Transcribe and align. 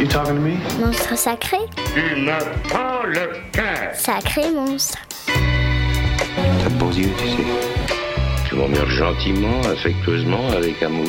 You 0.00 0.06
talking 0.06 0.36
to 0.36 0.40
me? 0.40 0.56
Monstre 0.82 1.14
sacré 1.14 1.58
Tu 1.94 2.00
me 2.22 2.38
prends 2.70 3.04
le 3.04 3.32
cœur. 3.52 3.94
Sacré 3.94 4.50
monstre. 4.50 4.96
T'as 5.26 6.70
de 6.70 6.74
beaux 6.76 6.90
yeux, 6.90 7.10
tu 7.18 7.28
sais. 7.28 7.44
Tu 8.48 8.54
m'emmerdes 8.54 8.88
gentiment, 8.88 9.60
affectueusement, 9.60 10.48
avec 10.56 10.82
amour, 10.82 11.04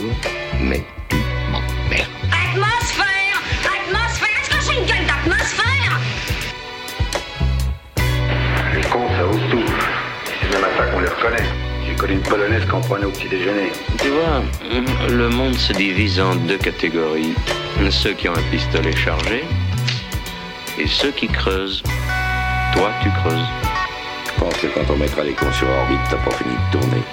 mais 0.59 0.83
tu 1.07 1.15
m'emmerdes. 1.49 2.09
Atmosphère 2.33 3.41
Atmosphère 3.63 4.27
Est-ce 4.41 4.49
que 4.49 4.61
c'est 4.61 4.73
une 4.77 4.85
gueule 4.85 5.07
d'atmosphère? 5.07 5.99
Les 8.75 8.81
cons, 8.89 9.07
ça 9.07 9.25
ose 9.25 9.51
tout. 9.51 9.73
C'est 10.41 10.53
même 10.53 10.65
à 10.65 10.77
ça 10.77 10.85
qu'on 10.91 10.99
les 10.99 11.07
reconnaît. 11.07 11.60
J'ai 12.01 12.07
connu 12.07 12.19
une 12.19 12.27
polonaise 12.27 12.65
qu'on 12.65 12.81
prenait 12.81 13.05
au 13.05 13.11
petit 13.11 13.29
déjeuner. 13.29 13.71
Tu 13.99 14.07
vois, 14.07 14.41
le 15.07 15.29
monde 15.29 15.53
se 15.53 15.71
divise 15.71 16.19
en 16.19 16.33
deux 16.33 16.57
catégories. 16.57 17.35
Ceux 17.91 18.13
qui 18.13 18.27
ont 18.27 18.33
un 18.33 18.41
pistolet 18.49 18.95
chargé 18.95 19.43
et 20.79 20.87
ceux 20.87 21.11
qui 21.11 21.27
creusent. 21.27 21.83
Toi, 22.73 22.89
tu 23.03 23.09
creuses. 23.21 23.45
Je 24.25 24.39
pense 24.39 24.55
que 24.55 24.65
quand 24.67 24.91
on 24.91 24.97
mettra 24.97 25.23
les 25.23 25.33
cons 25.33 25.51
sur 25.51 25.69
orbite, 25.69 25.99
t'as 26.09 26.17
pas 26.17 26.35
fini 26.37 26.55
de 26.55 26.79
tourner. 26.79 27.03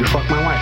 You 0.00 0.06
fuck 0.06 0.28
my 0.28 0.38
wife. 0.38 0.58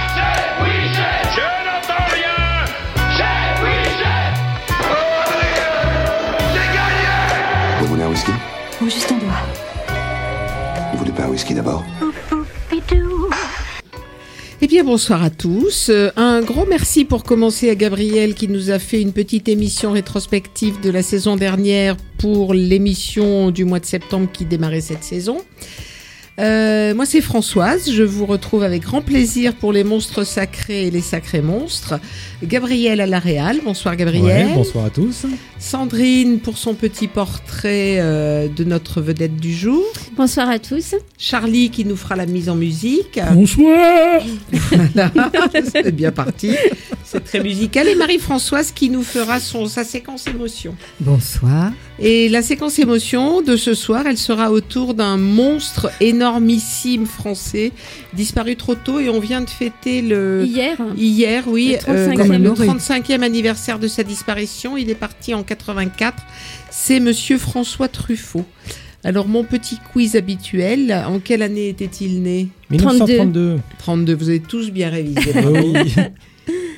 Vous 7.81 7.87
voulez 7.87 8.03
un 8.03 8.09
whisky? 8.09 8.33
Oh, 8.83 8.85
juste 8.85 9.11
un 9.11 9.17
doigt. 9.17 9.41
Vous 10.93 10.99
voulez 10.99 11.13
pas 11.13 11.23
un 11.23 11.29
whisky 11.29 11.55
d'abord? 11.55 11.83
Bien, 14.73 14.85
bonsoir 14.85 15.23
à 15.23 15.29
tous. 15.29 15.91
Euh, 15.91 16.09
Un 16.17 16.41
gros 16.41 16.65
merci 16.65 17.05
pour 17.05 17.25
commencer 17.25 17.69
à 17.69 17.75
Gabriel 17.75 18.35
qui 18.35 18.49
nous 18.49 18.71
a 18.71 18.79
fait 18.79 19.03
une 19.03 19.13
petite 19.13 19.51
émission 19.51 19.93
rétrospective 19.93 20.81
de 20.81 20.89
la 20.89 21.03
saison 21.03 21.37
dernière 21.37 21.99
pour 22.17 22.55
l'émission 22.55 23.51
du 23.51 23.67
mois 23.67 23.81
de 23.81 23.85
septembre 23.85 24.31
qui 24.33 24.47
démarrait 24.47 24.81
cette 24.81 25.05
saison. 25.05 25.43
Euh, 26.39 26.95
moi, 26.95 27.05
c'est 27.05 27.21
Françoise. 27.21 27.91
Je 27.91 28.03
vous 28.03 28.27
retrouve 28.27 28.63
avec 28.63 28.83
grand 28.83 29.03
plaisir 29.03 29.55
pour 29.55 29.73
les 29.73 29.85
monstres 29.85 30.25
sacrés 30.25 30.87
et 30.87 30.91
les 30.91 31.01
sacrés 31.01 31.43
monstres. 31.43 32.01
Gabriel 32.43 33.01
à 33.01 33.07
la 33.07 33.19
Réal. 33.19 33.61
Bonsoir, 33.65 33.97
Gabriel. 33.97 34.47
Ouais, 34.47 34.55
bonsoir 34.55 34.87
à 34.87 34.91
tous. 34.91 35.27
Sandrine 35.59 36.41
pour 36.41 36.57
son 36.59 36.75
petit 36.75 37.07
portrait 37.07 37.99
euh, 37.99 38.49
de 38.49 38.65
notre 38.65 39.01
vedette 39.01 39.37
du 39.37 39.53
jour. 39.55 39.85
Bonsoir 40.17 40.49
à 40.49 40.59
tous. 40.59 40.95
Charlie 41.19 41.71
qui 41.71 41.85
nous 41.85 41.97
fera 41.97 42.17
la 42.17 42.27
mise 42.27 42.49
en 42.49 42.57
musique. 42.57 43.21
Bonsoir. 43.33 44.23
Voilà, 44.73 45.11
c'est 45.73 45.93
bien 45.95 46.13
parti. 46.13 46.57
C'est 47.13 47.25
très 47.25 47.43
musical. 47.43 47.89
Et 47.89 47.95
Marie-Françoise 47.95 48.73
qui 48.73 48.89
nous 48.89 49.03
fera 49.03 49.39
son, 49.39 49.67
sa 49.67 49.85
séquence 49.85 50.27
émotion. 50.27 50.75
Bonsoir. 50.99 51.71
Et 51.99 52.31
la 52.31 52.41
séquence 52.41 52.79
émotion 52.79 53.43
de 53.43 53.55
ce 53.57 53.75
soir, 53.75 54.07
elle 54.07 54.17
sera 54.17 54.51
autour 54.51 54.95
d'un 54.95 55.19
monstre 55.19 55.91
énormissime 56.01 57.05
français, 57.05 57.73
disparu 58.15 58.57
trop 58.57 58.77
tôt 58.77 58.99
et 58.99 59.11
on 59.11 59.21
vient 59.21 59.43
de 59.43 59.51
fêter 59.51 60.01
le... 60.01 60.45
Hier, 60.47 60.79
Hier, 60.97 61.45
oui, 61.49 61.77
euh, 61.87 62.09
Le 62.09 62.15
35e. 62.15 62.17
comme 62.17 62.29
le 62.29 62.35
Honoré. 62.37 62.67
35e 62.67 63.21
anniversaire 63.21 63.79
de 63.79 63.89
sa 63.89 64.05
disparition. 64.05 64.79
Il 64.79 64.89
est 64.89 64.95
parti 64.95 65.35
en 65.35 65.43
84. 65.43 66.17
C'est 66.71 66.99
monsieur 66.99 67.37
François 67.37 67.89
Truffaut. 67.89 68.47
Alors, 69.05 69.29
mon 69.29 69.45
petit 69.45 69.77
quiz 69.93 70.17
habituel, 70.17 71.05
en 71.07 71.19
quelle 71.19 71.43
année 71.43 71.69
était-il 71.69 72.23
né? 72.23 72.49
1932. 72.71 73.59
32, 73.81 74.15
vous 74.15 74.29
avez 74.31 74.41
tous 74.41 74.71
bien 74.71 74.89
révisé. 74.89 75.33
Oui. 75.45 75.75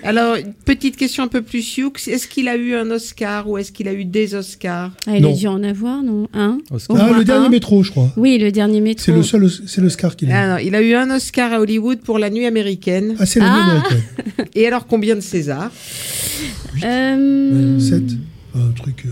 Alors, 0.05 0.37
petite 0.65 0.97
question 0.97 1.25
un 1.25 1.29
peu 1.29 1.43
plus 1.43 1.63
sioux. 1.63 1.93
Est-ce 2.07 2.29
qu'il 2.29 2.49
a 2.49 2.57
eu 2.57 2.75
un 2.75 2.91
Oscar 2.91 3.49
ou 3.49 3.59
est-ce 3.59 3.73
qu'il 3.73 3.89
a 3.89 3.93
eu 3.93 4.05
des 4.05 4.35
Oscars 4.35 4.93
ah, 5.07 5.17
il 5.17 5.23
Non. 5.23 5.33
a 5.33 5.37
dû 5.37 5.47
en 5.47 5.63
avoir, 5.65 6.03
non 6.03 6.29
Un 6.35 6.59
Oscar. 6.71 6.97
Au 6.97 7.01
Ah, 7.01 7.19
le 7.19 7.25
dernier 7.25 7.49
métro, 7.49 7.83
je 7.83 7.91
crois. 7.91 8.13
Oui, 8.17 8.39
le 8.39 8.53
dernier 8.53 8.81
métro. 8.81 9.03
C'est 9.05 9.13
le 9.13 9.23
seul, 9.23 9.49
c'est 9.67 9.81
le 9.81 9.89
Scar 9.89 10.15
qu'il 10.17 10.31
a. 10.31 10.39
Ah 10.41 10.49
non, 10.55 10.59
Il 10.65 10.75
a 10.75 10.83
eu 10.83 10.95
un 10.95 11.11
Oscar 11.11 11.53
à 11.53 11.61
Hollywood 11.61 11.99
pour 12.01 12.19
La 12.19 12.31
Nuit 12.31 12.47
américaine. 12.47 13.17
Ah, 13.19 13.27
c'est 13.27 13.41
la 13.41 13.47
Ah. 13.53 13.57
nuit 13.57 13.71
américaine. 13.71 14.03
Et 14.55 14.67
alors, 14.67 14.87
combien 14.87 15.15
de 15.17 15.21
Césars? 15.21 15.71
Euh, 16.85 17.79
7. 17.79 18.03
Un 18.55 18.71
truc, 18.73 19.05
euh, 19.07 19.11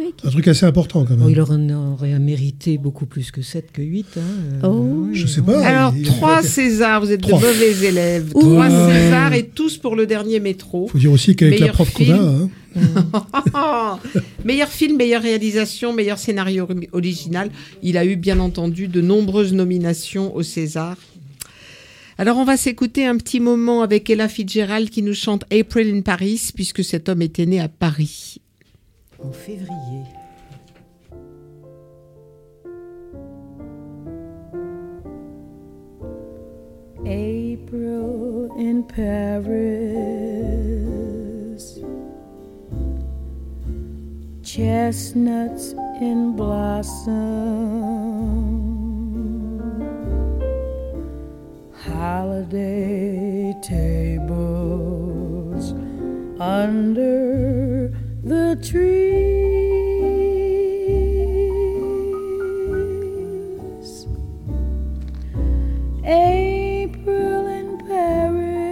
oui, 0.00 0.14
un 0.24 0.30
truc 0.30 0.48
assez 0.48 0.66
important 0.66 1.04
quand 1.04 1.14
même. 1.16 1.26
Oh, 1.26 1.28
il 1.28 1.40
en 1.40 1.92
aurait 1.92 2.18
mérité 2.18 2.78
beaucoup 2.78 3.06
plus 3.06 3.30
que 3.30 3.42
7 3.42 3.70
que 3.72 3.82
8. 3.82 4.06
Hein. 4.16 4.20
euh, 4.64 4.66
Oh. 4.68 5.06
oui, 5.08 5.14
Je 5.14 5.26
sais 5.26 5.40
hein. 5.40 5.44
pas. 5.44 5.64
Alors, 5.64 5.94
il- 5.96 6.04
trois 6.06 6.42
Césars. 6.42 7.00
Vous 7.02 7.12
êtes 7.12 7.20
Trois. 7.20 7.38
de 7.40 7.46
mauvais 7.46 7.86
élèves. 7.86 8.32
Ouh. 8.34 8.40
Trois 8.40 8.68
Ouais. 8.68 8.92
Césars 8.94 9.34
et 9.34 9.46
tous 9.46 9.76
pour 9.78 9.94
le 9.94 10.06
dernier 10.06 10.40
métro. 10.40 10.88
Faut 10.88 10.98
dire 10.98 11.12
aussi 11.12 11.36
qu'avec 11.36 11.60
la 11.60 11.68
prof 11.68 11.92
qu'on 11.92 12.04
film. 12.04 12.50
a, 12.74 12.80
hein, 12.82 13.98
meilleur 14.44 14.68
film, 14.68 14.96
meilleure 14.96 15.22
réalisation, 15.22 15.92
meilleur 15.92 16.18
scénario 16.18 16.64
ori- 16.68 16.88
original. 16.92 17.50
Il 17.82 17.96
a 17.98 18.04
eu 18.04 18.16
bien 18.16 18.38
entendu 18.40 18.88
de 18.88 19.00
nombreuses 19.00 19.52
nominations 19.52 20.34
au 20.34 20.42
César. 20.42 20.96
Alors 22.18 22.36
on 22.36 22.44
va 22.44 22.56
s'écouter 22.58 23.06
un 23.06 23.16
petit 23.16 23.40
moment 23.40 23.80
avec 23.82 24.10
Ella 24.10 24.28
Fitzgerald 24.28 24.90
qui 24.90 25.02
nous 25.02 25.14
chante 25.14 25.44
April 25.52 25.94
in 25.96 26.02
Paris 26.02 26.50
puisque 26.54 26.84
cet 26.84 27.08
homme 27.08 27.22
était 27.22 27.46
né 27.46 27.60
à 27.60 27.68
Paris. 27.68 28.29
En 29.22 29.32
février. 29.32 30.06
April 37.06 38.50
in 38.56 38.82
Paris, 38.84 39.50
chestnuts 44.42 45.72
in 46.00 46.36
blossom, 46.36 47.10
holiday 51.72 53.54
tables 53.62 54.52
under 56.40 57.90
the 58.30 58.54
trees. 58.62 58.86
April 66.04 67.46
in 67.58 67.68
Paris. 67.88 68.70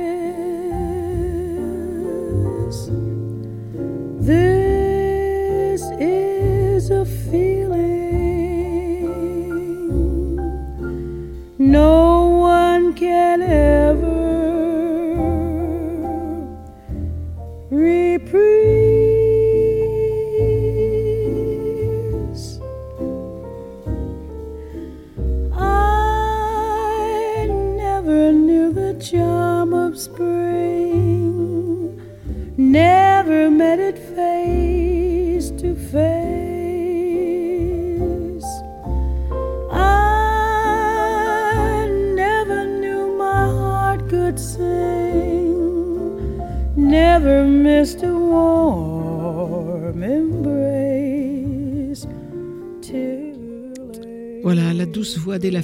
This 4.25 5.83
is 5.99 6.91
a 6.91 7.05
feeling 7.05 7.88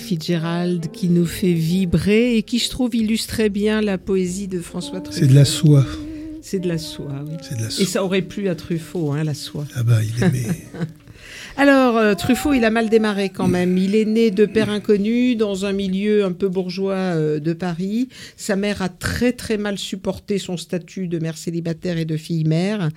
Fitzgerald 0.05 0.91
qui 0.93 1.09
nous 1.09 1.27
fait 1.27 1.53
vibrer 1.55 2.37
et 2.37 2.43
qui 2.43 2.59
je 2.59 2.69
trouve 2.69 2.95
illustrait 2.95 3.49
bien 3.49 3.81
la 3.81 3.99
poésie 3.99 4.49
de 4.49 4.61
François 4.61 5.01
Truffaut. 5.01 5.19
c'est 5.21 5.27
de 5.29 5.35
la 5.35 5.45
soie. 5.45 5.87
C'est 6.43 6.59
de 6.61 6.69
la 6.69 6.77
soie, 6.79 7.25
oui. 7.27 7.37
C'est 7.43 7.57
de 7.57 7.61
la 7.63 7.67
Et 7.69 7.71
soie. 7.71 7.87
ça 7.87 8.05
aurait 8.05 8.21
plu 8.23 8.49
à 8.49 8.55
Truffaut, 8.55 9.13
hein, 9.13 9.25
la 9.25 9.33
soie. 9.35 9.65
Ah 9.75 9.83
bah, 9.83 9.99
il 10.03 10.23
aimait. 10.23 10.47
Alors, 11.57 11.99
euh, 11.99 12.15
Truffaut, 12.15 12.53
il 12.53 12.65
a 12.65 12.71
mal 12.71 12.89
démarré 12.89 13.29
quand 13.29 13.47
même. 13.47 13.79
Il 13.79 13.95
est 13.95 14.05
né 14.05 14.33
de 14.33 14.45
père 14.45 14.71
inconnu 14.71 15.37
dans 15.37 15.65
un 15.65 15.73
milieu 15.73 16.25
un 16.25 16.33
peu 16.33 16.49
bourgeois 16.49 16.95
euh, 16.95 17.39
de 17.39 17.53
Paris. 17.53 18.09
Sa 18.37 18.57
mère 18.57 18.83
a 18.83 18.89
très 18.89 19.31
très 19.31 19.57
mal 19.57 19.79
supporté 19.79 20.39
son 20.39 20.57
statut 20.57 21.07
de 21.07 21.21
mère 21.21 21.37
célibataire 21.37 21.97
et 21.97 22.05
de 22.05 22.17
fille 22.17 22.43
mère. 22.43 22.89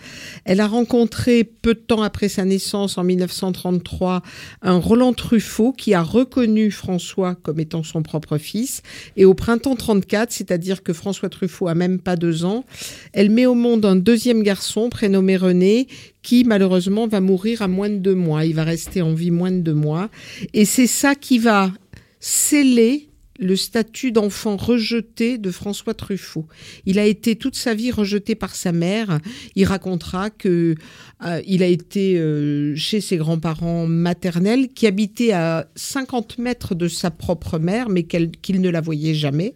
Elle 0.43 0.59
a 0.59 0.65
rencontré 0.65 1.43
peu 1.43 1.75
de 1.75 1.79
temps 1.79 2.01
après 2.01 2.29
sa 2.29 2.45
naissance, 2.45 2.97
en 2.97 3.03
1933, 3.03 4.23
un 4.63 4.77
Roland 4.77 5.13
Truffaut 5.13 5.71
qui 5.71 5.93
a 5.93 6.01
reconnu 6.01 6.71
François 6.71 7.35
comme 7.35 7.59
étant 7.59 7.83
son 7.83 8.01
propre 8.01 8.39
fils. 8.39 8.81
Et 9.17 9.25
au 9.25 9.35
printemps 9.35 9.75
34, 9.75 10.31
c'est-à-dire 10.31 10.81
que 10.81 10.93
François 10.93 11.29
Truffaut 11.29 11.67
a 11.67 11.75
même 11.75 11.99
pas 11.99 12.15
deux 12.15 12.43
ans, 12.43 12.65
elle 13.13 13.29
met 13.29 13.45
au 13.45 13.53
monde 13.53 13.85
un 13.85 13.95
deuxième 13.95 14.41
garçon 14.41 14.89
prénommé 14.89 15.37
René 15.37 15.87
qui 16.27 16.43
malheureusement 16.43 17.07
va 17.07 17.21
mourir 17.21 17.61
à 17.61 17.69
moins 17.69 17.89
de 17.89 17.99
deux 17.99 18.13
mois. 18.13 18.43
Il 18.43 18.53
va 18.53 18.65
rester 18.65 19.01
en 19.01 19.13
vie 19.13 19.31
moins 19.31 19.49
de 19.49 19.61
deux 19.61 19.73
mois. 19.73 20.09
Et 20.53 20.65
c'est 20.65 20.85
ça 20.85 21.15
qui 21.15 21.39
va 21.39 21.71
sceller 22.19 23.07
le 23.39 23.55
statut 23.55 24.11
d'enfant 24.11 24.57
rejeté 24.57 25.37
de 25.37 25.51
François 25.51 25.93
Truffaut. 25.93 26.45
Il 26.85 26.99
a 26.99 27.05
été 27.05 27.37
toute 27.37 27.55
sa 27.55 27.73
vie 27.73 27.91
rejeté 27.91 28.35
par 28.35 28.55
sa 28.55 28.73
mère. 28.73 29.19
Il 29.55 29.63
racontera 29.63 30.29
que 30.29 30.75
euh, 31.23 31.41
il 31.47 31.63
a 31.63 31.67
été 31.67 32.19
euh, 32.19 32.75
chez 32.75 32.99
ses 32.99 33.15
grands-parents 33.15 33.87
maternels 33.87 34.67
qui 34.75 34.85
habitaient 34.85 35.31
à 35.31 35.69
50 35.75 36.39
mètres 36.39 36.75
de 36.75 36.89
sa 36.89 37.09
propre 37.09 37.57
mère, 37.57 37.87
mais 37.87 38.03
qu'il 38.03 38.59
ne 38.59 38.69
la 38.69 38.81
voyait 38.81 39.13
jamais 39.13 39.55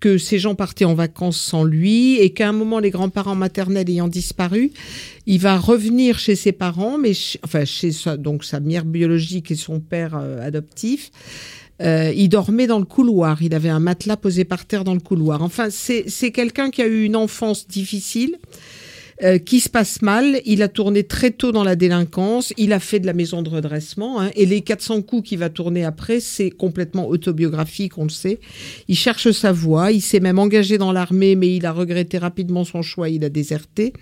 que 0.00 0.18
ces 0.18 0.38
gens 0.38 0.54
partaient 0.54 0.84
en 0.84 0.94
vacances 0.94 1.40
sans 1.40 1.64
lui 1.64 2.18
et 2.18 2.30
qu'à 2.30 2.48
un 2.48 2.52
moment 2.52 2.78
les 2.78 2.90
grands-parents 2.90 3.34
maternels 3.34 3.88
ayant 3.90 4.08
disparu, 4.08 4.70
il 5.26 5.38
va 5.40 5.58
revenir 5.58 6.18
chez 6.18 6.36
ses 6.36 6.52
parents, 6.52 6.98
mais 6.98 7.14
ch- 7.14 7.38
enfin 7.44 7.64
chez 7.64 7.92
sa, 7.92 8.16
donc 8.16 8.44
sa 8.44 8.60
mère 8.60 8.84
biologique 8.84 9.50
et 9.50 9.56
son 9.56 9.80
père 9.80 10.16
euh, 10.16 10.46
adoptif. 10.46 11.10
Euh, 11.82 12.10
il 12.16 12.28
dormait 12.30 12.66
dans 12.66 12.78
le 12.78 12.86
couloir. 12.86 13.42
Il 13.42 13.54
avait 13.54 13.68
un 13.68 13.80
matelas 13.80 14.16
posé 14.16 14.44
par 14.44 14.64
terre 14.64 14.82
dans 14.82 14.94
le 14.94 15.00
couloir. 15.00 15.42
Enfin, 15.42 15.68
c'est 15.70 16.30
quelqu'un 16.30 16.70
qui 16.70 16.80
a 16.80 16.86
eu 16.86 17.04
une 17.04 17.16
enfance 17.16 17.68
difficile. 17.68 18.38
Euh, 19.22 19.38
qui 19.38 19.60
se 19.60 19.68
passe 19.68 20.02
mal, 20.02 20.40
il 20.44 20.62
a 20.62 20.68
tourné 20.68 21.02
très 21.02 21.30
tôt 21.30 21.50
dans 21.50 21.64
la 21.64 21.74
délinquance, 21.74 22.52
il 22.56 22.72
a 22.72 22.80
fait 22.80 23.00
de 23.00 23.06
la 23.06 23.14
maison 23.14 23.42
de 23.42 23.48
redressement, 23.48 24.20
hein, 24.20 24.30
et 24.34 24.44
les 24.44 24.60
400 24.60 25.02
coups 25.02 25.30
qu'il 25.30 25.38
va 25.38 25.48
tourner 25.48 25.84
après, 25.84 26.20
c'est 26.20 26.50
complètement 26.50 27.08
autobiographique, 27.08 27.96
on 27.96 28.04
le 28.04 28.10
sait. 28.10 28.40
Il 28.88 28.96
cherche 28.96 29.30
sa 29.30 29.52
voie, 29.52 29.92
il 29.92 30.02
s'est 30.02 30.20
même 30.20 30.38
engagé 30.38 30.76
dans 30.76 30.92
l'armée, 30.92 31.34
mais 31.34 31.54
il 31.56 31.64
a 31.64 31.72
regretté 31.72 32.18
rapidement 32.18 32.64
son 32.64 32.82
choix, 32.82 33.08
il 33.08 33.24
a 33.24 33.30
déserté. 33.30 33.92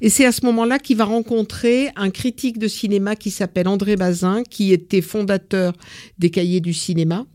Et 0.00 0.08
c'est 0.08 0.24
à 0.24 0.32
ce 0.32 0.44
moment-là 0.46 0.78
qu'il 0.78 0.96
va 0.96 1.04
rencontrer 1.04 1.88
un 1.96 2.10
critique 2.10 2.58
de 2.58 2.68
cinéma 2.68 3.16
qui 3.16 3.30
s'appelle 3.30 3.68
André 3.68 3.96
Bazin, 3.96 4.42
qui 4.48 4.72
était 4.72 5.02
fondateur 5.02 5.74
des 6.18 6.30
cahiers 6.30 6.60
du 6.60 6.72
cinéma 6.72 7.26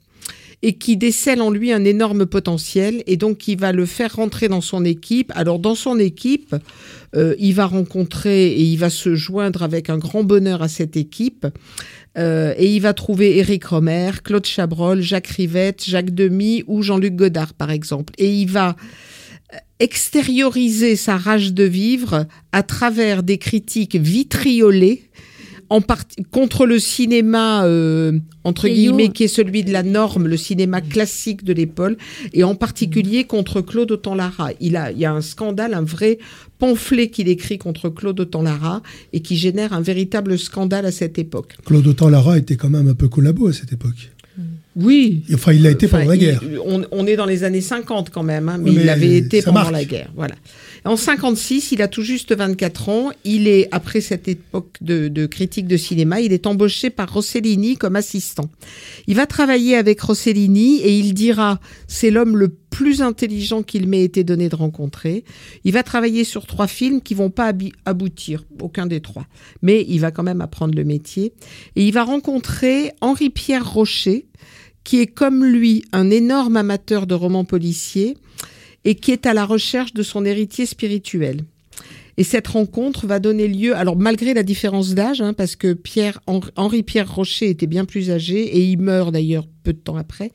et 0.62 0.74
qui 0.74 0.98
décèle 0.98 1.42
en 1.42 1.52
lui 1.52 1.72
un 1.72 1.86
énorme 1.86 2.26
potentiel 2.26 3.04
et 3.08 3.18
donc 3.18 3.38
qui 3.38 3.56
va 3.56 3.72
le 3.72 3.86
faire 3.86 4.16
rentrer 4.16 4.48
dans 4.48 4.62
son 4.62 4.84
équipe. 4.84 5.32
Alors 5.36 5.60
dans 5.60 5.76
son 5.76 6.00
équipe, 6.00 6.56
euh, 7.16 7.36
il 7.40 7.54
va 7.54 7.66
rencontrer 7.66 8.48
et 8.48 8.62
il 8.62 8.78
va 8.78 8.90
se 8.90 9.16
joindre 9.16 9.64
avec 9.64 9.90
un 9.90 9.98
grand 9.98 10.24
bonheur 10.24 10.62
à 10.62 10.68
cette 10.68 10.98
équipe. 10.98 11.48
Euh, 12.18 12.54
et 12.58 12.74
il 12.74 12.82
va 12.82 12.94
trouver 12.94 13.38
Éric 13.38 13.66
Romer, 13.66 14.12
Claude 14.24 14.46
Chabrol, 14.46 15.02
Jacques 15.02 15.28
Rivette, 15.28 15.86
Jacques 15.86 16.14
Demy 16.14 16.64
ou 16.68 16.82
Jean-Luc 16.82 17.16
Godard 17.16 17.54
par 17.54 17.72
exemple. 17.72 18.14
Et 18.18 18.34
il 18.34 18.50
va 18.50 18.76
extérioriser 19.80 20.96
sa 20.96 21.18
rage 21.18 21.54
de 21.54 21.64
vivre 21.64 22.28
à 22.52 22.64
travers 22.64 23.24
des 23.24 23.38
critiques 23.38 23.96
vitriolées 23.96 25.09
en 25.70 25.82
partie 25.82 26.24
contre 26.32 26.66
le 26.66 26.80
cinéma 26.80 27.64
euh, 27.66 28.18
entre 28.44 28.68
guillemets 28.68 29.10
qui 29.10 29.24
est 29.26 29.28
celui 29.28 29.64
de 29.64 29.72
la 29.72 29.84
norme, 29.84 30.28
le 30.28 30.38
cinéma 30.38 30.82
classique 30.82 31.44
de 31.44 31.54
l'épaule, 31.54 31.96
et 32.34 32.44
en 32.44 32.56
particulier 32.56 33.26
contre 33.26 33.62
Claude 33.62 33.92
Autant-Lara. 33.92 34.50
Il 34.60 34.76
a, 34.76 34.92
il 34.92 34.98
y 34.98 35.06
a 35.06 35.12
un 35.14 35.22
scandale, 35.22 35.74
un 35.76 35.84
vrai 35.84 36.18
pamphlet 36.58 37.10
qu'il 37.10 37.28
écrit 37.30 37.58
contre 37.58 37.90
Claude 37.90 38.20
Autant-Lara 38.20 38.82
et 39.14 39.22
qui 39.22 39.38
génère 39.38 39.72
un 39.74 39.82
véritable 39.82 40.38
scandale 40.40 40.86
à 40.86 40.92
cette 40.92 41.20
époque. 41.20 41.56
Claude 41.66 41.86
Autant-Lara 41.88 42.38
était 42.38 42.56
quand 42.56 42.70
même 42.70 42.88
un 42.88 42.96
peu 42.96 43.08
collabo 43.08 43.48
à 43.48 43.54
cette 43.54 43.72
époque. 43.72 44.12
Oui. 44.76 45.24
Enfin, 45.34 45.52
il 45.52 45.64
l'a 45.64 45.72
été 45.72 45.88
Enfin, 45.88 45.98
pendant 46.00 46.10
la 46.12 46.16
il- 46.16 46.20
guerre. 46.20 46.42
on, 46.66 46.84
on 46.92 47.06
est 47.06 47.16
dans 47.18 47.26
les 47.26 47.44
années 47.44 47.60
50 47.62 48.12
quand 48.12 48.24
même, 48.24 48.48
hein, 48.48 48.58
mais, 48.60 48.70
Oui, 48.70 48.76
mais 48.78 48.84
il 48.84 48.90
avait 48.90 49.18
été 49.18 49.42
pendant 49.42 49.60
marque. 49.62 49.72
la 49.74 49.84
guerre. 49.84 50.10
Voilà. 50.16 50.36
En 50.86 50.96
56, 50.96 51.72
il 51.72 51.82
a 51.82 51.88
tout 51.88 52.04
juste 52.04 52.36
24 52.36 52.90
ans. 52.90 53.12
Il 53.24 53.48
est, 53.48 53.68
après 53.72 54.02
cette 54.02 54.28
époque 54.28 54.78
de, 54.82 55.26
critique 55.26 55.68
de 55.68 55.78
cinéma, 55.78 56.22
il 56.22 56.34
est 56.34 56.48
embauché 56.48 56.90
par 56.90 57.14
Rossellini 57.14 57.78
comme 57.78 57.96
assistant. 57.96 58.50
Il 59.08 59.16
va 59.16 59.26
travailler 59.26 59.76
avec 59.76 60.00
Rossellini 60.02 60.80
et 60.80 60.98
il 60.98 61.14
dira, 61.14 61.60
c'est 61.88 62.12
l'homme 62.12 62.38
le 62.38 62.50
plus 62.50 63.02
intelligent 63.02 63.64
qu'il 63.64 63.88
m'ait 63.88 64.04
été 64.04 64.24
donné 64.24 64.48
de 64.48 64.56
rencontrer. 64.56 65.24
Il 65.64 65.74
va 65.74 65.84
travailler 65.84 66.24
sur 66.24 66.46
trois 66.46 66.68
films 66.68 67.02
qui 67.02 67.14
vont 67.14 67.30
pas 67.30 67.52
aboutir, 67.86 68.46
aucun 68.62 68.86
des 68.86 69.02
trois. 69.02 69.26
Mais 69.62 69.86
il 69.88 70.00
va 70.00 70.12
quand 70.12 70.24
même 70.24 70.42
apprendre 70.42 70.76
le 70.76 70.84
métier. 70.84 71.34
Et 71.76 71.86
il 71.86 71.94
va 71.94 72.04
rencontrer 72.04 72.92
Henri-Pierre 73.02 73.70
Rocher, 73.70 74.28
qui 74.84 75.02
est 75.02 75.08
comme 75.08 75.44
lui 75.44 75.84
un 75.92 76.10
énorme 76.10 76.58
amateur 76.58 77.06
de 77.06 77.16
romans 77.16 77.46
policiers 77.46 78.16
et 78.86 78.96
qui 78.96 79.12
est 79.12 79.26
à 79.26 79.34
la 79.34 79.46
recherche 79.46 79.94
de 79.94 80.04
son 80.04 80.26
héritier 80.26 80.66
spirituel. 80.66 81.42
Et 82.18 82.24
cette 82.24 82.48
rencontre 82.48 83.08
va 83.08 83.20
donner 83.20 83.48
lieu, 83.48 83.74
alors 83.76 83.96
malgré 83.96 84.34
la 84.34 84.44
différence 84.44 84.94
d'âge, 84.94 85.22
hein, 85.22 85.34
parce 85.34 85.56
que 85.56 85.72
Pierre, 85.72 86.20
Henri- 86.28 86.52
Henri-Pierre 86.58 87.14
Rocher 87.14 87.50
était 87.50 87.68
bien 87.68 87.86
plus 87.86 88.12
âgé 88.12 88.42
et 88.42 88.60
il 88.60 88.78
meurt 88.80 89.14
d'ailleurs 89.14 89.48
peu 89.64 89.72
de 89.72 89.80
temps 89.80 89.96
après, 89.96 90.32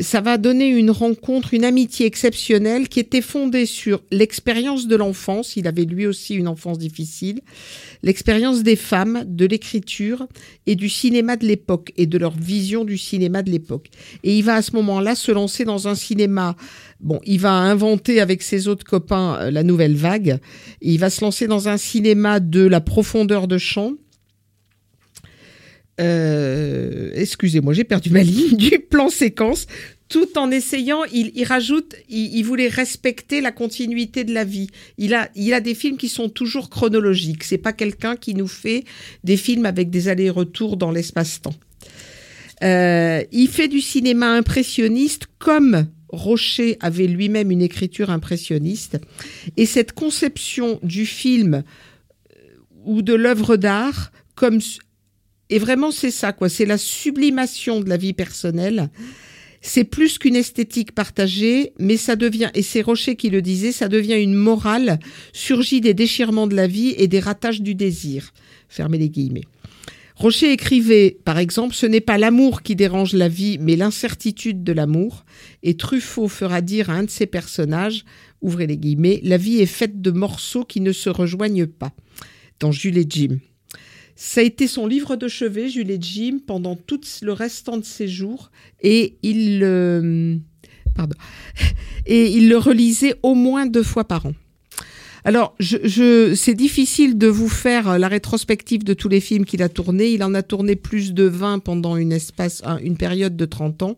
ça 0.00 0.22
va 0.22 0.38
donner 0.38 0.68
une 0.68 0.90
rencontre, 0.90 1.52
une 1.52 1.66
amitié 1.66 2.06
exceptionnelle 2.06 2.88
qui 2.88 2.98
était 2.98 3.20
fondée 3.20 3.66
sur 3.66 4.02
l'expérience 4.10 4.86
de 4.86 4.96
l'enfance. 4.96 5.54
Il 5.56 5.66
avait 5.66 5.84
lui 5.84 6.06
aussi 6.06 6.34
une 6.34 6.48
enfance 6.48 6.78
difficile, 6.78 7.42
l'expérience 8.02 8.62
des 8.62 8.76
femmes, 8.76 9.24
de 9.26 9.44
l'écriture 9.44 10.26
et 10.64 10.76
du 10.76 10.88
cinéma 10.88 11.36
de 11.36 11.46
l'époque 11.46 11.92
et 11.98 12.06
de 12.06 12.16
leur 12.16 12.34
vision 12.34 12.86
du 12.86 12.96
cinéma 12.96 13.42
de 13.42 13.50
l'époque. 13.50 13.90
Et 14.24 14.38
il 14.38 14.42
va 14.44 14.54
à 14.54 14.62
ce 14.62 14.72
moment-là 14.76 15.14
se 15.14 15.30
lancer 15.30 15.66
dans 15.66 15.88
un 15.88 15.94
cinéma. 15.94 16.56
Bon, 17.02 17.20
il 17.24 17.40
va 17.40 17.52
inventer 17.52 18.20
avec 18.20 18.42
ses 18.42 18.68
autres 18.68 18.84
copains 18.84 19.36
euh, 19.40 19.50
la 19.50 19.64
nouvelle 19.64 19.96
vague. 19.96 20.38
Il 20.80 20.98
va 21.00 21.10
se 21.10 21.20
lancer 21.20 21.48
dans 21.48 21.68
un 21.68 21.76
cinéma 21.76 22.38
de 22.38 22.64
la 22.64 22.80
profondeur 22.80 23.48
de 23.48 23.58
champ. 23.58 23.94
Euh, 26.00 27.10
excusez-moi, 27.14 27.74
j'ai 27.74 27.84
perdu 27.84 28.10
ma 28.10 28.22
ligne 28.22 28.56
du 28.56 28.78
plan 28.78 29.08
séquence, 29.08 29.66
tout 30.08 30.38
en 30.38 30.50
essayant, 30.52 31.02
il, 31.12 31.42
rajoute, 31.44 31.96
il, 32.08 32.36
il 32.36 32.44
voulait 32.44 32.68
respecter 32.68 33.40
la 33.40 33.50
continuité 33.50 34.22
de 34.22 34.32
la 34.32 34.44
vie. 34.44 34.68
Il 34.96 35.12
a, 35.14 35.28
il 35.34 35.54
a 35.54 35.60
des 35.60 35.74
films 35.74 35.96
qui 35.96 36.08
sont 36.08 36.28
toujours 36.28 36.70
chronologiques. 36.70 37.42
C'est 37.42 37.58
pas 37.58 37.72
quelqu'un 37.72 38.14
qui 38.14 38.34
nous 38.34 38.46
fait 38.46 38.84
des 39.24 39.36
films 39.36 39.66
avec 39.66 39.90
des 39.90 40.08
allers-retours 40.08 40.76
dans 40.76 40.92
l'espace-temps. 40.92 41.54
Euh, 42.62 43.24
il 43.32 43.48
fait 43.48 43.68
du 43.68 43.80
cinéma 43.80 44.34
impressionniste 44.34 45.26
comme 45.38 45.88
Rocher 46.12 46.76
avait 46.80 47.06
lui-même 47.06 47.50
une 47.50 47.62
écriture 47.62 48.10
impressionniste. 48.10 48.98
Et 49.56 49.66
cette 49.66 49.92
conception 49.92 50.78
du 50.82 51.06
film 51.06 51.54
euh, 51.64 52.36
ou 52.84 53.02
de 53.02 53.14
l'œuvre 53.14 53.56
d'art 53.56 54.12
comme 54.34 54.60
et 55.50 55.58
vraiment 55.58 55.90
c'est 55.90 56.10
ça 56.10 56.32
quoi, 56.32 56.48
c'est 56.48 56.64
la 56.64 56.78
sublimation 56.78 57.80
de 57.80 57.88
la 57.88 57.98
vie 57.98 58.14
personnelle. 58.14 58.90
C'est 59.60 59.84
plus 59.84 60.18
qu'une 60.18 60.34
esthétique 60.34 60.92
partagée, 60.92 61.72
mais 61.78 61.96
ça 61.96 62.16
devient, 62.16 62.50
et 62.54 62.62
c'est 62.62 62.80
Rocher 62.80 63.14
qui 63.14 63.30
le 63.30 63.42
disait, 63.42 63.70
ça 63.70 63.88
devient 63.88 64.20
une 64.20 64.34
morale 64.34 64.98
surgie 65.32 65.80
des 65.80 65.94
déchirements 65.94 66.48
de 66.48 66.56
la 66.56 66.66
vie 66.66 66.94
et 66.96 67.06
des 67.06 67.20
ratages 67.20 67.62
du 67.62 67.76
désir. 67.76 68.32
Fermez 68.68 68.98
les 68.98 69.08
guillemets. 69.08 69.44
Rocher 70.22 70.52
écrivait, 70.52 71.18
par 71.24 71.38
exemple, 71.38 71.74
ce 71.74 71.84
n'est 71.84 72.00
pas 72.00 72.16
l'amour 72.16 72.62
qui 72.62 72.76
dérange 72.76 73.12
la 73.12 73.26
vie, 73.26 73.58
mais 73.58 73.74
l'incertitude 73.74 74.62
de 74.62 74.72
l'amour. 74.72 75.24
Et 75.64 75.76
Truffaut 75.76 76.28
fera 76.28 76.60
dire 76.60 76.90
à 76.90 76.92
un 76.92 77.02
de 77.02 77.10
ses 77.10 77.26
personnages, 77.26 78.04
ouvrez 78.40 78.68
les 78.68 78.76
guillemets, 78.76 79.18
la 79.24 79.36
vie 79.36 79.56
est 79.56 79.66
faite 79.66 80.00
de 80.00 80.12
morceaux 80.12 80.62
qui 80.62 80.80
ne 80.80 80.92
se 80.92 81.10
rejoignent 81.10 81.66
pas. 81.66 81.90
Dans 82.60 82.70
Jules 82.70 82.98
et 82.98 83.06
Jim. 83.08 83.40
Ça 84.14 84.42
a 84.42 84.44
été 84.44 84.68
son 84.68 84.86
livre 84.86 85.16
de 85.16 85.26
chevet, 85.26 85.68
Jules 85.68 85.90
et 85.90 86.00
Jim, 86.00 86.38
pendant 86.46 86.76
tout 86.76 87.00
le 87.22 87.32
restant 87.32 87.76
de 87.76 87.84
ses 87.84 88.06
jours. 88.06 88.52
Et 88.80 89.16
il, 89.24 89.64
et 92.06 92.30
il 92.30 92.48
le 92.48 92.58
relisait 92.58 93.16
au 93.24 93.34
moins 93.34 93.66
deux 93.66 93.82
fois 93.82 94.04
par 94.04 94.26
an. 94.26 94.34
Alors, 95.24 95.54
je, 95.60 95.76
je, 95.84 96.34
c'est 96.34 96.54
difficile 96.54 97.16
de 97.16 97.28
vous 97.28 97.48
faire 97.48 97.88
euh, 97.88 97.98
la 97.98 98.08
rétrospective 98.08 98.82
de 98.82 98.92
tous 98.92 99.08
les 99.08 99.20
films 99.20 99.44
qu'il 99.44 99.62
a 99.62 99.68
tournés. 99.68 100.10
Il 100.10 100.24
en 100.24 100.34
a 100.34 100.42
tourné 100.42 100.74
plus 100.74 101.14
de 101.14 101.22
20 101.24 101.60
pendant 101.60 101.96
une, 101.96 102.18
une 102.82 102.96
période 102.96 103.36
de 103.36 103.44
30 103.44 103.82
ans. 103.82 103.96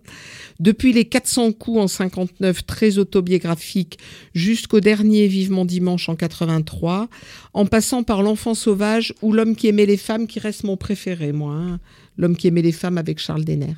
Depuis 0.60 0.92
les 0.92 1.06
400 1.06 1.52
coups 1.52 1.78
en 1.78 1.88
59, 1.88 2.66
très 2.66 2.98
autobiographique, 2.98 3.98
jusqu'au 4.34 4.80
dernier 4.80 5.26
Vivement 5.26 5.64
Dimanche 5.64 6.10
en 6.10 6.16
83, 6.16 7.08
en 7.54 7.66
passant 7.66 8.02
par 8.02 8.22
L'Enfant 8.22 8.54
Sauvage 8.54 9.14
ou 9.22 9.32
L'Homme 9.32 9.56
qui 9.56 9.68
aimait 9.68 9.86
les 9.86 9.96
femmes, 9.96 10.26
qui 10.26 10.40
reste 10.40 10.64
mon 10.64 10.76
préféré, 10.76 11.32
moi. 11.32 11.54
Hein. 11.54 11.80
L'homme 12.16 12.36
qui 12.36 12.46
aimait 12.46 12.62
les 12.62 12.70
femmes 12.70 12.98
avec 12.98 13.18
Charles 13.18 13.44
Denner. 13.44 13.74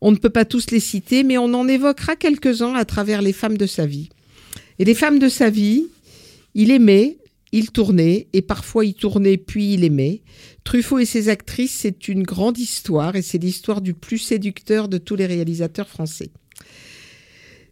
On 0.00 0.12
ne 0.12 0.16
peut 0.16 0.30
pas 0.30 0.44
tous 0.44 0.70
les 0.70 0.80
citer, 0.80 1.24
mais 1.24 1.38
on 1.38 1.52
en 1.54 1.66
évoquera 1.66 2.14
quelques-uns 2.14 2.74
à 2.74 2.84
travers 2.84 3.22
les 3.22 3.32
femmes 3.32 3.56
de 3.56 3.66
sa 3.66 3.86
vie. 3.86 4.10
Et 4.78 4.84
les 4.84 4.94
femmes 4.94 5.18
de 5.18 5.28
sa 5.28 5.50
vie, 5.50 5.86
il 6.54 6.70
aimait, 6.70 7.18
il 7.52 7.70
tournait, 7.70 8.26
et 8.32 8.42
parfois 8.42 8.84
il 8.84 8.94
tournait 8.94 9.36
puis 9.36 9.74
il 9.74 9.84
aimait. 9.84 10.22
Truffaut 10.64 10.98
et 10.98 11.04
ses 11.04 11.28
actrices, 11.28 11.74
c'est 11.74 12.08
une 12.08 12.22
grande 12.22 12.58
histoire, 12.58 13.16
et 13.16 13.22
c'est 13.22 13.38
l'histoire 13.38 13.80
du 13.80 13.94
plus 13.94 14.18
séducteur 14.18 14.88
de 14.88 14.98
tous 14.98 15.16
les 15.16 15.26
réalisateurs 15.26 15.88
français. 15.88 16.30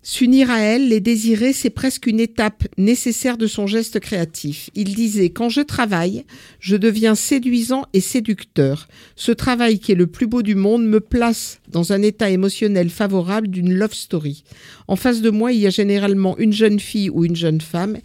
S'unir 0.05 0.51
à 0.51 0.59
elle, 0.59 0.89
les 0.89 0.99
désirer, 0.99 1.53
c'est 1.53 1.71
presque 1.71 2.09
une 2.09 2.19
étape 2.19 2.65
nécessaire 2.77 3.39
de 3.39 3.47
son 3.47 3.69
geste 3.69 4.01
créatif. 4.01 4.69
Il 4.75 4.97
disait 4.97 5.31
Quand 5.31 5.49
je 5.49 5.61
travaille, 5.61 6.25
je 6.59 6.75
deviens 6.75 7.15
séduisant 7.15 7.85
et 7.93 8.01
séducteur. 8.01 8.89
Ce 9.15 9.31
travail 9.31 9.79
qui 9.79 9.93
est 9.93 9.97
le 9.97 10.09
plus 10.09 10.27
beau 10.27 10.43
du 10.43 10.57
monde 10.57 10.85
me 10.85 10.99
place 10.99 11.61
dans 11.69 11.93
un 11.93 12.03
état 12.03 12.31
émotionnel 12.31 12.91
favorable 12.91 13.47
d'une 13.47 13.75
love 13.75 13.95
story. 13.95 14.43
En 14.89 14.97
face 14.97 15.21
de 15.21 15.31
moi, 15.31 15.53
il 15.53 15.61
y 15.61 15.69
a 15.69 15.71
généralement 15.71 16.37
une 16.37 16.53
jeune 16.53 16.81
fille 16.81 17.09
ou 17.09 17.25
une 17.25 17.37
jeune 17.37 17.61
femme, 17.61 17.99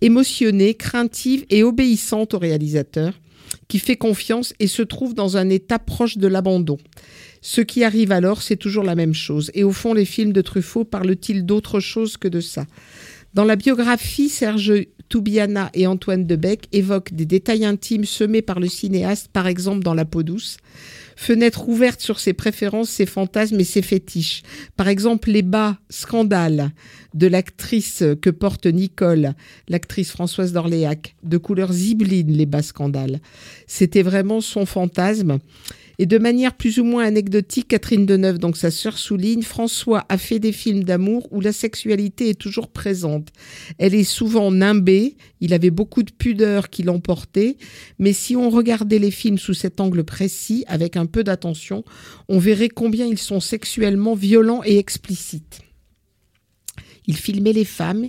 émotionnée, 0.00 0.74
craintive 0.74 1.44
et 1.50 1.62
obéissante 1.62 2.34
au 2.34 2.38
réalisateur, 2.38 3.12
qui 3.68 3.78
fait 3.78 3.96
confiance 3.96 4.54
et 4.58 4.66
se 4.66 4.82
trouve 4.82 5.14
dans 5.14 5.36
un 5.36 5.48
état 5.48 5.78
proche 5.78 6.18
de 6.18 6.28
l'abandon. 6.28 6.78
Ce 7.40 7.60
qui 7.60 7.84
arrive 7.84 8.12
alors, 8.12 8.42
c'est 8.42 8.56
toujours 8.56 8.84
la 8.84 8.94
même 8.94 9.14
chose. 9.14 9.50
Et 9.54 9.64
au 9.64 9.72
fond, 9.72 9.94
les 9.94 10.04
films 10.04 10.32
de 10.32 10.40
Truffaut 10.40 10.84
parlent-ils 10.84 11.46
d'autre 11.46 11.80
chose 11.80 12.16
que 12.16 12.28
de 12.28 12.40
ça? 12.40 12.66
Dans 13.34 13.44
la 13.44 13.56
biographie, 13.56 14.28
Serge 14.28 14.86
Toubiana 15.08 15.70
et 15.74 15.86
Antoine 15.86 16.26
Debec 16.26 16.68
évoquent 16.72 17.12
des 17.12 17.26
détails 17.26 17.64
intimes 17.64 18.04
semés 18.04 18.42
par 18.42 18.60
le 18.60 18.68
cinéaste, 18.68 19.28
par 19.32 19.46
exemple 19.46 19.84
dans 19.84 19.94
La 19.94 20.04
peau 20.04 20.22
douce. 20.22 20.56
Fenêtre 21.16 21.68
ouverte 21.68 22.00
sur 22.00 22.20
ses 22.20 22.34
préférences, 22.34 22.90
ses 22.90 23.06
fantasmes 23.06 23.58
et 23.58 23.64
ses 23.64 23.82
fétiches. 23.82 24.42
Par 24.76 24.86
exemple, 24.86 25.30
les 25.30 25.42
bas 25.42 25.78
scandales 25.88 26.70
de 27.14 27.26
l'actrice 27.26 28.04
que 28.20 28.30
porte 28.30 28.66
Nicole, 28.66 29.32
l'actrice 29.68 30.10
Françoise 30.10 30.52
d'Orléac, 30.52 31.16
de 31.22 31.38
couleur 31.38 31.72
zibeline, 31.72 32.32
les 32.32 32.46
bas 32.46 32.62
scandales. 32.62 33.20
C'était 33.66 34.02
vraiment 34.02 34.42
son 34.42 34.66
fantasme. 34.66 35.38
Et 35.98 36.06
de 36.06 36.18
manière 36.18 36.54
plus 36.54 36.78
ou 36.78 36.84
moins 36.84 37.04
anecdotique, 37.04 37.68
Catherine 37.68 38.06
Deneuve, 38.06 38.38
donc 38.38 38.56
sa 38.56 38.70
sœur, 38.70 38.98
souligne 38.98 39.42
François 39.42 40.04
a 40.08 40.18
fait 40.18 40.38
des 40.38 40.52
films 40.52 40.84
d'amour 40.84 41.26
où 41.30 41.40
la 41.40 41.52
sexualité 41.52 42.30
est 42.30 42.38
toujours 42.38 42.68
présente. 42.68 43.28
Elle 43.78 43.94
est 43.94 44.04
souvent 44.04 44.50
nimbée, 44.50 45.16
il 45.40 45.54
avait 45.54 45.70
beaucoup 45.70 46.02
de 46.02 46.12
pudeur 46.12 46.70
qui 46.70 46.82
l'emportait, 46.82 47.56
mais 47.98 48.12
si 48.12 48.36
on 48.36 48.50
regardait 48.50 48.98
les 48.98 49.10
films 49.10 49.38
sous 49.38 49.54
cet 49.54 49.80
angle 49.80 50.04
précis, 50.04 50.64
avec 50.68 50.96
un 50.96 51.06
peu 51.06 51.24
d'attention, 51.24 51.84
on 52.28 52.38
verrait 52.38 52.68
combien 52.68 53.06
ils 53.06 53.18
sont 53.18 53.40
sexuellement 53.40 54.14
violents 54.14 54.62
et 54.64 54.78
explicites. 54.78 55.65
Il 57.06 57.16
filmait 57.16 57.52
les 57.52 57.64
femmes, 57.64 58.06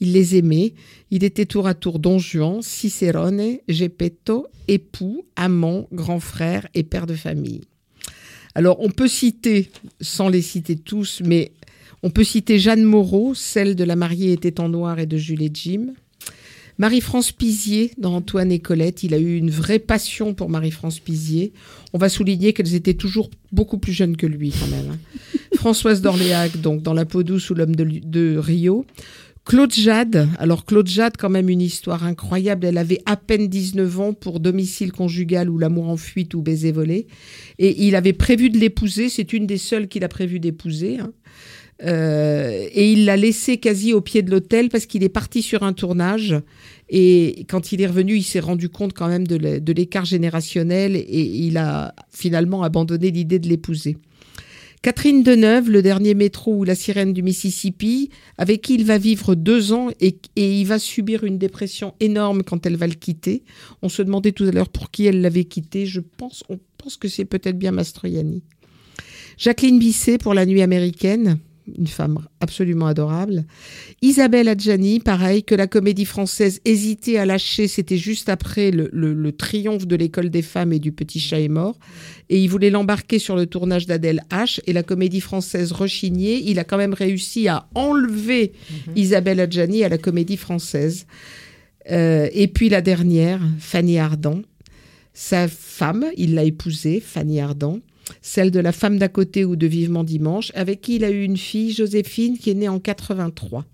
il 0.00 0.12
les 0.12 0.36
aimait, 0.36 0.74
il 1.10 1.24
était 1.24 1.46
tour 1.46 1.66
à 1.66 1.74
tour 1.74 1.98
Don 1.98 2.18
Juan, 2.18 2.62
Cicerone, 2.62 3.58
Gepetto, 3.68 4.46
époux, 4.68 5.24
amant, 5.36 5.88
grand 5.92 6.20
frère 6.20 6.66
et 6.74 6.82
père 6.82 7.06
de 7.06 7.14
famille. 7.14 7.62
Alors 8.54 8.80
on 8.80 8.90
peut 8.90 9.08
citer, 9.08 9.70
sans 10.00 10.28
les 10.28 10.42
citer 10.42 10.76
tous, 10.76 11.22
mais 11.24 11.52
on 12.02 12.10
peut 12.10 12.24
citer 12.24 12.58
Jeanne 12.58 12.82
Moreau, 12.82 13.34
celle 13.34 13.76
de 13.76 13.84
La 13.84 13.96
mariée 13.96 14.32
était 14.32 14.60
en 14.60 14.68
noir 14.68 14.98
et 14.98 15.06
de 15.06 15.16
Jules 15.16 15.42
et 15.42 15.50
Jim. 15.52 15.94
Marie-France 16.80 17.32
Pizier 17.32 17.90
dans 17.98 18.14
Antoine 18.14 18.50
et 18.50 18.58
Colette, 18.58 19.02
il 19.02 19.12
a 19.12 19.18
eu 19.18 19.36
une 19.36 19.50
vraie 19.50 19.78
passion 19.78 20.32
pour 20.32 20.48
Marie-France 20.48 20.98
Pizier. 20.98 21.52
On 21.92 21.98
va 21.98 22.08
souligner 22.08 22.54
qu'elles 22.54 22.74
étaient 22.74 22.94
toujours 22.94 23.28
beaucoup 23.52 23.76
plus 23.76 23.92
jeunes 23.92 24.16
que 24.16 24.24
lui 24.26 24.50
quand 24.50 24.66
même. 24.68 24.92
hein. 24.92 25.38
Françoise 25.56 26.00
d'Orléac, 26.00 26.58
donc 26.58 26.80
dans 26.82 26.94
La 26.94 27.04
peau 27.04 27.22
douce 27.22 27.50
ou 27.50 27.54
L'homme 27.54 27.76
de, 27.76 27.84
de 28.02 28.38
Rio. 28.38 28.86
Claude 29.44 29.74
Jade, 29.74 30.26
alors 30.38 30.64
Claude 30.64 30.86
Jade, 30.88 31.18
quand 31.18 31.28
même 31.28 31.50
une 31.50 31.60
histoire 31.60 32.04
incroyable. 32.04 32.64
Elle 32.64 32.78
avait 32.78 33.02
à 33.04 33.16
peine 33.16 33.48
19 33.48 34.00
ans 34.00 34.12
pour 34.14 34.40
domicile 34.40 34.90
conjugal 34.90 35.50
ou 35.50 35.58
l'amour 35.58 35.90
en 35.90 35.98
fuite 35.98 36.32
ou 36.32 36.40
baiser 36.40 36.72
volé. 36.72 37.08
Et 37.58 37.86
il 37.86 37.94
avait 37.94 38.14
prévu 38.14 38.48
de 38.48 38.56
l'épouser. 38.56 39.10
C'est 39.10 39.34
une 39.34 39.46
des 39.46 39.58
seules 39.58 39.86
qu'il 39.86 40.02
a 40.02 40.08
prévu 40.08 40.40
d'épouser. 40.40 40.98
hein. 41.00 41.12
Euh, 41.82 42.68
et 42.72 42.92
il 42.92 43.06
l'a 43.06 43.16
laissé 43.16 43.56
quasi 43.56 43.92
au 43.92 44.00
pied 44.00 44.22
de 44.22 44.30
l'hôtel 44.30 44.68
parce 44.68 44.86
qu'il 44.86 45.02
est 45.02 45.08
parti 45.08 45.42
sur 45.42 45.62
un 45.62 45.72
tournage. 45.72 46.36
Et 46.90 47.46
quand 47.48 47.72
il 47.72 47.80
est 47.80 47.86
revenu, 47.86 48.16
il 48.16 48.22
s'est 48.22 48.40
rendu 48.40 48.68
compte 48.68 48.92
quand 48.92 49.08
même 49.08 49.26
de 49.26 49.36
l'é- 49.36 49.60
de 49.60 49.72
l'écart 49.72 50.04
générationnel 50.04 50.96
et 50.96 51.22
il 51.22 51.56
a 51.56 51.94
finalement 52.10 52.62
abandonné 52.62 53.10
l'idée 53.10 53.38
de 53.38 53.48
l'épouser. 53.48 53.96
Catherine 54.82 55.22
Deneuve, 55.22 55.70
le 55.70 55.82
dernier 55.82 56.14
métro 56.14 56.54
ou 56.56 56.64
la 56.64 56.74
sirène 56.74 57.12
du 57.12 57.22
Mississippi, 57.22 58.08
avec 58.38 58.62
qui 58.62 58.74
il 58.74 58.86
va 58.86 58.96
vivre 58.96 59.34
deux 59.34 59.72
ans 59.74 59.88
et, 60.00 60.16
et 60.36 60.60
il 60.60 60.66
va 60.66 60.78
subir 60.78 61.22
une 61.24 61.36
dépression 61.36 61.92
énorme 62.00 62.42
quand 62.42 62.64
elle 62.64 62.76
va 62.76 62.86
le 62.86 62.94
quitter. 62.94 63.42
On 63.82 63.90
se 63.90 64.00
demandait 64.00 64.32
tout 64.32 64.44
à 64.44 64.50
l'heure 64.50 64.70
pour 64.70 64.90
qui 64.90 65.04
elle 65.04 65.20
l'avait 65.20 65.44
quitté. 65.44 65.84
Je 65.84 66.00
pense, 66.00 66.44
on 66.48 66.58
pense 66.78 66.96
que 66.96 67.08
c'est 67.08 67.26
peut-être 67.26 67.58
bien 67.58 67.72
Mastroianni. 67.72 68.42
Jacqueline 69.36 69.78
Bisset 69.78 70.16
pour 70.16 70.32
La 70.32 70.46
Nuit 70.46 70.62
américaine, 70.62 71.38
une 71.78 71.86
femme 71.86 72.18
absolument 72.40 72.86
adorable. 72.86 73.44
Isabelle 74.02 74.48
Adjani, 74.48 75.00
pareil, 75.00 75.42
que 75.44 75.54
la 75.54 75.66
comédie 75.66 76.04
française 76.04 76.60
hésitait 76.64 77.16
à 77.18 77.26
lâcher, 77.26 77.68
c'était 77.68 77.96
juste 77.96 78.28
après 78.28 78.70
le, 78.70 78.88
le- 78.92 79.14
le 79.14 79.32
triomphe 79.32 79.86
de 79.86 79.96
l'école 79.96 80.30
des 80.30 80.42
femmes 80.42 80.72
et 80.72 80.78
du 80.78 80.92
petit 80.92 81.20
chat 81.20 81.40
est 81.40 81.48
mort. 81.48 81.78
Et 82.28 82.40
il 82.42 82.48
voulait 82.48 82.70
l'embarquer 82.70 83.18
sur 83.18 83.36
le 83.36 83.46
tournage 83.46 83.86
d'Adèle 83.86 84.22
H. 84.30 84.60
Et 84.66 84.72
la 84.72 84.82
comédie 84.82 85.20
française 85.20 85.72
rechignait. 85.72 86.40
Il 86.44 86.58
a 86.58 86.64
quand 86.64 86.78
même 86.78 86.94
réussi 86.94 87.48
à 87.48 87.68
enlever 87.74 88.52
Isabelle 88.96 89.40
Adjani 89.40 89.84
à 89.84 89.88
la 89.88 89.98
comédie 89.98 90.36
française. 90.36 91.06
Euh, 91.90 92.28
et 92.32 92.46
puis 92.46 92.68
la 92.68 92.82
dernière, 92.82 93.40
Fanny 93.58 93.98
Ardant. 93.98 94.42
Sa 95.12 95.48
femme, 95.48 96.06
il 96.16 96.34
l'a 96.34 96.44
épousée, 96.44 97.00
Fanny 97.00 97.40
Ardant, 97.40 97.80
celle 98.22 98.50
de 98.50 98.60
la 98.60 98.72
femme 98.72 98.98
d'à 98.98 99.08
côté 99.08 99.44
ou 99.44 99.56
de 99.56 99.66
Vivement 99.66 100.04
Dimanche, 100.04 100.52
avec 100.54 100.80
qui 100.80 100.96
il 100.96 101.04
a 101.04 101.10
eu 101.10 101.22
une 101.22 101.36
fille, 101.36 101.72
Joséphine, 101.72 102.38
qui 102.38 102.50
est 102.50 102.54
née 102.54 102.68
en 102.68 102.78
83. 102.78 103.64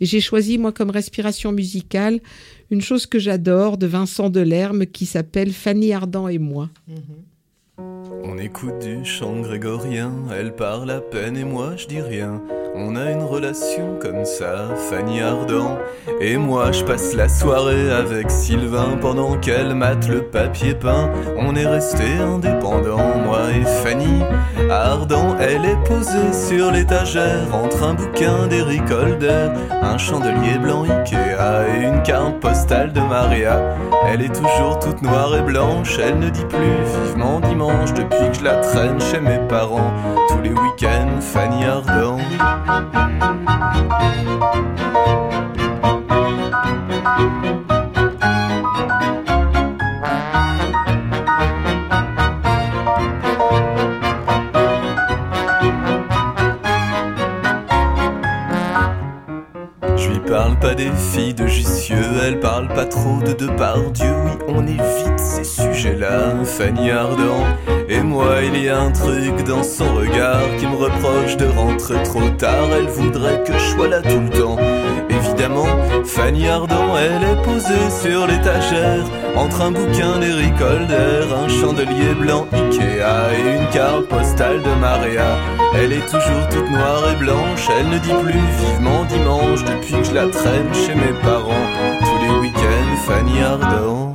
Et 0.00 0.06
j'ai 0.06 0.20
choisi, 0.20 0.58
moi, 0.58 0.72
comme 0.72 0.90
respiration 0.90 1.52
musicale, 1.52 2.20
une 2.70 2.80
chose 2.80 3.06
que 3.06 3.18
j'adore 3.18 3.78
de 3.78 3.86
Vincent 3.86 4.30
Delerme 4.30 4.86
qui 4.86 5.06
s'appelle 5.06 5.52
Fanny 5.52 5.92
Ardant 5.92 6.28
et 6.28 6.38
moi. 6.38 6.70
On 8.24 8.38
écoute 8.38 8.78
du 8.80 9.04
chant 9.04 9.40
grégorien, 9.40 10.12
elle 10.36 10.54
parle 10.54 10.90
à 10.90 11.00
peine 11.00 11.36
et 11.36 11.44
moi 11.44 11.70
je 11.76 11.86
dis 11.86 12.00
rien. 12.00 12.40
On 12.74 12.96
a 12.96 13.10
une 13.10 13.22
relation 13.22 13.98
comme 14.00 14.24
ça, 14.24 14.68
Fanny 14.88 15.20
Ardant. 15.20 15.78
Et 16.20 16.38
moi 16.38 16.72
je 16.72 16.82
passe 16.84 17.14
la 17.14 17.28
soirée 17.28 17.90
avec 17.90 18.30
Sylvain 18.30 18.96
pendant 19.00 19.36
qu'elle 19.36 19.74
mate 19.74 20.08
le 20.08 20.22
papier 20.22 20.74
peint. 20.74 21.10
On 21.36 21.54
est 21.54 21.66
resté 21.66 22.04
indépendants, 22.18 23.18
moi 23.24 23.40
et 23.54 23.64
Fanny. 23.64 24.22
Ardant, 24.70 25.36
elle 25.38 25.66
est 25.66 25.84
posée 25.84 26.32
sur 26.32 26.70
l'étagère 26.70 27.54
entre 27.54 27.82
un 27.82 27.94
bouquin 27.94 28.46
d'Eric 28.46 28.90
Holder, 28.90 29.48
un 29.82 29.98
chandelier 29.98 30.58
blanc 30.58 30.84
Ikea 30.84 31.66
et 31.76 31.86
une 31.86 32.02
carte 32.02 32.40
postale 32.40 32.92
de 32.94 33.00
Maria. 33.00 33.60
Elle 34.06 34.22
est 34.22 34.34
toujours 34.34 34.78
toute 34.78 35.02
noire 35.02 35.36
et 35.36 35.42
blanche, 35.42 35.98
elle 35.98 36.18
ne 36.18 36.30
dit 36.30 36.44
plus 36.46 37.04
vivement 37.04 37.40
dimanche 37.40 37.91
depuis 37.94 38.28
que 38.30 38.38
je 38.38 38.44
la 38.44 38.56
traîne 38.56 39.00
chez 39.00 39.20
mes 39.20 39.38
parents. 39.48 39.92
Tous 40.28 40.40
les 40.40 40.50
week-ends, 40.50 41.20
Fanny 41.20 41.64
Ardant. 41.64 42.18
Je 47.18 47.41
parle 60.32 60.58
pas 60.58 60.74
des 60.74 60.90
filles 61.12 61.34
de 61.34 61.46
Jussieu, 61.46 61.98
elle 62.24 62.40
parle 62.40 62.66
pas 62.68 62.86
trop 62.86 63.18
de 63.20 63.34
Depardieu. 63.34 64.14
Oui, 64.24 64.30
on 64.48 64.66
évite 64.66 65.18
ces 65.18 65.44
sujets-là, 65.44 66.42
Fanny 66.44 66.90
Ardant. 66.90 67.44
Et 67.86 68.00
moi, 68.00 68.36
il 68.42 68.64
y 68.64 68.70
a 68.70 68.80
un 68.80 68.90
truc 68.92 69.44
dans 69.46 69.62
son 69.62 69.94
regard 69.94 70.40
qui 70.58 70.66
me 70.66 70.74
reproche 70.74 71.36
de 71.36 71.44
rentrer 71.44 72.02
trop 72.04 72.30
tard. 72.30 72.66
Elle 72.72 72.86
voudrait 72.86 73.42
que 73.44 73.52
je 73.52 73.74
sois 73.74 73.88
là 73.88 74.00
tout 74.00 74.20
le 74.20 74.30
temps. 74.30 74.56
Fanny 76.04 76.46
Ardant, 76.46 76.96
elle 76.96 77.24
est 77.24 77.42
posée 77.42 77.90
sur 77.90 78.28
l'étagère, 78.28 79.04
entre 79.34 79.62
un 79.62 79.72
bouquin 79.72 80.20
d'Eric 80.20 80.54
Holder, 80.60 81.26
un 81.34 81.48
chandelier 81.48 82.14
blanc 82.14 82.46
Ikea 82.52 83.34
et 83.34 83.56
une 83.56 83.68
carte 83.70 84.06
postale 84.06 84.62
de 84.62 84.80
Maria. 84.80 85.36
Elle 85.74 85.94
est 85.94 86.06
toujours 86.06 86.48
toute 86.48 86.70
noire 86.70 87.10
et 87.10 87.16
blanche, 87.16 87.68
elle 87.76 87.88
ne 87.88 87.98
dit 87.98 88.14
plus 88.22 88.38
vivement 88.64 89.04
dimanche 89.06 89.64
depuis 89.64 89.94
que 89.94 90.04
je 90.04 90.14
la 90.14 90.28
traîne 90.28 90.72
chez 90.74 90.94
mes 90.94 91.12
parents. 91.24 91.66
Tous 91.98 92.22
les 92.22 92.38
week-ends, 92.40 92.96
Fanny 93.04 93.42
Ardant. 93.42 94.14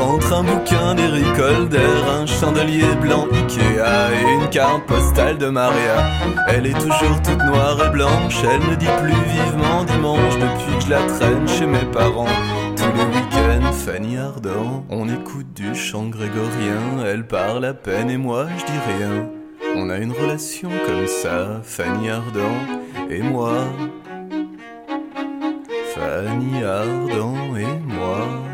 Entre 0.00 0.32
un 0.32 0.44
bouquin 0.44 0.94
d'Eric 0.94 1.38
Holder, 1.38 1.78
un 2.08 2.24
chandelier 2.24 2.94
blanc 3.02 3.26
Ikea 3.30 4.08
et 4.14 4.32
une 4.32 4.48
carte 4.48 4.86
postale 4.86 5.36
de 5.36 5.48
Maria. 5.48 6.06
Elle 6.48 6.66
est 6.66 6.78
toujours 6.78 7.20
toute 7.22 7.44
noire 7.44 7.78
et 7.86 7.90
blanche, 7.90 8.42
elle 8.44 8.66
ne 8.70 8.74
dit 8.76 8.86
plus 9.02 9.12
vivement 9.12 9.84
dimanche 9.84 10.36
depuis 10.36 10.78
que 10.78 10.84
je 10.84 10.90
la 10.90 11.02
traîne 11.02 11.46
chez 11.46 11.66
mes 11.66 11.84
parents. 11.92 12.24
Tous 12.76 12.92
les 12.96 13.04
week-ends, 13.14 13.72
Fanny 13.72 14.16
Ardant, 14.16 14.86
on 14.88 15.06
écoute 15.10 15.52
du 15.54 15.74
chant 15.74 16.06
grégorien, 16.06 17.04
elle 17.04 17.26
parle 17.26 17.66
à 17.66 17.74
peine 17.74 18.08
et 18.08 18.16
moi 18.16 18.46
je 18.56 18.64
dis 18.64 18.80
rien. 18.96 19.28
On 19.76 19.90
a 19.90 19.98
une 19.98 20.12
relation 20.12 20.70
comme 20.86 21.06
ça, 21.06 21.60
Fanny 21.62 22.08
Ardant 22.08 22.56
et 23.10 23.20
moi. 23.20 23.52
Fanny 25.94 26.64
Ardant 26.64 27.54
et 27.54 27.92
moi. 27.92 28.51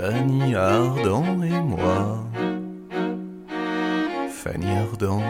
Fanny 0.00 0.54
Ardant 0.54 1.42
et 1.42 1.60
moi. 1.60 2.18
Fanny 4.30 4.70
Ardant 4.70 5.22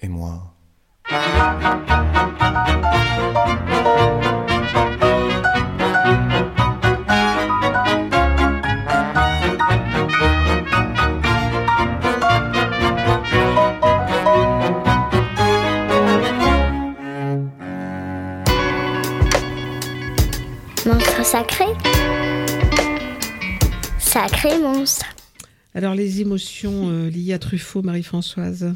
et 0.00 0.08
moi. 0.08 0.54
Monstre 20.86 21.24
sacré. 21.26 21.66
Sacré 24.12 24.58
monstre. 24.60 25.06
Alors, 25.74 25.94
les 25.94 26.20
émotions 26.20 26.90
euh, 26.90 27.08
liées 27.08 27.32
à 27.32 27.38
Truffaut, 27.38 27.80
Marie-Françoise 27.80 28.74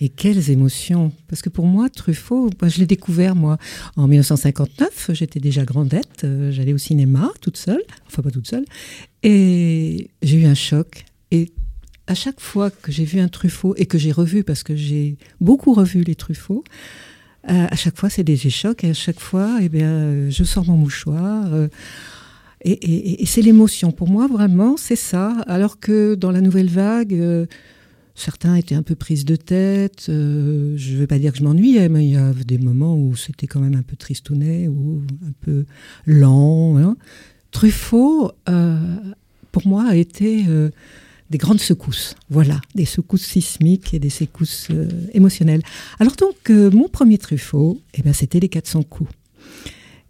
Et 0.00 0.08
quelles 0.08 0.48
émotions 0.50 1.12
Parce 1.28 1.42
que 1.42 1.50
pour 1.50 1.66
moi, 1.66 1.90
Truffaut, 1.90 2.48
bah, 2.58 2.68
je 2.68 2.78
l'ai 2.78 2.86
découvert, 2.86 3.36
moi, 3.36 3.58
en 3.96 4.08
1959. 4.08 5.10
J'étais 5.12 5.40
déjà 5.40 5.64
grandette. 5.66 6.24
euh, 6.24 6.50
J'allais 6.50 6.72
au 6.72 6.78
cinéma, 6.78 7.30
toute 7.42 7.58
seule. 7.58 7.82
Enfin, 8.06 8.22
pas 8.22 8.30
toute 8.30 8.48
seule. 8.48 8.64
Et 9.22 10.08
j'ai 10.22 10.38
eu 10.40 10.46
un 10.46 10.54
choc. 10.54 11.04
Et 11.30 11.52
à 12.06 12.14
chaque 12.14 12.40
fois 12.40 12.70
que 12.70 12.90
j'ai 12.90 13.04
vu 13.04 13.20
un 13.20 13.28
Truffaut, 13.28 13.74
et 13.76 13.84
que 13.84 13.98
j'ai 13.98 14.10
revu, 14.12 14.42
parce 14.42 14.62
que 14.62 14.74
j'ai 14.74 15.18
beaucoup 15.42 15.74
revu 15.74 16.02
les 16.02 16.14
Truffauts, 16.14 16.64
euh, 17.50 17.66
à 17.70 17.76
chaque 17.76 17.98
fois, 17.98 18.08
c'est 18.08 18.24
des 18.24 18.36
chocs. 18.38 18.84
Et 18.84 18.90
à 18.90 18.94
chaque 18.94 19.20
fois, 19.20 19.58
eh 19.60 19.68
bien, 19.68 19.90
euh, 19.90 20.30
je 20.30 20.44
sors 20.44 20.64
mon 20.64 20.78
mouchoir. 20.78 21.50
Et, 22.64 23.26
c'est 23.26 23.42
l'émotion. 23.42 23.92
Pour 23.92 24.08
moi, 24.08 24.26
vraiment, 24.26 24.76
c'est 24.76 24.96
ça. 24.96 25.30
Alors 25.46 25.80
que 25.80 26.14
dans 26.14 26.30
la 26.30 26.40
nouvelle 26.40 26.68
vague, 26.68 27.14
euh, 27.14 27.46
certains 28.14 28.54
étaient 28.54 28.74
un 28.74 28.82
peu 28.82 28.94
prises 28.94 29.24
de 29.24 29.36
tête. 29.36 30.06
euh, 30.08 30.74
je 30.76 30.94
ne 30.94 30.98
veux 30.98 31.06
pas 31.06 31.18
dire 31.18 31.32
que 31.32 31.38
je 31.38 31.44
m'ennuyais, 31.44 31.88
mais 31.88 32.04
il 32.04 32.12
y 32.12 32.16
a 32.16 32.32
des 32.32 32.58
moments 32.58 32.96
où 32.96 33.16
c'était 33.16 33.46
quand 33.46 33.60
même 33.60 33.74
un 33.74 33.82
peu 33.82 33.96
tristounet 33.96 34.68
ou 34.68 35.02
un 35.26 35.32
peu 35.40 35.64
lent. 36.06 36.94
Truffaut, 37.50 38.32
euh, 38.48 38.78
pour 39.50 39.66
moi, 39.66 39.84
a 39.88 39.96
été 39.96 40.44
des 41.30 41.38
grandes 41.38 41.60
secousses. 41.60 42.14
Voilà, 42.30 42.60
des 42.74 42.84
secousses 42.84 43.26
sismiques 43.26 43.92
et 43.92 43.98
des 43.98 44.10
secousses 44.10 44.68
émotionnelles. 45.12 45.62
Alors 45.98 46.14
donc, 46.14 46.48
mon 46.48 46.88
premier 46.88 47.18
Truffaut, 47.18 47.80
eh 47.94 48.02
ben, 48.02 48.12
c'était 48.12 48.40
les 48.40 48.48
400 48.48 48.84
coups. 48.84 49.10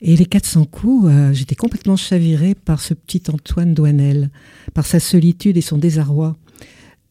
Et 0.05 0.17
les 0.17 0.27
400 0.27 0.65
coups, 0.65 1.09
euh, 1.09 1.33
j'étais 1.33 1.55
complètement 1.55 1.95
chavirée 1.95 2.57
par 2.57 2.81
ce 2.81 2.93
petit 2.93 3.23
Antoine 3.33 3.73
Douanel, 3.73 4.31
par 4.75 4.85
sa 4.85 4.99
solitude 4.99 5.57
et 5.57 5.61
son 5.61 5.79
désarroi. 5.79 6.37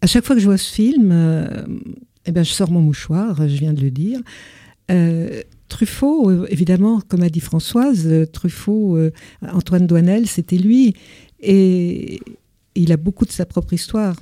À 0.02 0.08
chaque 0.08 0.26
fois 0.26 0.36
que 0.36 0.42
je 0.42 0.48
vois 0.48 0.58
ce 0.58 0.74
film, 0.74 1.10
euh, 1.14 1.48
eh 2.26 2.34
ben, 2.34 2.44
je 2.44 2.52
sors 2.52 2.70
mon 2.70 2.82
mouchoir, 2.82 3.48
je 3.48 3.56
viens 3.56 3.72
de 3.72 3.82
le 3.82 3.92
dire. 3.92 4.20
Euh, 4.92 5.42
Truffaut, 5.70 6.46
évidemment, 6.48 7.00
comme 7.08 7.24
a 7.24 7.30
dit 7.30 7.40
Françoise, 7.40 8.10
Truffaut, 8.34 9.00
Antoine 9.42 9.88
Douanel, 9.88 10.28
c'était 10.28 10.58
lui. 10.58 10.94
Et 11.40 12.20
il 12.76 12.92
a 12.92 12.98
beaucoup 12.98 13.24
de 13.24 13.32
sa 13.32 13.46
propre 13.46 13.72
histoire. 13.72 14.18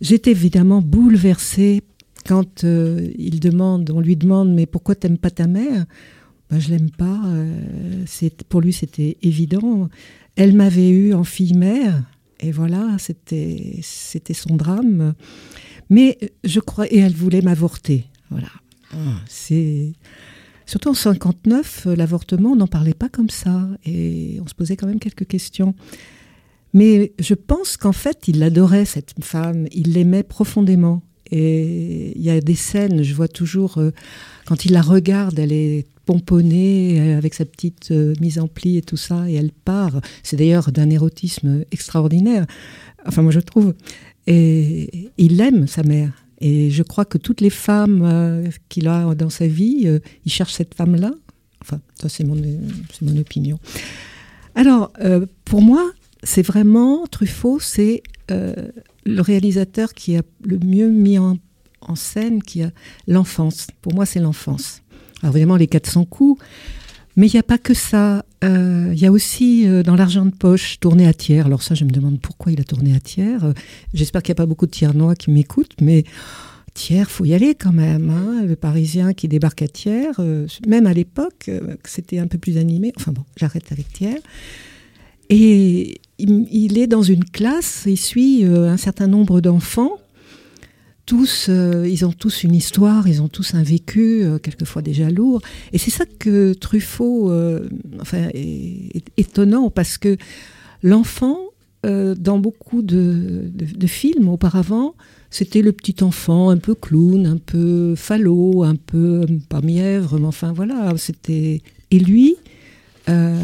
J'étais 0.00 0.32
évidemment 0.32 0.82
bouleversée 0.82 1.84
quand 2.26 2.64
il 2.64 3.38
demande, 3.38 3.88
on 3.90 4.00
lui 4.00 4.16
demande, 4.16 4.52
mais 4.52 4.66
pourquoi 4.66 4.96
t'aimes 4.96 5.18
pas 5.18 5.30
ta 5.30 5.46
mère? 5.46 5.86
Ben, 6.50 6.58
Je 6.58 6.70
l'aime 6.70 6.90
pas. 6.90 7.20
euh, 7.26 8.02
c'est, 8.06 8.44
pour 8.44 8.60
lui, 8.60 8.72
c'était 8.72 9.16
évident. 9.22 9.88
Elle 10.36 10.54
m'avait 10.54 10.90
eu 10.90 11.14
en 11.14 11.24
fille-mère, 11.24 12.02
et 12.40 12.52
voilà, 12.52 12.96
c'était, 12.98 13.80
c'était 13.82 14.34
son 14.34 14.56
drame. 14.56 15.14
Mais 15.88 16.18
je 16.44 16.60
crois, 16.60 16.86
et 16.92 16.98
elle 16.98 17.14
voulait 17.14 17.42
m'avorter. 17.42 18.04
Voilà. 18.30 18.48
C'est 19.26 19.92
surtout 20.64 20.90
en 20.90 20.94
59, 20.94 21.86
euh, 21.86 21.96
l'avortement, 21.96 22.52
on 22.52 22.56
n'en 22.56 22.66
parlait 22.66 22.94
pas 22.94 23.08
comme 23.08 23.30
ça, 23.30 23.68
et 23.84 24.38
on 24.42 24.46
se 24.46 24.54
posait 24.54 24.76
quand 24.76 24.86
même 24.86 25.00
quelques 25.00 25.26
questions. 25.26 25.74
Mais 26.72 27.12
je 27.18 27.34
pense 27.34 27.76
qu'en 27.76 27.92
fait, 27.92 28.28
il 28.28 28.42
adorait 28.42 28.84
cette 28.84 29.14
femme, 29.22 29.66
il 29.72 29.94
l'aimait 29.94 30.22
profondément. 30.22 31.02
Et 31.30 32.12
il 32.16 32.22
y 32.22 32.30
a 32.30 32.40
des 32.40 32.54
scènes, 32.54 33.02
je 33.02 33.14
vois 33.14 33.28
toujours, 33.28 33.78
euh, 33.78 33.90
quand 34.46 34.64
il 34.64 34.72
la 34.72 34.82
regarde, 34.82 35.38
elle 35.38 35.52
est 35.52 35.86
pomponnée 36.06 36.98
euh, 36.98 37.18
avec 37.18 37.34
sa 37.34 37.44
petite 37.44 37.90
euh, 37.90 38.14
mise 38.20 38.38
en 38.38 38.48
pli 38.48 38.78
et 38.78 38.82
tout 38.82 38.96
ça, 38.96 39.28
et 39.28 39.34
elle 39.34 39.52
part. 39.52 40.00
C'est 40.22 40.36
d'ailleurs 40.36 40.72
d'un 40.72 40.88
érotisme 40.88 41.64
extraordinaire. 41.70 42.46
Enfin, 43.04 43.20
moi, 43.22 43.32
je 43.32 43.40
trouve. 43.40 43.74
Et 44.26 45.10
il 45.18 45.40
aime 45.40 45.66
sa 45.66 45.82
mère. 45.82 46.12
Et 46.40 46.70
je 46.70 46.82
crois 46.82 47.04
que 47.04 47.18
toutes 47.18 47.40
les 47.40 47.50
femmes 47.50 48.02
euh, 48.02 48.48
qu'il 48.68 48.88
a 48.88 49.14
dans 49.14 49.30
sa 49.30 49.46
vie, 49.46 49.88
il 50.24 50.32
cherche 50.32 50.54
cette 50.54 50.74
femme-là. 50.74 51.12
Enfin, 51.60 51.80
ça, 52.00 52.08
c'est 52.08 52.24
mon, 52.24 52.36
mon 53.02 53.16
opinion. 53.18 53.58
Alors, 54.54 54.92
pour 55.44 55.62
moi, 55.62 55.90
c'est 56.22 56.42
vraiment 56.42 57.06
Truffaut, 57.06 57.58
c'est 57.60 58.02
le 58.28 59.20
réalisateur 59.20 59.94
qui 59.94 60.16
a 60.16 60.22
le 60.44 60.58
mieux 60.58 60.88
mis 60.88 61.18
en, 61.18 61.38
en 61.80 61.94
scène, 61.94 62.42
qui 62.42 62.62
a 62.62 62.70
l'enfance. 63.06 63.68
Pour 63.82 63.94
moi, 63.94 64.06
c'est 64.06 64.20
l'enfance. 64.20 64.82
Alors 65.22 65.34
évidemment, 65.36 65.56
les 65.56 65.66
400 65.66 66.04
coups, 66.04 66.42
mais 67.16 67.26
il 67.28 67.32
n'y 67.32 67.40
a 67.40 67.42
pas 67.42 67.58
que 67.58 67.72
ça. 67.74 68.24
Euh, 68.44 68.90
Il 68.92 68.98
y 69.00 69.06
a 69.06 69.12
aussi 69.12 69.66
euh, 69.66 69.82
dans 69.82 69.96
l'argent 69.96 70.26
de 70.26 70.30
poche, 70.34 70.78
tourné 70.80 71.06
à 71.06 71.14
tiers. 71.14 71.46
Alors 71.46 71.62
ça, 71.62 71.74
je 71.74 71.84
me 71.84 71.90
demande 71.90 72.20
pourquoi 72.20 72.52
il 72.52 72.60
a 72.60 72.64
tourné 72.64 72.94
à 72.94 73.00
tiers. 73.00 73.44
Euh, 73.44 73.52
J'espère 73.94 74.22
qu'il 74.22 74.32
n'y 74.32 74.36
a 74.36 74.42
pas 74.42 74.46
beaucoup 74.46 74.66
de 74.66 74.70
Tiernois 74.70 75.14
qui 75.14 75.30
m'écoutent, 75.30 75.74
mais 75.80 76.04
Thiers, 76.74 77.06
faut 77.08 77.24
y 77.24 77.32
aller 77.32 77.54
quand 77.54 77.72
même. 77.72 78.10
hein. 78.10 78.44
Le 78.46 78.54
Parisien 78.54 79.14
qui 79.14 79.28
débarque 79.28 79.62
à 79.62 79.68
Thiers, 79.68 80.10
euh, 80.18 80.46
même 80.68 80.86
à 80.86 80.92
l'époque, 80.92 81.50
c'était 81.84 82.18
un 82.18 82.26
peu 82.26 82.36
plus 82.36 82.58
animé. 82.58 82.92
Enfin 82.98 83.12
bon, 83.12 83.24
j'arrête 83.36 83.72
avec 83.72 83.90
Thiers. 83.94 84.20
Et 85.30 86.00
il, 86.18 86.78
est 86.78 86.86
dans 86.86 87.02
une 87.02 87.24
classe, 87.24 87.84
il 87.86 87.96
suit 87.96 88.44
un 88.44 88.76
certain 88.76 89.06
nombre 89.08 89.40
d'enfants. 89.40 89.98
Tous, 91.06 91.46
euh, 91.48 91.86
ils 91.88 92.04
ont 92.04 92.12
tous 92.12 92.42
une 92.42 92.54
histoire, 92.54 93.06
ils 93.06 93.22
ont 93.22 93.28
tous 93.28 93.54
un 93.54 93.62
vécu, 93.62 94.24
euh, 94.24 94.38
quelquefois 94.38 94.82
déjà 94.82 95.08
lourd. 95.08 95.40
Et 95.72 95.78
c'est 95.78 95.92
ça 95.92 96.04
que 96.18 96.52
Truffaut, 96.52 97.30
euh, 97.30 97.68
enfin, 98.00 98.28
est, 98.34 99.04
étonnant 99.16 99.70
parce 99.70 99.98
que 99.98 100.16
l'enfant, 100.82 101.38
euh, 101.84 102.16
dans 102.16 102.38
beaucoup 102.38 102.82
de, 102.82 103.44
de- 103.54 103.76
de 103.78 103.86
films 103.86 104.28
auparavant, 104.28 104.94
c'était 105.30 105.62
le 105.62 105.70
petit 105.70 106.02
enfant 106.02 106.50
un 106.50 106.56
peu 106.56 106.74
clown, 106.74 107.24
un 107.26 107.36
peu 107.36 107.94
falot, 107.94 108.64
un 108.64 108.74
peu 108.74 109.20
euh, 109.22 109.26
pas 109.48 109.60
mièvre, 109.60 110.18
mais 110.18 110.26
enfin 110.26 110.52
voilà, 110.52 110.92
c'était. 110.96 111.62
Et 111.92 111.98
lui, 112.00 112.34
euh, 113.08 113.40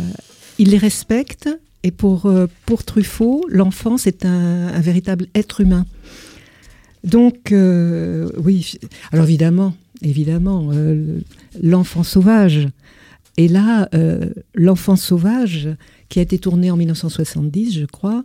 il 0.58 0.70
les 0.70 0.78
respecte. 0.78 1.48
Et 1.84 1.90
pour, 1.90 2.32
pour 2.64 2.84
Truffaut, 2.84 3.44
l'enfant, 3.48 3.96
c'est 3.98 4.24
un, 4.24 4.68
un 4.68 4.80
véritable 4.80 5.26
être 5.34 5.60
humain. 5.60 5.84
Donc, 7.04 7.52
euh, 7.52 8.30
oui, 8.38 8.74
alors 9.10 9.24
évidemment, 9.26 9.74
évidemment, 10.02 10.70
euh, 10.72 11.18
l'enfant 11.62 12.02
sauvage. 12.02 12.68
Et 13.36 13.48
là, 13.48 13.88
euh, 13.94 14.30
l'enfant 14.54 14.96
sauvage, 14.96 15.68
qui 16.08 16.18
a 16.18 16.22
été 16.22 16.38
tourné 16.38 16.70
en 16.70 16.76
1970, 16.76 17.78
je 17.78 17.86
crois, 17.86 18.24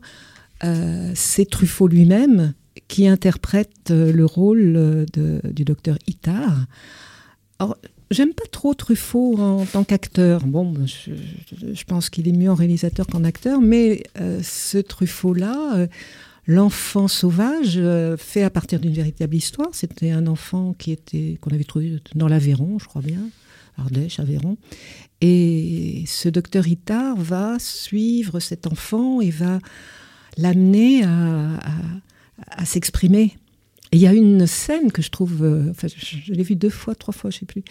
c'est 1.13 1.49
Truffaut 1.49 1.87
lui-même 1.87 2.53
qui 2.87 3.07
interprète 3.07 3.89
le 3.91 4.25
rôle 4.25 5.05
du 5.43 5.63
docteur 5.63 5.97
Itard. 6.07 6.65
Alors, 7.59 7.77
j'aime 8.11 8.33
pas 8.33 8.45
trop 8.51 8.73
Truffaut 8.73 9.37
en 9.39 9.65
tant 9.65 9.83
qu'acteur. 9.83 10.45
Bon, 10.45 10.73
je, 10.85 11.11
je- 11.73 11.83
pense 11.85 12.09
qu'il 12.09 12.27
est 12.27 12.31
mieux 12.33 12.49
en 12.49 12.55
réalisateur 12.55 13.05
qu'en 13.07 13.23
acteur, 13.23 13.61
mais 13.61 14.03
ce 14.41 14.79
Truffaut-là, 14.79 15.87
l'enfant 16.47 17.07
sauvage, 17.07 17.73
euh, 17.77 18.17
fait 18.17 18.41
à 18.43 18.49
partir 18.49 18.79
d'une 18.79 18.93
véritable 18.93 19.35
histoire. 19.35 19.69
C'était 19.73 20.11
un 20.11 20.25
enfant 20.27 20.73
qui 20.77 20.91
était 20.91 21.37
qu'on 21.41 21.51
avait 21.51 21.63
trouvé 21.65 21.99
dans 22.15 22.27
l'Aveyron, 22.27 22.79
je 22.79 22.85
crois 22.85 23.01
bien, 23.01 23.19
Ardèche, 23.77 24.19
Aveyron. 24.19 24.57
Et 25.21 26.03
ce 26.07 26.29
docteur 26.29 26.67
Itard 26.67 27.17
va 27.17 27.57
suivre 27.59 28.39
cet 28.39 28.65
enfant 28.65 29.19
et 29.21 29.29
va 29.29 29.59
l'amener 30.37 31.03
à, 31.03 31.55
à- 31.57 31.61
à 32.49 32.65
s'exprimer. 32.65 33.35
Il 33.91 33.99
y 33.99 34.07
a 34.07 34.13
une 34.13 34.45
scène 34.47 34.91
que 34.91 35.01
je 35.01 35.09
trouve, 35.09 35.43
euh, 35.43 35.71
enfin, 35.71 35.87
je, 35.87 36.31
l'ai 36.33 36.43
vue 36.43 36.55
deux 36.55 36.69
fois, 36.69 36.93
trois 36.93 37.13
fois, 37.13 37.29
je 37.31 37.39
sais 37.39 37.45
plus, 37.45 37.63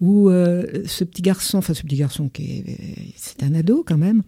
où 0.00 0.30
euh, 0.30 0.64
ce 0.86 1.04
petit 1.04 1.22
garçon, 1.22 1.58
enfin 1.58 1.74
ce 1.74 1.82
petit 1.82 1.96
garçon 1.96 2.28
qui 2.28 2.44
est, 2.58 3.12
c'est 3.16 3.42
un 3.42 3.54
ado 3.54 3.84
quand 3.86 3.98
même, 3.98 4.22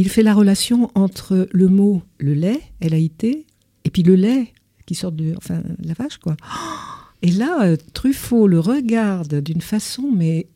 il 0.00 0.08
fait 0.08 0.22
la 0.22 0.32
relation 0.32 0.90
entre 0.94 1.46
le 1.52 1.68
mot 1.68 2.02
le 2.18 2.32
lait, 2.32 2.60
L-A-I-T, 2.80 3.46
et 3.84 3.90
puis 3.90 4.02
le 4.02 4.14
lait 4.14 4.54
qui 4.86 4.94
sort 4.94 5.12
de, 5.12 5.34
enfin, 5.36 5.62
la 5.84 5.92
vache 5.92 6.16
quoi. 6.16 6.36
Et 7.22 7.30
là, 7.30 7.64
euh, 7.64 7.76
Truffaut 7.92 8.46
le 8.46 8.60
regarde 8.60 9.42
d'une 9.42 9.60
façon 9.60 10.10
mais 10.10 10.46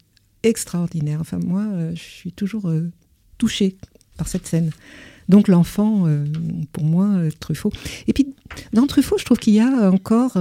extraordinaire. 0.43 1.21
Enfin 1.21 1.39
moi, 1.39 1.67
euh, 1.73 1.93
je 1.95 2.01
suis 2.01 2.33
toujours 2.33 2.71
euh, 2.71 2.91
touchée 3.37 3.77
par 4.17 4.29
cette 4.29 4.47
scène. 4.47 4.71
Donc 5.29 5.49
l'enfant, 5.49 6.07
pour 6.73 6.85
moi, 6.85 7.09
Truffaut. 7.41 7.73
Et 8.07 8.13
puis 8.13 8.35
dans 8.73 8.87
Truffaut, 8.87 9.19
je 9.19 9.25
trouve 9.25 9.39
qu'il 9.39 9.55
y 9.55 9.61
a 9.61 9.91
encore 9.91 10.37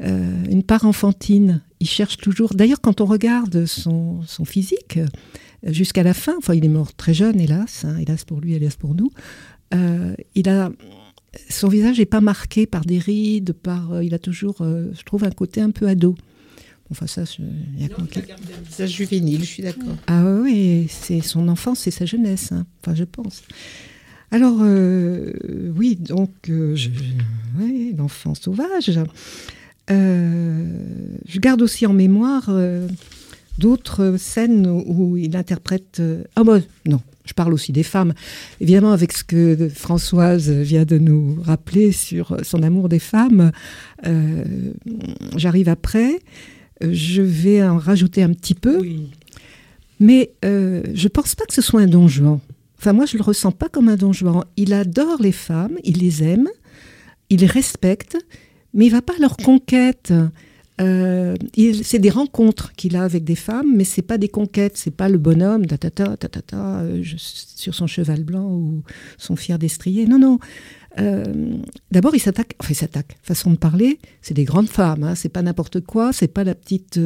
une 0.00 0.62
part 0.62 0.84
enfantine. 0.84 1.62
Il 1.80 1.88
cherche 1.88 2.18
toujours. 2.18 2.54
D'ailleurs, 2.54 2.82
quand 2.82 3.00
on 3.00 3.06
regarde 3.06 3.64
son, 3.64 4.20
son 4.26 4.44
physique 4.44 4.98
jusqu'à 5.66 6.02
la 6.02 6.14
fin, 6.14 6.34
enfin, 6.38 6.54
il 6.54 6.64
est 6.64 6.68
mort 6.68 6.94
très 6.94 7.14
jeune, 7.14 7.40
hélas, 7.40 7.84
hein, 7.84 7.96
hélas 7.98 8.24
pour 8.24 8.40
lui, 8.40 8.54
hélas 8.54 8.76
pour 8.76 8.94
nous. 8.94 9.10
euh, 9.74 10.14
il 10.34 10.48
a 10.48 10.70
son 11.50 11.68
visage 11.68 11.98
n'est 11.98 12.06
pas 12.06 12.22
marqué 12.22 12.66
par 12.66 12.84
des 12.86 12.98
rides, 12.98 13.52
par. 13.52 13.92
euh, 13.92 14.02
il 14.04 14.14
a 14.14 14.18
toujours, 14.18 14.56
euh, 14.62 14.90
je 14.98 15.02
trouve, 15.02 15.22
un 15.24 15.30
côté 15.30 15.60
un 15.60 15.70
peu 15.70 15.86
ado. 15.86 16.14
Enfin 16.90 17.06
ça, 17.06 17.24
je- 17.24 17.42
il 17.76 17.82
y 17.82 17.84
a 17.84 17.88
Non, 17.88 18.06
il 18.10 18.18
a 18.18 18.22
gardé 18.22 18.52
un 18.58 18.62
visage 18.68 18.90
juvénile, 18.94 19.40
je 19.40 19.44
suis 19.46 19.62
d'accord. 19.62 19.96
ah 20.06 20.24
oui, 20.42 20.86
c'est 20.88 21.20
son 21.20 21.48
enfance, 21.48 21.80
c'est 21.80 21.90
sa 21.90 22.06
jeunesse, 22.06 22.52
hein. 22.52 22.64
enfin 22.80 22.94
je 22.94 23.04
pense. 23.04 23.42
Alors 24.30 24.60
oui, 25.76 25.96
donc 25.96 26.30
l'enfant 27.98 28.34
sauvage. 28.34 28.90
Je 29.88 31.38
garde 31.38 31.62
aussi 31.62 31.86
en 31.86 31.92
mémoire 31.92 32.48
d'autres 33.58 34.16
scènes 34.18 34.66
où 34.66 35.16
il 35.16 35.36
interprète. 35.36 35.98
euh, 36.00 36.24
Ah 36.36 36.44
bon, 36.44 36.62
non, 36.86 37.00
je 37.24 37.32
parle 37.32 37.52
aussi 37.54 37.72
des 37.72 37.82
femmes. 37.82 38.12
Évidemment, 38.60 38.92
avec 38.92 39.12
ce 39.12 39.24
que 39.24 39.68
Françoise 39.68 40.50
vient 40.50 40.84
de 40.84 40.98
nous 40.98 41.38
rappeler 41.42 41.92
sur 41.92 42.36
son 42.42 42.62
amour 42.62 42.88
des 42.88 42.98
femmes, 42.98 43.52
euh, 44.06 44.44
j'arrive 45.36 45.68
après. 45.68 46.20
Je 46.82 47.22
vais 47.22 47.62
en 47.62 47.78
rajouter 47.78 48.22
un 48.22 48.32
petit 48.32 48.54
peu. 48.54 48.80
Mais 49.98 50.32
euh, 50.44 50.82
je 50.94 51.08
pense 51.08 51.34
pas 51.34 51.46
que 51.46 51.54
ce 51.54 51.62
soit 51.62 51.80
un 51.80 51.86
don 51.86 52.06
Juan. 52.06 52.38
Enfin, 52.78 52.92
moi, 52.92 53.06
je 53.06 53.16
le 53.16 53.22
ressens 53.22 53.52
pas 53.52 53.68
comme 53.70 53.88
un 53.88 53.96
don 53.96 54.12
Juan. 54.12 54.44
Il 54.58 54.74
adore 54.74 55.20
les 55.20 55.32
femmes, 55.32 55.78
il 55.84 55.96
les 55.98 56.22
aime, 56.22 56.48
il 57.30 57.40
les 57.40 57.46
respecte, 57.46 58.18
mais 58.74 58.86
il 58.86 58.90
va 58.90 59.00
pas 59.00 59.14
à 59.14 59.20
leur 59.20 59.38
conquête. 59.38 60.12
Euh, 60.80 61.34
c'est 61.82 61.98
des 61.98 62.10
rencontres 62.10 62.72
qu'il 62.74 62.96
a 62.96 63.02
avec 63.02 63.24
des 63.24 63.34
femmes, 63.34 63.74
mais 63.74 63.84
c'est 63.84 64.02
pas 64.02 64.18
des 64.18 64.28
conquêtes. 64.28 64.76
C'est 64.76 64.94
pas 64.94 65.08
le 65.08 65.18
bonhomme, 65.18 65.66
ta 65.66 65.78
ta 65.78 66.80
euh, 66.80 67.02
sur 67.16 67.74
son 67.74 67.86
cheval 67.86 68.24
blanc 68.24 68.46
ou 68.50 68.82
son 69.16 69.36
fier 69.36 69.58
destrier. 69.58 70.06
Non, 70.06 70.18
non. 70.18 70.38
Euh, 70.98 71.24
D'abord, 71.90 72.14
il 72.14 72.20
s'attaque. 72.20 72.54
Enfin, 72.60 72.72
il 72.72 72.76
s'attaque. 72.76 73.16
Façon 73.22 73.50
de 73.50 73.56
parler, 73.56 73.98
c'est 74.20 74.34
des 74.34 74.44
grandes 74.44 74.68
femmes. 74.68 75.02
Hein, 75.02 75.14
c'est 75.14 75.30
pas 75.30 75.42
n'importe 75.42 75.80
quoi. 75.80 76.12
C'est 76.12 76.28
pas 76.28 76.44
la 76.44 76.54
petite 76.54 77.00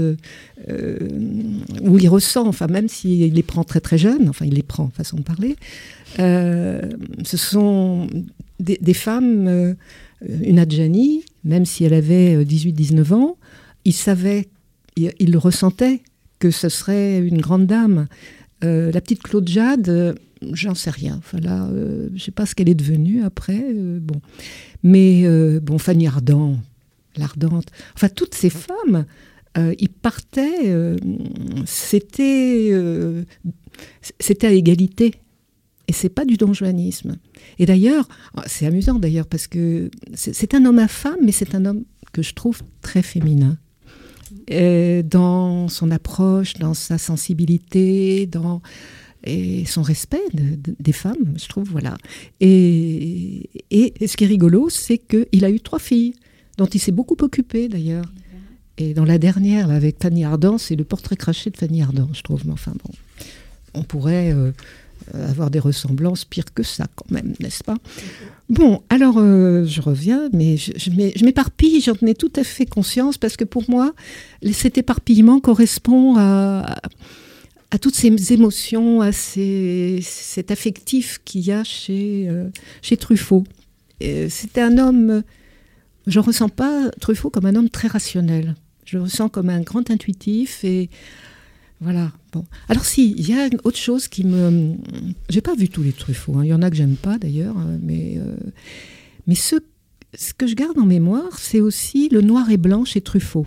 où 1.82 1.98
il 1.98 2.08
ressent. 2.08 2.46
Enfin, 2.46 2.66
même 2.66 2.88
s'il 2.88 3.32
les 3.32 3.42
prend 3.42 3.62
très 3.62 3.80
très 3.80 3.98
jeunes. 3.98 4.28
Enfin, 4.28 4.46
il 4.46 4.54
les 4.54 4.62
prend. 4.62 4.90
Façon 4.90 5.16
de 5.16 5.22
parler. 5.22 5.56
Ce 6.18 7.36
sont 7.36 8.08
des, 8.58 8.78
des 8.80 8.94
femmes. 8.94 9.76
une 10.28 10.58
Adjani, 10.58 11.24
même 11.44 11.64
si 11.64 11.84
elle 11.84 11.94
avait 11.94 12.44
18-19 12.44 13.14
ans, 13.14 13.36
il 13.84 13.92
savait, 13.92 14.48
il, 14.96 15.36
ressentait 15.36 16.02
que 16.38 16.50
ce 16.50 16.68
serait 16.68 17.18
une 17.18 17.40
grande 17.40 17.66
dame. 17.66 18.06
Euh, 18.64 18.92
la 18.92 19.00
petite 19.00 19.22
Claude 19.22 19.48
Jade, 19.48 19.88
euh, 19.88 20.14
j'en 20.52 20.74
sais 20.74 20.90
rien. 20.90 21.16
Enfin 21.18 21.38
là, 21.38 21.66
euh, 21.66 22.08
je 22.14 22.24
sais 22.24 22.30
pas 22.30 22.46
ce 22.46 22.54
qu'elle 22.54 22.68
est 22.68 22.74
devenue 22.74 23.22
après. 23.22 23.64
bon, 23.72 24.20
mais 24.82 25.24
bon, 25.60 25.78
Fanny 25.78 26.06
Ardant, 26.06 26.58
l'ardente. 27.16 27.68
Enfin, 27.94 28.08
toutes 28.08 28.34
ces 28.34 28.50
femmes, 28.50 29.04
ils 29.56 29.88
partaient. 29.88 30.96
c'était, 31.66 32.72
à 34.42 34.52
égalité. 34.52 35.14
Et 35.88 35.92
c'est 35.92 36.08
pas 36.08 36.24
du 36.24 36.36
donjuanisme. 36.36 37.16
Et 37.58 37.66
d'ailleurs, 37.66 38.08
c'est 38.46 38.64
amusant 38.64 39.00
d'ailleurs 39.00 39.26
parce 39.26 39.48
que 39.48 39.90
c'est 40.14 40.54
un 40.54 40.64
homme 40.64 40.78
à 40.78 40.86
femme, 40.86 41.18
mais 41.20 41.32
c'est 41.32 41.56
un 41.56 41.64
homme 41.64 41.82
que 42.12 42.22
je 42.22 42.32
trouve 42.34 42.62
très 42.80 43.02
féminin. 43.02 43.58
Et 44.50 45.02
dans 45.04 45.68
son 45.68 45.90
approche, 45.90 46.54
dans 46.54 46.74
sa 46.74 46.98
sensibilité, 46.98 48.26
dans 48.26 48.60
et 49.22 49.66
son 49.66 49.82
respect 49.82 50.22
de- 50.32 50.56
de- 50.56 50.74
des 50.80 50.92
femmes, 50.92 51.34
je 51.36 51.46
trouve, 51.46 51.68
voilà. 51.70 51.96
Et, 52.40 53.50
ce 53.70 54.16
qui 54.16 54.24
est 54.24 54.26
rigolo, 54.26 54.70
c'est 54.70 54.98
qu'il 54.98 55.44
a 55.44 55.50
eu 55.50 55.60
trois 55.60 55.78
filles, 55.78 56.14
dont 56.56 56.66
il 56.66 56.80
s'est 56.80 56.90
beaucoup 56.92 57.16
occupé 57.20 57.68
d'ailleurs. 57.68 58.10
Et 58.78 58.94
dans 58.94 59.04
la 59.04 59.18
dernière, 59.18 59.70
avec 59.70 59.96
Fanny 60.02 60.24
Ardant, 60.24 60.56
c'est 60.56 60.74
le 60.74 60.84
portrait 60.84 61.16
craché 61.16 61.50
de 61.50 61.56
Fanny 61.58 61.82
Ardant, 61.82 62.08
je 62.14 62.22
trouve. 62.22 62.46
Mais 62.46 62.52
enfin 62.52 62.72
bon, 62.82 62.92
on 63.74 63.82
pourrait 63.82 64.32
euh, 64.32 64.52
avoir 65.12 65.50
des 65.50 65.58
ressemblances 65.58 66.24
pires 66.24 66.52
que 66.54 66.62
ça 66.62 66.86
quand 66.96 67.10
même, 67.10 67.34
n'est-ce 67.40 67.62
pas? 67.62 67.76
Bon, 68.50 68.82
alors 68.88 69.14
euh, 69.18 69.64
je 69.64 69.80
reviens, 69.80 70.28
mais 70.32 70.56
je, 70.56 70.72
je 70.76 70.90
m'é- 70.90 71.12
je 71.14 71.24
m'éparpille, 71.24 71.80
j'en 71.80 71.94
ai 72.04 72.14
tout 72.14 72.32
à 72.34 72.42
fait 72.42 72.66
conscience, 72.66 73.16
parce 73.16 73.36
que 73.36 73.44
pour 73.44 73.62
moi, 73.70 73.94
cet 74.52 74.76
éparpillement 74.76 75.38
correspond 75.38 76.16
à, 76.18 76.64
toutes 77.80 77.94
ces 77.94 78.32
émotions, 78.32 79.02
à 79.02 79.12
cet 79.12 80.50
affectif 80.50 81.20
qu'il 81.24 81.42
y 81.42 81.52
a 81.52 81.62
chez, 81.62 82.26
euh, 82.28 82.48
chez 82.82 82.96
Truffaut. 82.96 83.44
C'était 84.00 84.62
un 84.62 84.78
homme, 84.78 85.22
je 86.08 86.18
ne 86.18 86.24
ressens 86.24 86.48
pas 86.48 86.90
Truffaut 87.00 87.30
comme 87.30 87.46
un 87.46 87.54
homme 87.54 87.68
très 87.70 87.86
rationnel. 87.86 88.56
Je 88.84 88.96
le 88.96 89.04
ressens 89.04 89.28
comme 89.28 89.50
un 89.50 89.60
grand 89.60 89.88
intuitif 89.90 90.64
et 90.64 90.88
voilà. 91.80 92.12
Bon. 92.32 92.44
Alors 92.68 92.84
si, 92.84 93.14
il 93.16 93.28
y 93.28 93.32
a 93.32 93.46
une 93.46 93.58
autre 93.64 93.78
chose 93.78 94.06
qui 94.08 94.24
me... 94.24 94.74
J'ai 95.28 95.40
pas 95.40 95.54
vu 95.54 95.68
tous 95.68 95.82
les 95.82 95.92
Truffaut, 95.92 96.36
hein. 96.38 96.44
il 96.44 96.48
y 96.48 96.54
en 96.54 96.62
a 96.62 96.70
que 96.70 96.76
j'aime 96.76 96.96
pas 96.96 97.18
d'ailleurs, 97.18 97.56
euh, 97.58 97.78
mais, 97.82 98.16
euh, 98.18 98.36
mais 99.26 99.34
ce, 99.34 99.56
ce 100.14 100.34
que 100.34 100.46
je 100.46 100.54
garde 100.54 100.78
en 100.78 100.86
mémoire, 100.86 101.38
c'est 101.38 101.60
aussi 101.60 102.08
le 102.10 102.20
noir 102.20 102.50
et 102.50 102.56
blanc 102.58 102.84
chez 102.84 103.00
Truffaut. 103.00 103.46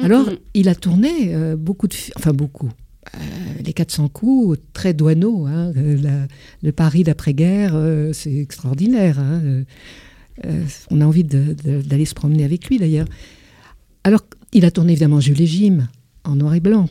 Alors, 0.00 0.28
Mhm. 0.28 0.36
il 0.54 0.68
a 0.68 0.74
tourné 0.74 1.34
euh, 1.34 1.56
beaucoup 1.56 1.88
de... 1.88 1.94
fi- 1.94 2.12
Enfin, 2.16 2.32
beaucoup. 2.32 2.70
Euh, 3.14 3.18
les 3.64 3.72
400 3.72 4.08
coups, 4.08 4.58
très 4.72 4.92
douaneaux. 4.94 5.46
hein, 5.46 5.72
la- 5.74 6.26
le 6.62 6.72
Paris 6.72 7.02
d'après-guerre, 7.02 7.74
c'est 8.12 8.34
extraordinaire. 8.34 9.18
hein, 9.18 9.64
on 10.90 11.00
a 11.00 11.06
envie 11.06 11.24
d'aller 11.24 12.04
se 12.04 12.14
promener 12.14 12.44
avec 12.44 12.68
lui, 12.68 12.78
d'ailleurs. 12.78 13.06
Alors, 14.04 14.20
il 14.52 14.64
a 14.66 14.70
tourné 14.70 14.92
évidemment 14.92 15.18
Jules 15.20 15.40
et 15.40 15.46
Jim, 15.46 15.88
en 16.24 16.36
noir 16.36 16.54
et 16.54 16.60
blanc. 16.60 16.88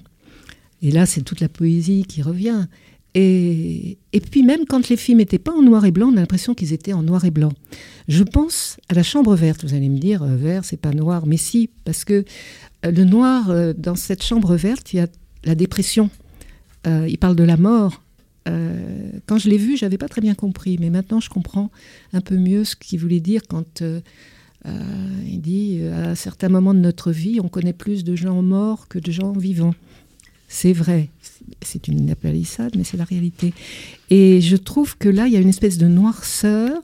Et 0.81 0.91
là, 0.91 1.05
c'est 1.05 1.21
toute 1.21 1.39
la 1.39 1.49
poésie 1.49 2.05
qui 2.07 2.21
revient. 2.21 2.67
Et, 3.17 3.97
puis 4.29 4.43
même 4.43 4.65
quand 4.65 4.89
les 4.89 4.97
films 4.97 5.19
n'étaient 5.19 5.39
pas 5.39 5.53
en 5.53 5.61
noir 5.61 5.85
et 5.85 5.91
blanc, 5.91 6.09
on 6.13 6.17
a 6.17 6.19
l'impression 6.19 6.53
qu'ils 6.53 6.73
étaient 6.73 6.91
en 6.91 7.01
noir 7.01 7.23
et 7.23 7.31
blanc. 7.31 7.53
Je 8.09 8.23
pense 8.23 8.77
à 8.89 8.93
la 8.93 9.03
chambre 9.03 9.35
verte. 9.35 9.63
Vous 9.63 9.73
allez 9.73 9.87
me 9.87 9.97
dire, 9.97 10.21
euh, 10.21 10.35
vert, 10.35 10.65
c'est 10.65 10.79
pas 10.79 10.91
noir. 10.91 11.25
Mais 11.25 11.37
si, 11.37 11.69
parce 11.85 12.03
que 12.03 12.25
euh, 12.85 12.91
le 12.91 13.05
noir, 13.05 13.49
euh, 13.49 13.73
dans 13.75 13.95
cette 13.95 14.21
chambre 14.21 14.55
verte, 14.57 14.91
il 14.91 14.97
y 14.97 14.99
a 14.99 15.07
la 15.45 15.55
dépression. 15.55 16.09
Il 16.87 17.17
parle 17.17 17.35
de 17.35 17.43
la 17.43 17.57
mort. 17.57 18.03
Quand 18.45 19.39
je 19.39 19.49
l'ai 19.49 19.57
vu, 19.57 19.75
j'avais 19.75 19.97
pas 19.97 20.07
très 20.07 20.21
bien 20.21 20.35
compris. 20.35 20.77
Mais 20.79 20.91
maintenant, 20.91 21.19
je 21.19 21.29
comprends 21.29 21.71
un 22.13 22.21
peu 22.21 22.37
mieux 22.37 22.63
ce 22.63 22.75
qu'il 22.75 22.99
voulait 22.99 23.21
dire 23.21 23.41
quand... 23.49 23.81
il 24.67 25.41
dit 25.41 25.81
à 25.81 26.13
certains 26.13 26.49
moments 26.49 26.75
de 26.75 26.79
notre 26.79 27.11
vie, 27.11 27.39
on 27.41 27.47
connaît 27.47 27.73
plus 27.73 28.03
de 28.03 28.15
gens 28.15 28.43
morts 28.43 28.87
que 28.87 28.99
de 28.99 29.11
gens 29.11 29.31
vivants. 29.31 29.73
C'est 30.47 30.73
vrai, 30.73 31.09
c'est 31.61 31.87
une 31.87 32.15
palissade, 32.15 32.73
mais 32.77 32.83
c'est 32.83 32.97
la 32.97 33.03
réalité. 33.03 33.53
Et 34.09 34.41
je 34.41 34.55
trouve 34.55 34.97
que 34.97 35.09
là, 35.09 35.27
il 35.27 35.33
y 35.33 35.37
a 35.37 35.39
une 35.39 35.49
espèce 35.49 35.77
de 35.77 35.87
noirceur, 35.87 36.81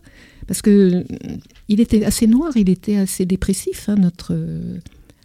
parce 0.48 0.62
que 0.62 1.06
il 1.68 1.80
était 1.80 2.04
assez 2.04 2.28
noir, 2.28 2.52
il 2.56 2.70
était 2.70 2.98
assez 2.98 3.26
dépressif, 3.26 3.88
hein, 3.88 3.96
notre, 3.96 4.36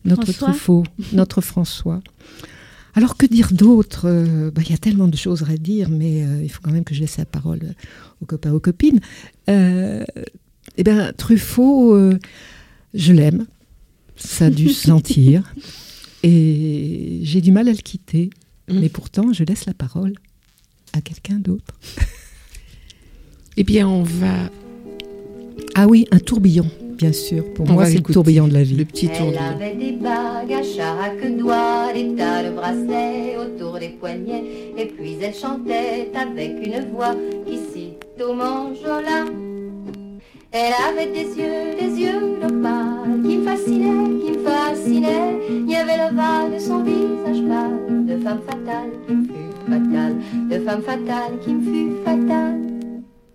notre 0.05 0.33
François. 0.33 0.49
Truffaut, 0.49 0.85
notre 1.13 1.41
François. 1.41 2.01
Alors 2.95 3.19
que 3.19 3.27
dire 3.27 3.53
d'autre? 3.53 4.07
Euh, 4.07 4.51
bah, 4.51 4.63
Il 4.65 4.71
y 4.71 4.75
a 4.75 4.79
tellement 4.79 5.09
de 5.09 5.17
choses 5.17 5.45
à 5.51 5.57
dire, 5.57 5.91
mais 5.91 6.25
euh, 6.25 6.43
il 6.43 6.49
faut 6.49 6.61
quand 6.63 6.73
même 6.73 6.85
que 6.85 6.95
je 6.95 7.01
laisse 7.01 7.19
la 7.19 7.27
parole 7.27 7.75
aux 8.23 8.25
copains, 8.25 8.53
aux 8.53 8.61
copines. 8.61 9.01
Euh, 9.51 10.05
eh 10.79 10.83
bien, 10.83 11.13
Truffaut, 11.13 11.95
euh, 11.95 12.19
je 12.95 13.13
l'aime. 13.13 13.47
Ça 14.17 14.47
a 14.47 14.51
dû 14.51 14.71
se 14.71 14.87
sentir. 14.89 15.53
Et 16.29 17.21
j'ai 17.23 17.41
du 17.41 17.53
mal 17.53 17.69
à 17.69 17.73
le 17.73 17.79
quitter. 17.79 18.31
Mm. 18.69 18.81
Mais 18.81 18.89
pourtant, 18.89 19.33
je 19.33 19.45
laisse 19.45 19.65
la 19.67 19.75
parole 19.75 20.13
à 20.93 21.01
quelqu'un 21.01 21.37
d'autre. 21.37 21.79
Eh 23.57 23.65
bien, 23.65 23.89
on 23.89 24.03
va. 24.03 24.51
Ah 25.75 25.87
oui, 25.87 26.07
un 26.11 26.19
tourbillon, 26.19 26.67
bien 26.99 27.13
sûr. 27.13 27.43
Pour 27.55 27.71
On 27.71 27.73
moi, 27.73 27.87
c'est 27.87 28.07
le 28.07 28.13
tourbillon 28.13 28.49
de 28.49 28.53
la 28.53 28.63
vie. 28.63 28.77
Le 28.77 28.85
petit 28.85 29.07
tour 29.07 29.33
Elle 29.33 29.39
avait 29.39 29.75
des 29.75 29.93
bagues 29.93 30.53
à 30.53 30.63
chaque 30.63 31.39
doigt, 31.39 31.93
des 31.95 32.15
tas 32.17 32.43
de 32.43 32.55
bracelets 32.55 33.37
autour 33.39 33.79
des 33.79 33.91
poignets, 33.91 34.45
et 34.77 34.87
puis 34.87 35.17
elle 35.23 35.35
chantait 35.35 36.11
avec 36.15 36.67
une 36.67 36.91
voix 36.93 37.15
qui 37.47 37.57
sitôt 37.73 38.35
m'enjola. 38.35 39.25
Elle 40.53 40.73
avait 40.89 41.13
des 41.13 41.29
yeux, 41.41 41.81
des 41.81 42.01
yeux 42.01 42.39
d'opale 42.43 43.23
qui 43.25 43.39
me 43.39 43.45
fascinaient, 43.45 44.21
qui 44.21 44.33
me 44.33 44.45
Il 44.89 45.69
y 45.69 45.75
avait 45.75 45.97
l'ovale 45.97 46.55
de 46.55 46.59
son 46.61 46.83
visage 46.83 47.43
pâle, 47.49 48.07
de 48.07 48.17
femme 48.19 48.41
fatale 48.47 48.91
qui 49.07 49.15
me 49.15 49.25
fut 49.25 49.33
fatale, 49.69 50.17
de 50.49 50.59
femme 50.61 50.83
fatale 50.83 51.39
qui 51.43 51.55
me 51.55 51.63
fut 51.63 51.93
fatale. 52.05 52.61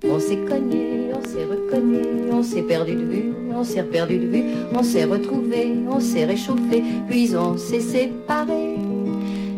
On 0.09 0.19
s'est 0.19 0.37
cogné, 0.37 1.11
on 1.13 1.27
s'est 1.27 1.45
reconnu, 1.45 2.01
on 2.31 2.41
s'est 2.41 2.61
perdu 2.61 2.95
de 2.95 3.03
vue, 3.03 3.33
on 3.53 3.63
s'est 3.63 3.83
perdu 3.83 4.17
de 4.17 4.27
vue, 4.27 4.43
on 4.73 4.81
s'est 4.81 5.03
retrouvé, 5.03 5.73
on 5.89 5.99
s'est 5.99 6.25
réchauffé, 6.25 6.83
puis 7.09 7.35
on 7.35 7.57
s'est 7.57 7.81
séparé. 7.81 8.77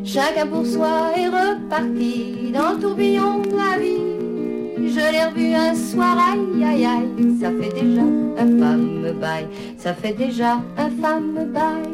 Chacun 0.03 0.47
pour 0.47 0.65
soi 0.65 1.11
est 1.15 1.27
reparti 1.27 2.51
dans 2.53 2.73
le 2.73 2.79
tourbillon 2.79 3.41
de 3.41 3.55
la 3.55 3.79
vie. 3.79 4.12
Je 4.93 4.99
l'ai 4.99 5.25
revu 5.25 5.55
un 5.55 5.73
soir, 5.73 6.15
aïe 6.19 6.63
aïe 6.63 6.85
aïe, 6.85 7.37
ça 7.41 7.49
fait 7.49 7.73
déjà 7.81 8.01
un 8.37 8.59
femme 8.59 9.13
bail, 9.19 9.47
ça 9.75 9.91
fait 9.91 10.13
déjà 10.13 10.61
un 10.77 10.89
femme 11.01 11.49
bail. 11.51 11.89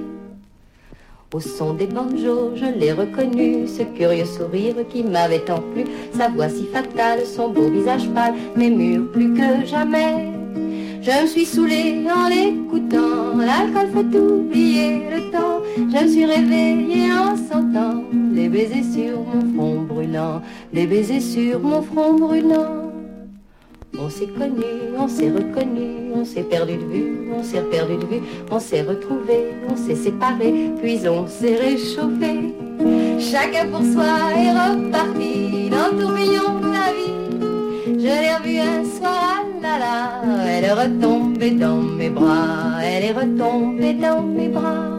Au 1.33 1.39
son 1.39 1.75
des 1.75 1.87
banjos, 1.87 2.55
je 2.55 2.65
l'ai 2.77 2.91
reconnu, 2.91 3.67
ce 3.67 3.83
curieux 3.83 4.25
sourire 4.25 4.75
qui 4.89 5.03
m'avait 5.03 5.39
tant 5.39 5.61
plu, 5.73 5.85
sa 6.13 6.27
voix 6.27 6.49
si 6.49 6.65
fatale, 6.65 7.25
son 7.25 7.51
beau 7.51 7.69
visage 7.69 8.09
pâle, 8.09 8.33
mais 8.57 8.69
mûr 8.69 9.09
plus 9.13 9.33
que 9.33 9.65
jamais. 9.65 10.33
Je 11.01 11.21
me 11.21 11.27
suis 11.27 11.45
saoulée 11.45 12.05
en 12.13 12.27
l'écoutant, 12.27 13.37
l'alcool 13.37 13.91
fait 13.93 14.19
oublier 14.19 15.03
le 15.09 15.31
temps. 15.31 15.61
Je 15.77 16.03
me 16.03 16.07
suis 16.09 16.25
réveillée 16.25 17.13
en 17.13 17.37
sentant 17.37 18.03
les 18.33 18.49
baisers 18.49 18.83
sur 18.83 19.19
mon 19.21 19.53
front 19.55 19.81
brûlant, 19.83 20.41
les 20.73 20.85
baisers 20.85 21.21
sur 21.21 21.61
mon 21.61 21.81
front 21.81 22.15
brûlant. 22.15 22.88
On 23.97 24.09
s'est 24.09 24.27
connus, 24.27 24.63
on 24.97 25.07
s'est 25.07 25.31
reconnus, 25.31 26.13
on 26.13 26.23
s'est 26.23 26.43
perdu 26.43 26.77
de 26.77 26.85
vue, 26.85 27.31
on 27.33 27.43
s'est 27.43 27.61
perdu 27.61 27.97
de 27.97 28.05
vue, 28.05 28.21
on 28.51 28.59
s'est 28.59 28.83
retrouvés, 28.83 29.53
on 29.67 29.75
s'est 29.75 29.95
séparés, 29.95 30.71
puis 30.81 30.99
on 31.07 31.27
s'est 31.27 31.55
réchauffé. 31.55 32.53
Chacun 33.19 33.67
pour 33.67 33.81
soi 33.81 34.31
est 34.37 34.51
reparti 34.51 35.69
dans 35.69 35.95
le 35.95 36.01
tourbillon 36.01 36.59
de 36.59 36.71
la 36.71 36.93
vie. 36.93 37.99
Je 37.99 38.05
l'ai 38.05 38.35
revue 38.35 38.59
un 38.59 38.85
soir, 38.85 39.43
là 39.61 39.79
là, 39.79 40.21
elle 40.47 40.65
est 40.65 40.73
retombée 40.73 41.51
dans 41.51 41.81
mes 41.81 42.09
bras, 42.09 42.83
elle 42.83 43.05
est 43.05 43.11
retombée 43.11 43.93
dans 43.93 44.21
mes 44.21 44.49
bras. 44.49 44.98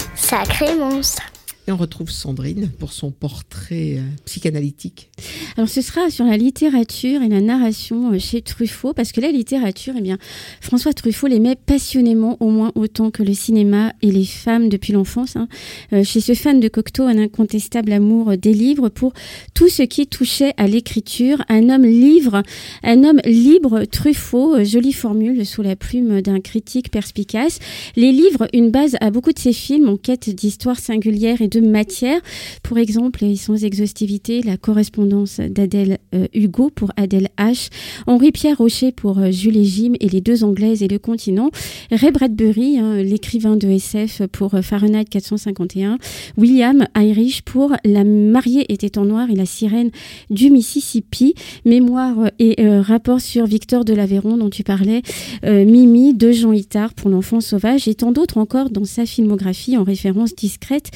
Sacré 0.31 0.75
monstre. 0.75 1.30
Et 1.67 1.71
on 1.71 1.77
retrouve 1.77 2.09
Sandrine 2.09 2.69
pour 2.79 2.91
son 2.91 3.11
portrait 3.11 3.97
euh, 3.97 4.01
psychanalytique. 4.25 5.11
Alors 5.57 5.69
ce 5.69 5.81
sera 5.81 6.09
sur 6.09 6.25
la 6.25 6.35
littérature 6.35 7.21
et 7.21 7.29
la 7.29 7.39
narration 7.39 8.13
euh, 8.13 8.17
chez 8.17 8.41
Truffaut, 8.41 8.93
parce 8.93 9.11
que 9.11 9.21
la 9.21 9.31
littérature, 9.31 9.93
eh 9.95 10.01
bien, 10.01 10.17
François 10.59 10.91
Truffaut 10.91 11.27
l'aimait 11.27 11.55
passionnément, 11.55 12.37
au 12.39 12.49
moins 12.49 12.71
autant 12.73 13.11
que 13.11 13.21
le 13.21 13.35
cinéma 13.35 13.93
et 14.01 14.11
les 14.11 14.25
femmes 14.25 14.69
depuis 14.69 14.91
l'enfance. 14.91 15.35
hein. 15.35 15.47
Euh, 15.93 16.03
chez 16.03 16.19
ce 16.19 16.33
fan 16.33 16.59
de 16.59 16.67
Cocteau, 16.67 17.03
un 17.03 17.19
incontestable 17.19 17.91
amour 17.91 18.37
des 18.37 18.55
livres 18.55 18.89
pour 18.89 19.13
tout 19.53 19.69
ce 19.69 19.83
qui 19.83 20.07
touchait 20.07 20.55
à 20.57 20.65
l'écriture. 20.65 21.43
Un 21.47 21.69
homme 21.69 21.85
livre, 21.85 22.41
un 22.81 23.03
homme 23.03 23.21
libre, 23.23 23.83
Truffaut, 23.83 24.63
jolie 24.63 24.93
formule 24.93 25.45
sous 25.45 25.61
la 25.61 25.75
plume 25.75 26.21
d'un 26.21 26.39
critique 26.39 26.89
perspicace. 26.89 27.59
Les 27.95 28.11
livres, 28.11 28.47
une 28.51 28.71
base 28.71 28.97
à 28.99 29.11
beaucoup 29.11 29.31
de 29.31 29.39
ses 29.39 29.53
films 29.53 29.89
en 29.89 29.97
quête 29.97 30.29
d'histoires 30.29 30.79
singulières 30.79 31.41
et 31.41 31.50
de 31.51 31.59
matière. 31.59 32.19
Pour 32.63 32.77
exemple, 32.77 33.23
et 33.23 33.35
sans 33.35 33.63
exhaustivité, 33.63 34.41
la 34.41 34.57
correspondance 34.57 35.39
d'Adèle 35.39 35.99
euh, 36.15 36.27
Hugo 36.33 36.69
pour 36.73 36.91
Adèle 36.97 37.29
H, 37.37 37.69
Henri-Pierre 38.07 38.57
Rocher 38.57 38.91
pour 38.91 39.19
euh, 39.19 39.31
Jules 39.31 39.57
et 39.57 39.65
Jim 39.65 39.93
et 39.99 40.09
les 40.09 40.21
deux 40.21 40.43
Anglaises 40.43 40.83
et 40.83 40.87
le 40.87 40.99
continent, 40.99 41.51
Ray 41.91 42.11
Bradbury, 42.11 42.79
hein, 42.79 43.01
l'écrivain 43.03 43.57
de 43.57 43.67
SF 43.67 44.23
pour 44.31 44.55
euh, 44.55 44.61
Fahrenheit 44.61 45.05
451, 45.05 45.97
William 46.37 46.85
Irish 46.95 47.41
pour 47.41 47.75
La 47.83 48.03
mariée 48.03 48.71
était 48.71 48.97
en 48.97 49.05
noir 49.05 49.29
et 49.29 49.35
la 49.35 49.45
sirène 49.45 49.91
du 50.29 50.49
Mississippi, 50.49 51.33
mémoire 51.65 52.31
et 52.39 52.61
euh, 52.63 52.81
rapport 52.81 53.19
sur 53.19 53.45
Victor 53.45 53.85
de 53.85 53.93
l'Aveyron 53.93 54.37
dont 54.37 54.49
tu 54.49 54.63
parlais, 54.63 55.01
Mimi 55.43 56.13
de 56.13 56.31
Jean 56.31 56.51
Itard 56.51 56.93
pour 56.93 57.09
l'enfant 57.09 57.41
sauvage 57.41 57.87
et 57.87 57.95
tant 57.95 58.11
d'autres 58.11 58.37
encore 58.37 58.69
dans 58.69 58.85
sa 58.85 59.05
filmographie 59.05 59.77
en 59.77 59.83
référence 59.83 60.35
discrète, 60.35 60.91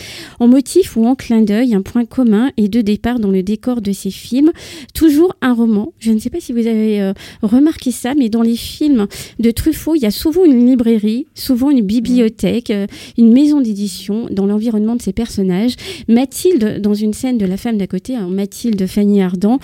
motif 0.47 0.95
ou 0.97 1.05
en 1.05 1.15
clin 1.15 1.41
d'œil, 1.41 1.75
un 1.75 1.81
point 1.81 2.05
commun 2.05 2.51
et 2.57 2.67
de 2.67 2.81
départ 2.81 3.19
dans 3.19 3.31
le 3.31 3.43
décor 3.43 3.81
de 3.81 3.91
ces 3.91 4.11
films. 4.11 4.51
Toujours 4.93 5.35
un 5.41 5.53
roman. 5.53 5.93
Je 5.99 6.11
ne 6.11 6.19
sais 6.19 6.29
pas 6.29 6.39
si 6.39 6.53
vous 6.53 6.67
avez 6.67 7.01
euh, 7.01 7.13
remarqué 7.41 7.91
ça, 7.91 8.13
mais 8.15 8.29
dans 8.29 8.41
les 8.41 8.55
films 8.55 9.07
de 9.39 9.51
Truffaut, 9.51 9.95
il 9.95 10.01
y 10.01 10.05
a 10.05 10.11
souvent 10.11 10.45
une 10.45 10.65
librairie, 10.65 11.27
souvent 11.33 11.69
une 11.69 11.81
bibliothèque, 11.81 12.71
euh, 12.71 12.87
une 13.17 13.31
maison 13.31 13.61
d'édition 13.61 14.27
dans 14.31 14.45
l'environnement 14.45 14.95
de 14.95 15.01
ces 15.01 15.13
personnages. 15.13 15.75
Mathilde, 16.07 16.81
dans 16.81 16.93
une 16.93 17.13
scène 17.13 17.37
de 17.37 17.45
La 17.45 17.57
femme 17.57 17.77
d'à 17.77 17.87
côté, 17.87 18.15
hein, 18.15 18.27
Mathilde 18.29 18.85
Fanny 18.87 19.21
Ardant, 19.21 19.59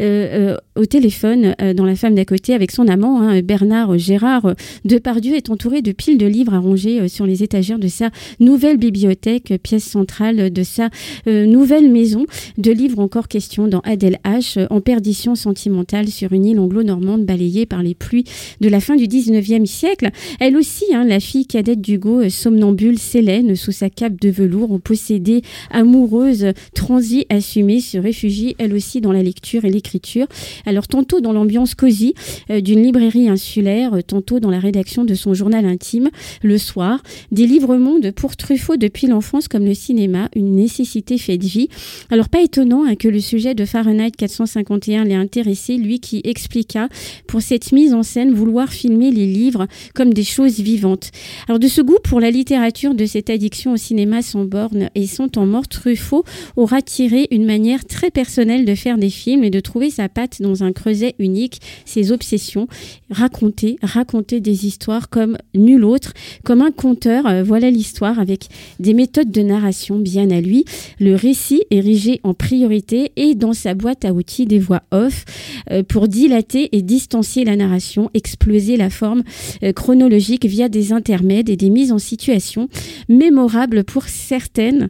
euh, 0.00 0.56
au 0.76 0.84
téléphone 0.84 1.54
dans 1.74 1.84
La 1.84 1.96
femme 1.96 2.14
d'à 2.14 2.24
côté 2.24 2.54
avec 2.54 2.70
son 2.70 2.88
amant, 2.88 3.20
hein, 3.20 3.40
Bernard 3.42 3.96
Gérard 3.98 4.54
Depardieu, 4.84 5.34
est 5.34 5.50
entouré 5.50 5.82
de 5.82 5.92
piles 5.92 6.18
de 6.18 6.26
livres 6.26 6.54
à 6.54 6.58
ranger 6.58 7.08
sur 7.08 7.26
les 7.26 7.42
étagères 7.42 7.78
de 7.78 7.88
sa 7.88 8.10
nouvelle 8.40 8.76
bibliothèque, 8.76 9.54
pièce 9.62 9.84
centrale 9.84 10.25
de 10.32 10.62
sa 10.62 10.90
euh, 11.26 11.46
nouvelle 11.46 11.90
maison. 11.90 12.26
De 12.58 12.72
livres 12.72 12.98
encore 12.98 13.28
question 13.28 13.68
dans 13.68 13.80
Adèle 13.80 14.18
H, 14.24 14.58
euh, 14.58 14.66
en 14.70 14.80
perdition 14.80 15.34
sentimentale 15.34 16.08
sur 16.08 16.32
une 16.32 16.44
île 16.44 16.58
anglo-normande 16.58 17.24
balayée 17.24 17.66
par 17.66 17.82
les 17.82 17.94
pluies 17.94 18.24
de 18.60 18.68
la 18.68 18.80
fin 18.80 18.96
du 18.96 19.06
19e 19.06 19.66
siècle. 19.66 20.10
Elle 20.40 20.56
aussi, 20.56 20.86
hein, 20.92 21.04
la 21.04 21.20
fille 21.20 21.46
cadette 21.46 21.80
d'Hugo, 21.80 22.22
euh, 22.22 22.30
somnambule, 22.30 22.98
Célène, 22.98 23.54
sous 23.56 23.72
sa 23.72 23.90
cape 23.90 24.20
de 24.20 24.30
velours, 24.30 24.72
en 24.72 24.78
possédée, 24.78 25.42
amoureuse, 25.70 26.46
transie, 26.74 27.26
assumée, 27.28 27.80
se 27.80 27.98
réfugie 27.98 28.56
elle 28.58 28.74
aussi 28.74 29.00
dans 29.00 29.12
la 29.12 29.22
lecture 29.22 29.64
et 29.64 29.70
l'écriture. 29.70 30.26
Alors 30.64 30.88
tantôt 30.88 31.20
dans 31.20 31.32
l'ambiance 31.32 31.74
cosy 31.74 32.14
d'une 32.48 32.82
librairie 32.82 33.28
insulaire, 33.28 33.92
tantôt 34.06 34.40
dans 34.40 34.50
la 34.50 34.58
rédaction 34.58 35.04
de 35.04 35.14
son 35.14 35.34
journal 35.34 35.66
intime, 35.66 36.10
le 36.42 36.58
soir, 36.58 37.02
des 37.30 37.46
livres 37.46 37.76
mondes 37.76 38.12
pour 38.12 38.36
Truffaut 38.36 38.76
depuis 38.76 39.06
l'enfance 39.06 39.48
comme 39.48 39.64
le 39.64 39.74
cinéma 39.74 40.15
une 40.34 40.54
nécessité 40.56 41.18
faite 41.18 41.44
vie. 41.44 41.68
Alors 42.10 42.28
pas 42.28 42.42
étonnant 42.42 42.84
hein, 42.84 42.94
que 42.94 43.08
le 43.08 43.20
sujet 43.20 43.54
de 43.54 43.64
Fahrenheit 43.64 44.12
451 44.12 45.04
l'ait 45.04 45.14
intéressé, 45.14 45.76
lui 45.76 46.00
qui 46.00 46.20
expliqua 46.24 46.88
pour 47.26 47.42
cette 47.42 47.72
mise 47.72 47.94
en 47.94 48.02
scène 48.02 48.32
vouloir 48.32 48.72
filmer 48.72 49.10
les 49.10 49.26
livres 49.26 49.66
comme 49.94 50.12
des 50.12 50.24
choses 50.24 50.60
vivantes. 50.60 51.10
Alors 51.48 51.58
de 51.58 51.68
ce 51.68 51.80
goût 51.80 51.98
pour 52.02 52.20
la 52.20 52.30
littérature, 52.30 52.94
de 52.94 53.06
cette 53.06 53.30
addiction 53.30 53.72
au 53.72 53.76
cinéma 53.76 54.22
sans 54.22 54.44
borne 54.44 54.90
et 54.94 55.06
sans 55.06 55.28
temps 55.28 55.46
mort, 55.46 55.68
Truffaut 55.68 56.24
aura 56.56 56.82
tiré 56.82 57.28
une 57.30 57.44
manière 57.44 57.84
très 57.84 58.10
personnelle 58.10 58.64
de 58.64 58.74
faire 58.74 58.98
des 58.98 59.10
films 59.10 59.44
et 59.44 59.50
de 59.50 59.60
trouver 59.60 59.90
sa 59.90 60.08
patte 60.08 60.40
dans 60.40 60.62
un 60.62 60.72
creuset 60.72 61.14
unique, 61.18 61.60
ses 61.84 62.12
obsessions, 62.12 62.68
raconter, 63.10 63.76
raconter 63.82 64.40
des 64.40 64.66
histoires 64.66 65.08
comme 65.08 65.36
nul 65.54 65.84
autre, 65.84 66.12
comme 66.44 66.62
un 66.62 66.70
conteur. 66.70 67.26
Euh, 67.26 67.42
voilà 67.42 67.70
l'histoire 67.70 68.18
avec 68.18 68.48
des 68.80 68.94
méthodes 68.94 69.30
de 69.30 69.42
narration 69.42 69.98
bien 70.06 70.30
à 70.30 70.40
lui. 70.40 70.64
Le 71.00 71.14
récit 71.14 71.62
érigé 71.70 72.20
en 72.22 72.32
priorité 72.32 73.12
et 73.16 73.34
dans 73.34 73.52
sa 73.52 73.74
boîte 73.74 74.04
à 74.04 74.12
outils 74.12 74.46
des 74.46 74.58
voix 74.58 74.82
off 74.92 75.24
euh, 75.70 75.82
pour 75.82 76.06
dilater 76.08 76.76
et 76.76 76.82
distancier 76.82 77.44
la 77.44 77.56
narration, 77.56 78.10
exploser 78.14 78.76
la 78.76 78.90
forme 78.90 79.22
euh, 79.62 79.72
chronologique 79.72 80.46
via 80.46 80.68
des 80.68 80.92
intermèdes 80.92 81.48
et 81.48 81.56
des 81.56 81.70
mises 81.70 81.92
en 81.92 81.98
situation 81.98 82.68
mémorables 83.08 83.84
pour 83.84 84.04
certaines. 84.04 84.88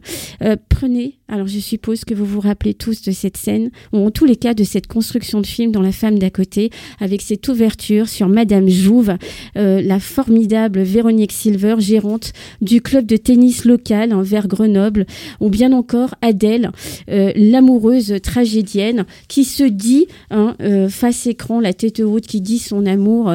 prenez 0.69 1.16
alors 1.29 1.47
je 1.47 1.59
suppose 1.59 2.05
que 2.05 2.13
vous 2.13 2.25
vous 2.25 2.39
rappelez 2.39 2.73
tous 2.73 3.01
de 3.01 3.11
cette 3.11 3.37
scène, 3.37 3.69
ou 3.91 4.05
en 4.05 4.11
tous 4.11 4.25
les 4.25 4.37
cas 4.37 4.53
de 4.53 4.63
cette 4.63 4.87
construction 4.87 5.41
de 5.41 5.45
film 5.45 5.71
dans 5.71 5.81
La 5.81 5.91
femme 5.91 6.19
d'à 6.19 6.29
côté, 6.29 6.69
avec 6.99 7.21
cette 7.21 7.47
ouverture 7.47 8.07
sur 8.07 8.29
Madame 8.29 8.69
Jouve, 8.69 9.17
euh, 9.57 9.81
la 9.81 9.99
formidable 9.99 10.81
Véronique 10.81 11.33
Silver, 11.33 11.75
gérante 11.79 12.31
du 12.61 12.81
club 12.81 13.05
de 13.05 13.17
tennis 13.17 13.65
local 13.65 14.15
vers 14.21 14.47
Grenoble, 14.47 15.05
ou 15.41 15.49
bien 15.49 15.73
encore 15.73 16.15
Adèle, 16.21 16.71
euh, 17.09 17.33
l'amoureuse 17.35 18.15
tragédienne, 18.23 19.05
qui 19.27 19.43
se 19.43 19.63
dit 19.63 20.07
hein, 20.31 20.55
euh, 20.61 20.87
face 20.87 21.27
écran, 21.27 21.59
la 21.59 21.73
tête 21.73 21.99
haute, 21.99 22.25
qui 22.25 22.39
dit 22.39 22.59
son 22.59 22.85
amour 22.85 23.33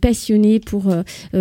passionné 0.00 0.60
pour, 0.60 0.92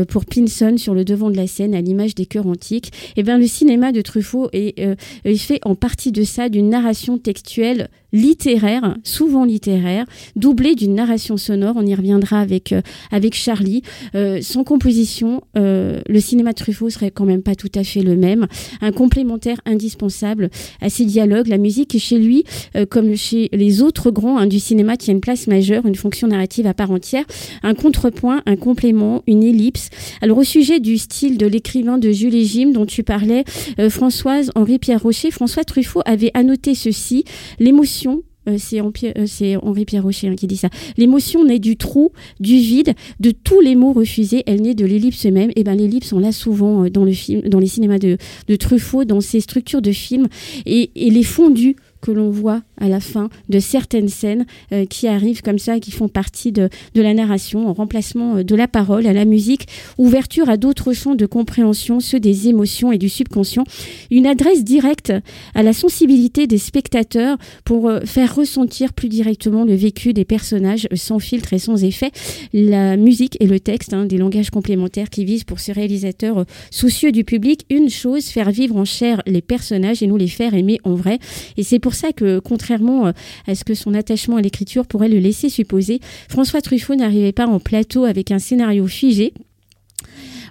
pour 0.10 0.26
Pinson 0.26 0.76
sur 0.78 0.94
le 0.94 1.04
devant 1.06 1.30
de 1.30 1.38
la 1.38 1.48
scène, 1.48 1.74
à 1.74 1.82
l'image 1.82 2.16
des 2.16 2.26
chœurs 2.26 2.48
antiques. 2.48 2.88
Et 2.88 3.22
eh 3.22 3.24
bien 3.24 3.38
le 3.38 3.48
cinéma 3.48 3.92
de 3.92 4.02
Truffaut 4.02 4.50
est, 4.54 4.80
est 5.26 5.38
fait 5.38 5.60
en 5.66 5.76
partie 5.88 6.12
de 6.12 6.26
ça, 6.26 6.50
d'une 6.50 6.68
narration 6.68 7.18
textuelle 7.18 7.88
littéraire, 8.12 8.98
souvent 9.04 9.46
littéraire, 9.46 10.06
doublée 10.36 10.76
d'une 10.76 10.96
narration 10.96 11.38
sonore. 11.38 11.76
On 11.78 11.86
y 11.86 11.96
reviendra 11.96 12.42
avec, 12.42 12.74
euh, 12.74 12.82
avec 13.10 13.34
Charlie. 13.36 13.84
Euh, 14.16 14.40
sans 14.42 14.66
composition, 14.66 15.42
euh, 15.58 16.02
le 16.08 16.20
cinéma 16.20 16.52
de 16.52 16.56
Truffaut 16.56 16.90
serait 16.90 17.12
quand 17.12 17.26
même 17.26 17.42
pas 17.42 17.56
tout 17.56 17.72
à 17.74 17.86
fait 17.86 18.02
le 18.02 18.18
même. 18.18 18.48
Un 18.82 18.92
complémentaire 18.92 19.62
indispensable 19.66 20.50
à 20.82 20.90
ces 20.90 21.06
dialogues. 21.06 21.48
La 21.48 21.58
musique, 21.58 21.98
chez 21.98 22.18
lui, 22.18 22.44
comme 22.90 23.16
chez 23.16 23.50
les 23.54 23.82
autres 23.82 24.12
grands 24.12 24.38
hein, 24.38 24.48
du 24.48 24.60
cinéma, 24.60 24.98
tient 24.98 25.14
une 25.14 25.22
place 25.22 25.48
majeure, 25.48 25.86
une 25.86 25.96
fonction 25.96 26.28
narrative 26.28 26.68
à 26.68 26.74
part 26.74 26.92
entière. 26.92 27.24
Un 27.64 27.76
contrepoint, 27.76 28.42
un 28.46 28.58
complément, 28.58 29.24
une 29.26 29.44
ellipse. 29.44 29.90
Alors, 30.22 30.38
au 30.38 30.44
sujet 30.44 30.82
du 30.82 30.98
style 30.98 31.38
de 31.38 31.48
l'écrivain 31.48 31.98
de 31.98 32.12
Jules 32.12 32.36
et 32.36 32.46
Jim 32.46 32.72
dont 32.74 32.86
tu 32.86 33.04
parlais, 33.04 33.46
Françoise 33.90 34.52
Henri 34.56 34.80
Pierre 34.80 35.02
Rocher, 35.02 35.32
François 35.32 35.64
Truffaut 35.64 35.77
avait 36.06 36.32
annoté 36.34 36.76
ceci 36.76 37.24
l'émotion 37.60 38.24
euh, 38.48 38.58
euh, 38.58 39.26
c'est 39.28 39.56
Henri 39.58 39.86
Pierre 39.86 40.04
Rocher 40.04 40.28
hein, 40.28 40.36
qui 40.36 40.48
dit 40.48 40.58
ça. 40.58 40.70
L'émotion 40.98 41.44
naît 41.44 41.60
du 41.60 41.78
trou, 41.78 42.12
du 42.40 42.58
vide, 42.58 42.94
de 43.20 43.32
tous 43.32 43.60
les 43.62 43.76
mots 43.76 43.94
refusés. 43.94 44.44
Elle 44.46 44.62
naît 44.62 44.76
de 44.76 44.86
l'ellipse 44.86 45.26
même. 45.26 45.52
Et 45.56 45.64
ben 45.64 45.76
l'ellipse, 45.76 46.14
on 46.14 46.20
l'a 46.20 46.32
souvent 46.32 46.86
euh, 46.86 46.90
dans 46.90 47.04
le 47.04 47.12
film, 47.12 47.42
dans 47.42 47.60
les 47.60 47.68
cinémas 47.68 48.00
de, 48.00 48.18
Truffaut, 48.56 49.06
dans 49.06 49.22
ses 49.22 49.42
structures 49.42 49.82
de 49.82 49.92
films, 49.92 50.28
et 50.66 50.90
les 50.96 51.24
fondus 51.24 51.76
que 52.02 52.12
l'on 52.12 52.30
voit 52.30 52.62
à 52.80 52.88
la 52.88 53.00
fin 53.00 53.30
de 53.50 53.60
certaines 53.60 54.10
scènes 54.10 54.46
euh, 54.72 54.86
qui 54.86 55.08
arrivent 55.08 55.42
comme 55.42 55.60
ça, 55.60 55.80
qui 55.80 55.92
font 55.92 56.08
partie 56.08 56.52
de, 56.52 56.70
de 56.94 57.02
la 57.02 57.14
narration, 57.14 57.68
en 57.68 57.74
remplacement 57.74 58.38
euh, 58.38 58.44
de 58.44 58.56
la 58.56 58.68
parole 58.68 59.08
à 59.08 59.14
la 59.14 59.26
musique, 59.26 59.68
ouverture 59.98 60.50
à 60.50 60.58
d'autres 60.58 60.94
champs 60.94 61.16
de 61.16 61.26
compréhension, 61.26 62.00
ceux 62.00 62.20
des 62.20 62.48
émotions 62.48 62.92
et 62.92 62.98
du 62.98 63.10
subconscient, 63.10 63.64
une 64.12 64.28
adresse 64.28 64.64
directe 64.64 65.14
à 65.56 65.64
la 65.64 65.74
sensibilité 65.74 66.48
des 66.48 66.58
spectateurs 66.58 67.38
pour 67.66 67.90
euh, 67.90 68.02
faire 68.02 68.36
ressentir 68.36 68.94
plus 68.94 69.10
directement 69.10 69.66
le 69.66 69.76
vécu 69.76 70.14
des 70.14 70.26
personnages 70.26 70.88
sans 70.94 71.20
filtre 71.20 71.54
et 71.54 71.60
sans 71.60 71.84
effet. 71.84 72.12
La 72.54 72.98
musique 72.98 73.38
et 73.40 73.48
le 73.48 73.60
texte, 73.60 73.94
hein, 73.94 74.06
des 74.06 74.18
langages 74.18 74.50
complémentaires 74.50 75.10
qui 75.10 75.26
visent 75.26 75.44
pour 75.44 75.60
ce 75.60 75.72
réalisateur 75.72 76.46
soucieux 76.72 77.12
du 77.12 77.24
public 77.24 77.66
une 77.70 77.90
chose, 77.90 78.26
faire 78.26 78.52
vivre 78.52 78.78
en 78.78 78.86
chair 78.86 79.22
les 79.26 79.42
personnages 79.42 80.04
et 80.04 80.08
nous 80.08 80.18
les 80.18 80.28
faire 80.28 80.54
aimer 80.54 80.80
en 80.84 80.94
vrai. 80.94 81.20
Et 81.58 81.64
c'est 81.64 81.80
pour 81.80 81.96
ça 81.96 82.12
que, 82.12 82.40
contrairement 82.40 82.67
euh, 82.72 83.12
à 83.48 83.56
ce 83.56 83.64
que 83.64 83.74
son 83.74 83.94
attachement 83.94 84.38
à 84.38 84.42
l'écriture 84.42 84.86
pourrait 84.86 85.10
le 85.10 85.20
laisser 85.20 85.50
supposer, 85.50 86.00
François 86.30 86.62
Truffaut 86.62 86.96
n'arrivait 86.96 87.32
pas 87.32 87.48
en 87.48 87.60
plateau 87.60 88.06
avec 88.06 88.32
un 88.32 88.40
scénario 88.40 88.88
figé, 88.88 89.34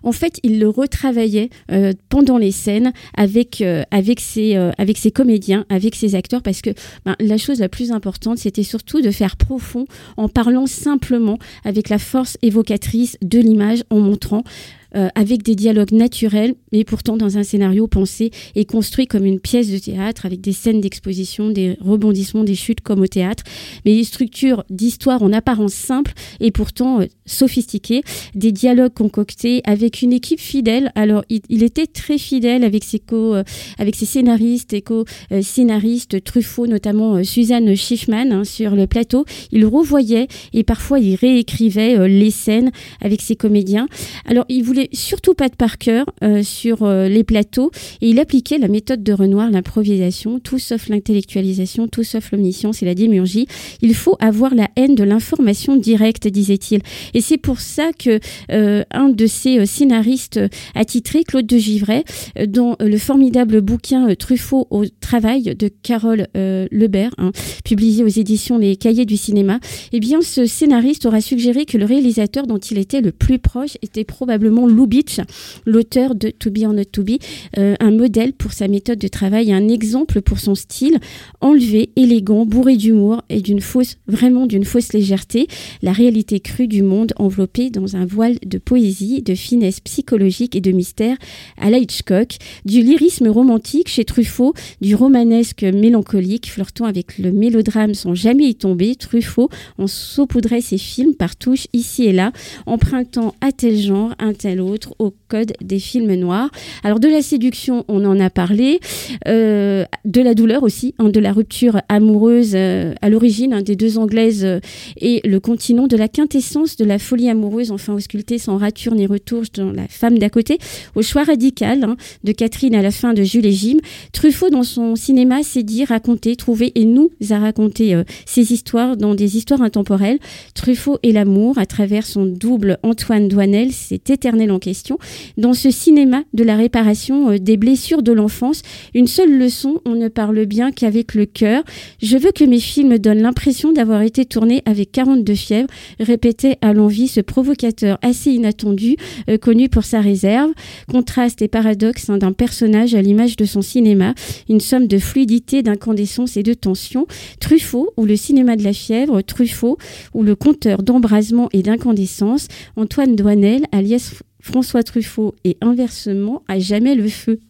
en 0.02 0.12
fait, 0.12 0.38
il 0.44 0.60
le 0.60 0.68
retravaillait 0.68 1.50
euh, 1.72 1.92
pendant 2.10 2.38
les 2.38 2.52
scènes 2.52 2.92
avec, 3.16 3.60
euh, 3.60 3.82
avec, 3.90 4.20
ses, 4.20 4.54
avec 4.78 4.98
ses 4.98 5.10
comédiens, 5.10 5.64
avec 5.68 5.96
ses 5.96 6.14
acteurs, 6.14 6.42
parce 6.42 6.62
que 6.62 6.70
ben, 7.04 7.16
la 7.18 7.38
chose 7.38 7.58
la 7.58 7.68
plus 7.68 7.90
importante, 7.90 8.38
c'était 8.38 8.62
surtout 8.62 9.00
de 9.00 9.10
faire 9.10 9.36
profond 9.36 9.86
en 10.16 10.28
parlant 10.28 10.66
simplement 10.66 11.38
avec 11.64 11.88
la 11.88 11.98
force 11.98 12.38
évocatrice 12.42 13.16
de 13.20 13.40
l'image, 13.40 13.82
en 13.90 13.98
montrant 13.98 14.44
euh, 14.94 15.08
avec 15.14 15.42
des 15.42 15.54
dialogues 15.54 15.92
naturels, 15.92 16.54
mais 16.72 16.84
pourtant 16.84 17.16
dans 17.16 17.38
un 17.38 17.42
scénario 17.42 17.88
pensé 17.88 18.30
et 18.54 18.64
construit 18.64 19.06
comme 19.06 19.24
une 19.24 19.40
pièce 19.40 19.70
de 19.70 19.78
théâtre, 19.78 20.26
avec 20.26 20.40
des 20.40 20.52
scènes 20.52 20.80
d'exposition, 20.80 21.50
des 21.50 21.76
rebondissements, 21.80 22.44
des 22.44 22.54
chutes 22.54 22.80
comme 22.80 23.00
au 23.00 23.06
théâtre, 23.06 23.42
mais 23.84 23.96
une 23.96 24.04
structure 24.04 24.64
d'histoire 24.70 25.22
en 25.22 25.32
apparence 25.32 25.74
simple 25.74 26.12
et 26.40 26.52
pourtant 26.52 27.00
euh, 27.00 27.06
sophistiquée, 27.24 28.02
des 28.34 28.52
dialogues 28.52 28.94
concoctés 28.94 29.60
avec 29.64 30.02
une 30.02 30.12
équipe 30.12 30.40
fidèle. 30.40 30.92
Alors, 30.94 31.24
il, 31.28 31.62
était 31.62 31.86
très 31.86 32.18
fidèle 32.18 32.62
avec 32.62 32.84
ses 32.84 33.00
co, 33.00 33.34
euh, 33.34 33.44
avec 33.78 33.96
ses 33.96 34.06
scénaristes 34.06 34.72
et 34.72 34.82
co-scénaristes, 34.82 36.22
Truffaut 36.22 36.66
notamment 36.66 37.24
Suzanne 37.24 37.74
Schiffman 37.74 38.32
hein, 38.32 38.44
sur 38.44 38.76
le 38.76 38.86
plateau. 38.86 39.24
Il 39.50 39.66
revoyait 39.66 40.28
et 40.52 40.62
parfois 40.62 41.00
il 41.00 41.16
réécrivait 41.16 42.08
les 42.08 42.30
scènes 42.30 42.70
avec 43.00 43.20
ses 43.20 43.36
comédiens. 43.36 43.88
Alors, 44.26 44.44
il 44.48 44.62
voulait 44.62 44.75
surtout 44.92 45.34
pas 45.34 45.48
de 45.48 45.56
par 45.56 45.78
cœur 45.78 46.06
euh, 46.22 46.42
sur 46.42 46.82
euh, 46.82 47.08
les 47.08 47.24
plateaux 47.24 47.70
et 48.00 48.10
il 48.10 48.18
appliquait 48.18 48.58
la 48.58 48.68
méthode 48.68 49.02
de 49.02 49.12
Renoir, 49.12 49.50
l'improvisation, 49.50 50.40
tout 50.40 50.58
sauf 50.58 50.88
l'intellectualisation, 50.88 51.88
tout 51.88 52.04
sauf 52.04 52.32
l'omniscience 52.32 52.82
et 52.82 52.86
la 52.86 52.94
démurgie. 52.94 53.46
Il 53.82 53.94
faut 53.94 54.16
avoir 54.20 54.54
la 54.54 54.68
haine 54.76 54.94
de 54.94 55.04
l'information 55.04 55.76
directe, 55.76 56.28
disait-il. 56.28 56.80
Et 57.14 57.20
c'est 57.20 57.38
pour 57.38 57.60
ça 57.60 57.90
que 57.92 58.20
euh, 58.50 58.84
un 58.90 59.08
de 59.08 59.26
ses 59.26 59.64
scénaristes 59.66 60.40
attitrés, 60.74 61.24
Claude 61.24 61.46
de 61.46 61.58
Givray, 61.58 62.04
dans 62.48 62.76
le 62.80 62.98
formidable 62.98 63.60
bouquin 63.60 64.14
Truffaut 64.14 64.66
au 64.70 64.84
travail 65.00 65.54
de 65.56 65.68
Carole 65.82 66.26
Lebert, 66.34 67.14
hein, 67.18 67.32
publié 67.64 68.04
aux 68.04 68.08
éditions 68.08 68.58
Les 68.58 68.76
Cahiers 68.76 69.06
du 69.06 69.16
cinéma, 69.16 69.60
eh 69.92 70.00
bien 70.00 70.20
ce 70.20 70.46
scénariste 70.46 71.06
aura 71.06 71.20
suggéré 71.20 71.64
que 71.64 71.78
le 71.78 71.84
réalisateur 71.84 72.46
dont 72.46 72.58
il 72.58 72.78
était 72.78 73.00
le 73.00 73.12
plus 73.12 73.38
proche 73.38 73.76
était 73.82 74.04
probablement 74.04 74.65
Lubitsch, 74.68 75.20
l'auteur 75.64 76.14
de 76.14 76.30
To 76.30 76.50
Be 76.50 76.64
or 76.64 76.72
Not 76.72 76.84
To 76.86 77.02
Be, 77.02 77.18
euh, 77.58 77.74
un 77.80 77.90
modèle 77.90 78.32
pour 78.32 78.52
sa 78.52 78.68
méthode 78.68 78.98
de 78.98 79.08
travail, 79.08 79.52
un 79.52 79.68
exemple 79.68 80.22
pour 80.22 80.38
son 80.38 80.54
style, 80.54 80.98
enlevé, 81.40 81.90
élégant, 81.96 82.46
bourré 82.46 82.76
d'humour 82.76 83.22
et 83.28 83.42
fausse, 83.60 83.96
vraiment 84.06 84.46
d'une 84.46 84.64
fausse 84.64 84.92
légèreté, 84.92 85.46
la 85.82 85.92
réalité 85.92 86.40
crue 86.40 86.68
du 86.68 86.82
monde 86.82 87.12
enveloppée 87.16 87.70
dans 87.70 87.96
un 87.96 88.04
voile 88.04 88.36
de 88.44 88.58
poésie, 88.58 89.22
de 89.22 89.34
finesse 89.34 89.80
psychologique 89.80 90.56
et 90.56 90.60
de 90.60 90.72
mystère 90.72 91.16
à 91.58 91.70
la 91.70 91.78
Hitchcock, 91.78 92.36
du 92.64 92.82
lyrisme 92.82 93.28
romantique 93.28 93.88
chez 93.88 94.04
Truffaut, 94.04 94.54
du 94.80 94.94
romanesque 94.94 95.62
mélancolique 95.62 96.50
flirtant 96.50 96.84
avec 96.84 97.18
le 97.18 97.32
mélodrame 97.32 97.94
sans 97.94 98.14
jamais 98.14 98.44
y 98.44 98.54
tomber, 98.54 98.94
Truffaut 98.96 99.48
en 99.78 99.86
saupoudrait 99.86 100.60
ses 100.60 100.78
films 100.78 101.14
par 101.14 101.36
touches 101.36 101.66
ici 101.72 102.04
et 102.04 102.12
là, 102.12 102.32
empruntant 102.66 103.34
à 103.40 103.52
tel 103.52 103.76
genre, 103.76 104.14
un 104.18 104.32
tel 104.32 104.55
autre 104.60 104.94
au 104.98 105.12
code 105.28 105.52
des 105.62 105.78
films 105.78 106.14
noirs. 106.14 106.50
Alors 106.82 107.00
de 107.00 107.08
la 107.08 107.22
séduction, 107.22 107.84
on 107.88 108.04
en 108.04 108.18
a 108.20 108.30
parlé, 108.30 108.80
euh, 109.26 109.84
de 110.04 110.20
la 110.20 110.34
douleur 110.34 110.62
aussi, 110.62 110.94
hein, 110.98 111.08
de 111.08 111.20
la 111.20 111.32
rupture 111.32 111.80
amoureuse 111.88 112.52
euh, 112.54 112.94
à 113.02 113.08
l'origine 113.08 113.52
hein, 113.52 113.62
des 113.62 113.76
deux 113.76 113.98
anglaises 113.98 114.44
euh, 114.44 114.60
et 115.00 115.20
le 115.24 115.40
continent, 115.40 115.86
de 115.86 115.96
la 115.96 116.08
quintessence 116.08 116.76
de 116.76 116.84
la 116.84 116.98
folie 116.98 117.28
amoureuse, 117.28 117.70
enfin 117.70 117.94
auscultée 117.94 118.38
sans 118.38 118.56
rature 118.56 118.94
ni 118.94 119.06
retour 119.06 119.42
dans 119.54 119.72
la 119.72 119.88
femme 119.88 120.18
d'à 120.18 120.30
côté, 120.30 120.58
au 120.94 121.02
choix 121.02 121.24
radical 121.24 121.84
hein, 121.84 121.96
de 122.24 122.32
Catherine 122.32 122.74
à 122.74 122.82
la 122.82 122.90
fin 122.90 123.14
de 123.14 123.22
Jules 123.22 123.46
et 123.46 123.52
Jim. 123.52 123.76
Truffaut 124.12 124.50
dans 124.50 124.62
son 124.62 124.96
cinéma 124.96 125.42
s'est 125.42 125.62
dit 125.62 125.84
raconter, 125.84 126.36
trouver 126.36 126.72
et 126.74 126.84
nous 126.84 127.10
a 127.30 127.38
raconté 127.38 128.00
ces 128.24 128.52
histoires 128.52 128.96
dans 128.96 129.14
des 129.14 129.36
histoires 129.36 129.62
intemporelles. 129.62 130.18
Truffaut 130.54 130.98
et 131.02 131.12
l'amour 131.12 131.58
à 131.58 131.66
travers 131.66 132.06
son 132.06 132.26
double 132.26 132.78
Antoine 132.82 133.28
Douanel, 133.28 133.72
c'est 133.72 134.10
éternel 134.10 134.45
en 134.50 134.58
question. 134.58 134.98
Dans 135.36 135.54
ce 135.54 135.70
cinéma 135.70 136.22
de 136.32 136.44
la 136.44 136.56
réparation 136.56 137.30
euh, 137.30 137.38
des 137.38 137.56
blessures 137.56 138.02
de 138.02 138.12
l'enfance, 138.12 138.62
une 138.94 139.06
seule 139.06 139.36
leçon, 139.36 139.80
on 139.84 139.94
ne 139.94 140.08
parle 140.08 140.46
bien 140.46 140.72
qu'avec 140.72 141.14
le 141.14 141.26
cœur. 141.26 141.62
Je 142.02 142.16
veux 142.16 142.32
que 142.32 142.44
mes 142.44 142.60
films 142.60 142.98
donnent 142.98 143.22
l'impression 143.22 143.72
d'avoir 143.72 144.02
été 144.02 144.24
tournés 144.24 144.62
avec 144.64 144.92
42 144.92 145.34
fièvres, 145.34 145.68
répétait 146.00 146.58
à 146.60 146.72
l'envie 146.72 147.08
ce 147.08 147.20
provocateur 147.20 147.98
assez 148.02 148.30
inattendu, 148.30 148.96
euh, 149.28 149.38
connu 149.38 149.68
pour 149.68 149.84
sa 149.84 150.00
réserve. 150.00 150.52
Contraste 150.90 151.42
et 151.42 151.48
paradoxe 151.48 152.10
hein, 152.10 152.18
d'un 152.18 152.32
personnage 152.32 152.94
à 152.94 153.02
l'image 153.02 153.36
de 153.36 153.44
son 153.44 153.62
cinéma, 153.62 154.14
une 154.48 154.60
somme 154.60 154.86
de 154.86 154.98
fluidité, 154.98 155.62
d'incandescence 155.62 156.36
et 156.36 156.42
de 156.42 156.54
tension. 156.54 157.06
Truffaut, 157.40 157.90
ou 157.96 158.04
le 158.04 158.16
cinéma 158.16 158.56
de 158.56 158.64
la 158.64 158.72
fièvre, 158.72 159.22
Truffaut, 159.22 159.78
ou 160.14 160.22
le 160.22 160.34
compteur 160.34 160.82
d'embrasement 160.82 161.48
et 161.52 161.62
d'incandescence, 161.62 162.48
Antoine 162.76 163.16
Douanel, 163.16 163.64
alias 163.72 164.14
François 164.46 164.84
Truffaut, 164.84 165.34
et 165.42 165.56
inversement, 165.60 166.44
à 166.46 166.60
jamais 166.60 166.94
le 166.94 167.08
feu. 167.08 167.40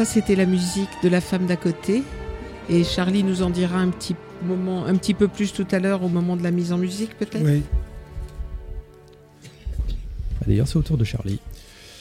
Ça, 0.00 0.06
c'était 0.06 0.34
la 0.34 0.46
musique 0.46 0.88
de 1.02 1.10
la 1.10 1.20
femme 1.20 1.44
d'à 1.44 1.56
côté. 1.56 2.02
Et 2.70 2.84
Charlie 2.84 3.22
nous 3.22 3.42
en 3.42 3.50
dira 3.50 3.78
un 3.78 3.90
petit 3.90 4.16
moment, 4.42 4.86
un 4.86 4.96
petit 4.96 5.12
peu 5.12 5.28
plus 5.28 5.52
tout 5.52 5.66
à 5.70 5.78
l'heure 5.78 6.02
au 6.02 6.08
moment 6.08 6.38
de 6.38 6.42
la 6.42 6.50
mise 6.50 6.72
en 6.72 6.78
musique, 6.78 7.10
peut-être. 7.18 7.44
Oui. 7.44 7.60
Ah, 9.44 10.44
D'ailleurs, 10.46 10.66
c'est 10.66 10.78
au 10.78 10.82
tour 10.82 10.96
de 10.96 11.04
Charlie. 11.04 11.38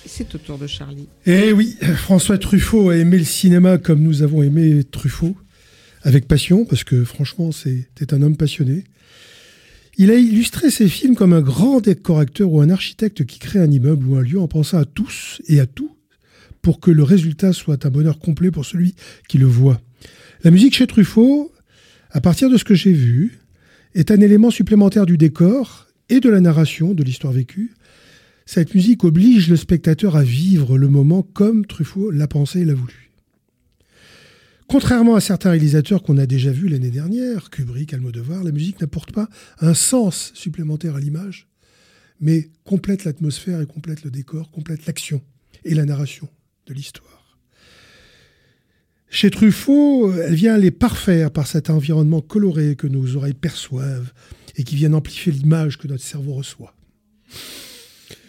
C'est 0.05 0.33
au 0.33 0.37
tour 0.37 0.57
de 0.57 0.65
Charlie. 0.65 1.09
Eh 1.25 1.51
oui, 1.51 1.75
François 1.97 2.37
Truffaut 2.37 2.89
a 2.89 2.95
aimé 2.95 3.17
le 3.17 3.25
cinéma 3.25 3.77
comme 3.77 4.01
nous 4.01 4.23
avons 4.23 4.43
aimé 4.43 4.81
Truffaut, 4.89 5.35
avec 6.03 6.25
passion, 6.25 6.63
parce 6.63 6.85
que 6.85 7.03
franchement, 7.03 7.51
c'était 7.51 8.13
un 8.13 8.21
homme 8.21 8.37
passionné. 8.37 8.85
Il 9.97 10.09
a 10.09 10.15
illustré 10.15 10.71
ses 10.71 10.87
films 10.87 11.17
comme 11.17 11.33
un 11.33 11.41
grand 11.41 11.81
décorateur 11.81 12.49
ou 12.49 12.61
un 12.61 12.69
architecte 12.69 13.25
qui 13.25 13.39
crée 13.39 13.59
un 13.59 13.69
immeuble 13.69 14.07
ou 14.07 14.15
un 14.15 14.21
lieu 14.21 14.39
en 14.39 14.47
pensant 14.47 14.77
à 14.77 14.85
tous 14.85 15.41
et 15.49 15.59
à 15.59 15.65
tout 15.65 15.98
pour 16.61 16.79
que 16.79 16.91
le 16.91 17.03
résultat 17.03 17.53
soit 17.53 17.85
un 17.85 17.89
bonheur 17.89 18.19
complet 18.19 18.51
pour 18.51 18.65
celui 18.65 18.95
qui 19.27 19.37
le 19.37 19.45
voit. 19.45 19.81
La 20.43 20.51
musique 20.51 20.75
chez 20.75 20.87
Truffaut, 20.87 21.51
à 22.11 22.21
partir 22.21 22.49
de 22.49 22.57
ce 22.57 22.63
que 22.63 22.75
j'ai 22.75 22.93
vu, 22.93 23.39
est 23.93 24.11
un 24.11 24.21
élément 24.21 24.51
supplémentaire 24.51 25.05
du 25.05 25.17
décor 25.17 25.87
et 26.09 26.19
de 26.19 26.29
la 26.29 26.39
narration 26.39 26.93
de 26.93 27.03
l'histoire 27.03 27.33
vécue. 27.33 27.73
Cette 28.45 28.73
musique 28.73 29.03
oblige 29.03 29.49
le 29.49 29.57
spectateur 29.57 30.15
à 30.15 30.23
vivre 30.23 30.77
le 30.77 30.87
moment 30.87 31.21
comme 31.21 31.65
Truffaut 31.65 32.09
l'a 32.09 32.27
pensé 32.27 32.61
et 32.61 32.65
l'a 32.65 32.73
voulu. 32.73 33.11
Contrairement 34.67 35.15
à 35.15 35.21
certains 35.21 35.49
réalisateurs 35.51 36.03
qu'on 36.03 36.17
a 36.17 36.25
déjà 36.25 36.51
vus 36.51 36.67
l'année 36.67 36.91
dernière, 36.91 37.49
Kubrick, 37.49 37.93
Almodovar, 37.93 38.43
la 38.43 38.51
musique 38.51 38.79
n'apporte 38.79 39.11
pas 39.11 39.27
un 39.59 39.73
sens 39.73 40.31
supplémentaire 40.35 40.95
à 40.95 40.99
l'image, 40.99 41.47
mais 42.21 42.49
complète 42.65 43.03
l'atmosphère 43.03 43.61
et 43.61 43.65
complète 43.65 44.03
le 44.03 44.11
décor, 44.11 44.51
complète 44.51 44.85
l'action 44.85 45.21
et 45.65 45.73
la 45.73 45.85
narration 45.85 46.29
l'histoire. 46.73 47.37
Chez 49.09 49.31
Truffaut, 49.31 50.13
elle 50.13 50.35
vient 50.35 50.57
les 50.57 50.71
parfaire 50.71 51.31
par 51.31 51.47
cet 51.47 51.69
environnement 51.69 52.21
coloré 52.21 52.75
que 52.75 52.85
nos 52.85 53.15
oreilles 53.15 53.33
perçoivent 53.33 54.13
et 54.55 54.63
qui 54.63 54.75
vient 54.75 54.93
amplifier 54.93 55.31
l'image 55.31 55.77
que 55.77 55.87
notre 55.87 56.03
cerveau 56.03 56.33
reçoit. 56.33 56.75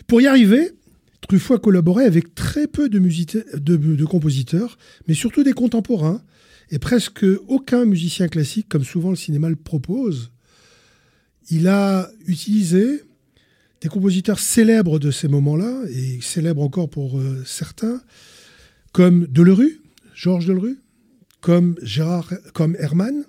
Pour 0.06 0.20
y 0.22 0.26
arriver, 0.26 0.72
Truffaut 1.20 1.54
a 1.54 1.58
collaboré 1.58 2.04
avec 2.04 2.34
très 2.34 2.66
peu 2.66 2.88
de, 2.88 2.98
de, 2.98 3.76
de, 3.76 4.04
compositeurs, 4.04 4.78
mais 5.06 5.14
surtout 5.14 5.44
des 5.44 5.52
contemporains, 5.52 6.22
et 6.70 6.78
presque 6.78 7.26
aucun 7.48 7.84
musicien 7.84 8.28
classique, 8.28 8.68
comme 8.68 8.84
souvent 8.84 9.10
le 9.10 9.16
cinéma 9.16 9.48
le 9.48 9.56
propose. 9.56 10.32
Il 11.50 11.68
a 11.68 12.10
utilisé 12.26 13.02
des 13.80 13.88
compositeurs 13.88 14.38
célèbres 14.38 14.98
de 14.98 15.10
ces 15.10 15.28
moments-là, 15.28 15.82
et 15.90 16.20
célèbres 16.22 16.62
encore 16.62 16.88
pour 16.88 17.18
euh, 17.18 17.42
certains, 17.44 18.00
comme 18.92 19.26
Delerue, 19.26 19.80
Georges 20.14 20.46
Delerue, 20.46 20.78
comme 21.40 21.76
Gérard, 21.82 22.32
comme 22.52 22.76
Hermann, 22.78 23.24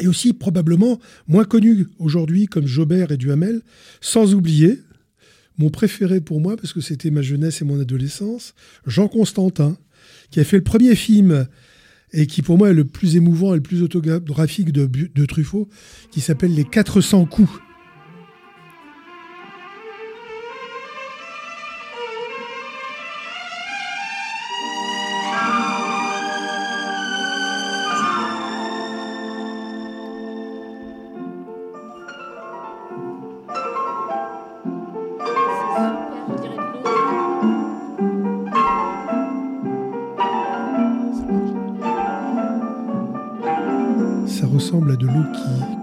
et 0.00 0.06
aussi 0.06 0.32
probablement 0.32 1.00
moins 1.26 1.44
connus 1.44 1.86
aujourd'hui 1.98 2.46
comme 2.46 2.66
Jobert 2.66 3.10
et 3.10 3.16
Duhamel, 3.16 3.62
sans 4.00 4.34
oublier 4.34 4.78
mon 5.58 5.70
préféré 5.70 6.20
pour 6.20 6.40
moi, 6.40 6.56
parce 6.56 6.72
que 6.72 6.80
c'était 6.80 7.10
ma 7.10 7.22
jeunesse 7.22 7.62
et 7.62 7.64
mon 7.64 7.80
adolescence, 7.80 8.54
Jean 8.86 9.08
Constantin, 9.08 9.76
qui 10.30 10.38
a 10.38 10.44
fait 10.44 10.58
le 10.58 10.64
premier 10.64 10.94
film 10.94 11.48
et 12.12 12.26
qui 12.26 12.42
pour 12.42 12.56
moi 12.56 12.70
est 12.70 12.74
le 12.74 12.84
plus 12.84 13.16
émouvant 13.16 13.52
et 13.52 13.56
le 13.56 13.62
plus 13.62 13.82
autographique 13.82 14.72
de, 14.72 14.86
de 14.86 15.26
Truffaut, 15.26 15.68
qui 16.10 16.20
s'appelle 16.20 16.54
Les 16.54 16.64
400 16.64 17.26
coups. 17.26 17.50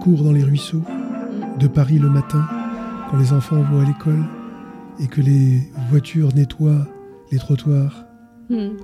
Court 0.06 0.22
dans 0.22 0.30
les 0.30 0.44
ruisseaux 0.44 0.84
de 1.58 1.66
Paris 1.66 1.98
le 1.98 2.08
matin, 2.08 2.46
quand 3.10 3.16
les 3.16 3.32
enfants 3.32 3.60
vont 3.62 3.80
à 3.80 3.84
l'école 3.84 4.24
et 5.00 5.08
que 5.08 5.20
les 5.20 5.68
voitures 5.90 6.32
nettoient 6.32 6.86
les 7.32 7.38
trottoirs. 7.38 8.04
Hmm. 8.48 8.76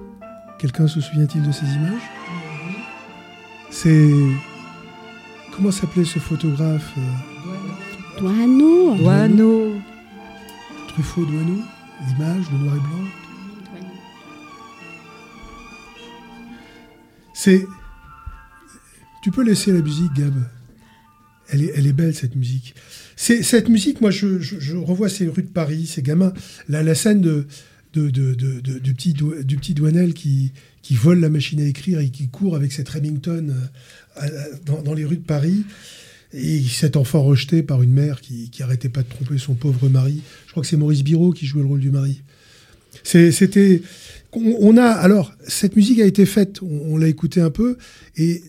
Quelqu'un 0.59 0.89
se 0.89 1.01
souvient-il 1.01 1.45
de 1.45 1.53
ces 1.53 1.67
images? 1.67 2.11
C'est. 3.71 4.11
Comment 5.55 5.71
s'appelait 5.71 6.05
ce 6.05 6.19
photographe 6.19 6.93
euh, 6.99 8.19
Douaneau. 8.19 8.97
Douaneau. 8.97 9.75
Truffaut 10.89 11.25
Douaneau 11.25 11.63
L'image, 12.09 12.51
le 12.51 12.59
noir 12.59 12.75
et 12.75 12.81
blanc 12.81 13.81
C'est. 17.33 17.65
Tu 19.23 19.31
peux 19.31 19.45
laisser 19.45 19.73
la 19.73 19.83
musique, 19.83 20.13
Gab? 20.15 20.35
Elle 21.53 21.63
est, 21.63 21.73
elle 21.77 21.87
est 21.87 21.93
belle, 21.93 22.15
cette 22.15 22.35
musique. 22.35 22.75
Cette 23.17 23.69
musique, 23.69 24.01
moi, 24.01 24.11
je, 24.11 24.77
revois 24.77 25.09
ces 25.09 25.29
rues 25.29 25.43
de 25.43 25.49
Paris, 25.49 25.87
ces 25.87 26.03
gamins. 26.03 26.33
La, 26.69 26.95
scène 26.95 27.21
de, 27.21 27.47
du, 27.95 28.95
petit, 28.95 29.13
du 29.13 29.75
Douanel 29.75 30.15
qui, 30.15 30.53
vole 30.93 31.21
la 31.21 31.29
machine 31.29 31.61
à 31.61 31.65
écrire 31.65 32.01
et 32.01 32.09
qui 32.09 32.29
court 32.29 32.57
avec 32.57 32.73
cette 32.73 32.89
Remington 32.89 33.55
euh, 34.21 34.29
dans, 34.65 34.95
les 34.95 35.05
rues 35.05 35.19
de 35.19 35.23
Paris. 35.23 35.65
Et 36.33 36.63
cet 36.63 36.97
enfant 36.97 37.23
rejeté 37.23 37.63
par 37.63 37.83
une 37.83 37.93
mère 37.93 38.23
qui, 38.23 38.49
qui 38.51 38.63
arrêtait 38.63 38.89
pas 38.89 39.03
de 39.03 39.09
tromper 39.09 39.37
son 39.37 39.55
pauvre 39.55 39.89
mari. 39.91 40.23
Je 40.47 40.53
crois 40.53 40.63
que 40.63 40.69
c'est 40.69 40.79
Maurice 40.79 41.05
Biro 41.05 41.33
qui 41.33 41.45
jouait 41.45 41.61
le 41.61 41.69
rôle 41.69 41.81
du 41.81 41.91
mari. 41.91 42.23
C'était. 43.05 43.83
On, 44.33 44.57
on 44.61 44.77
a. 44.79 44.87
Alors, 44.87 45.35
cette 45.47 45.77
musique 45.77 46.01
a 46.01 46.07
été 46.07 46.25
faite, 46.25 46.63
on, 46.63 46.95
on 46.95 46.97
l'a 46.97 47.09
écoutée 47.09 47.43
un 47.43 47.51
peu, 47.51 47.77
et 48.17 48.43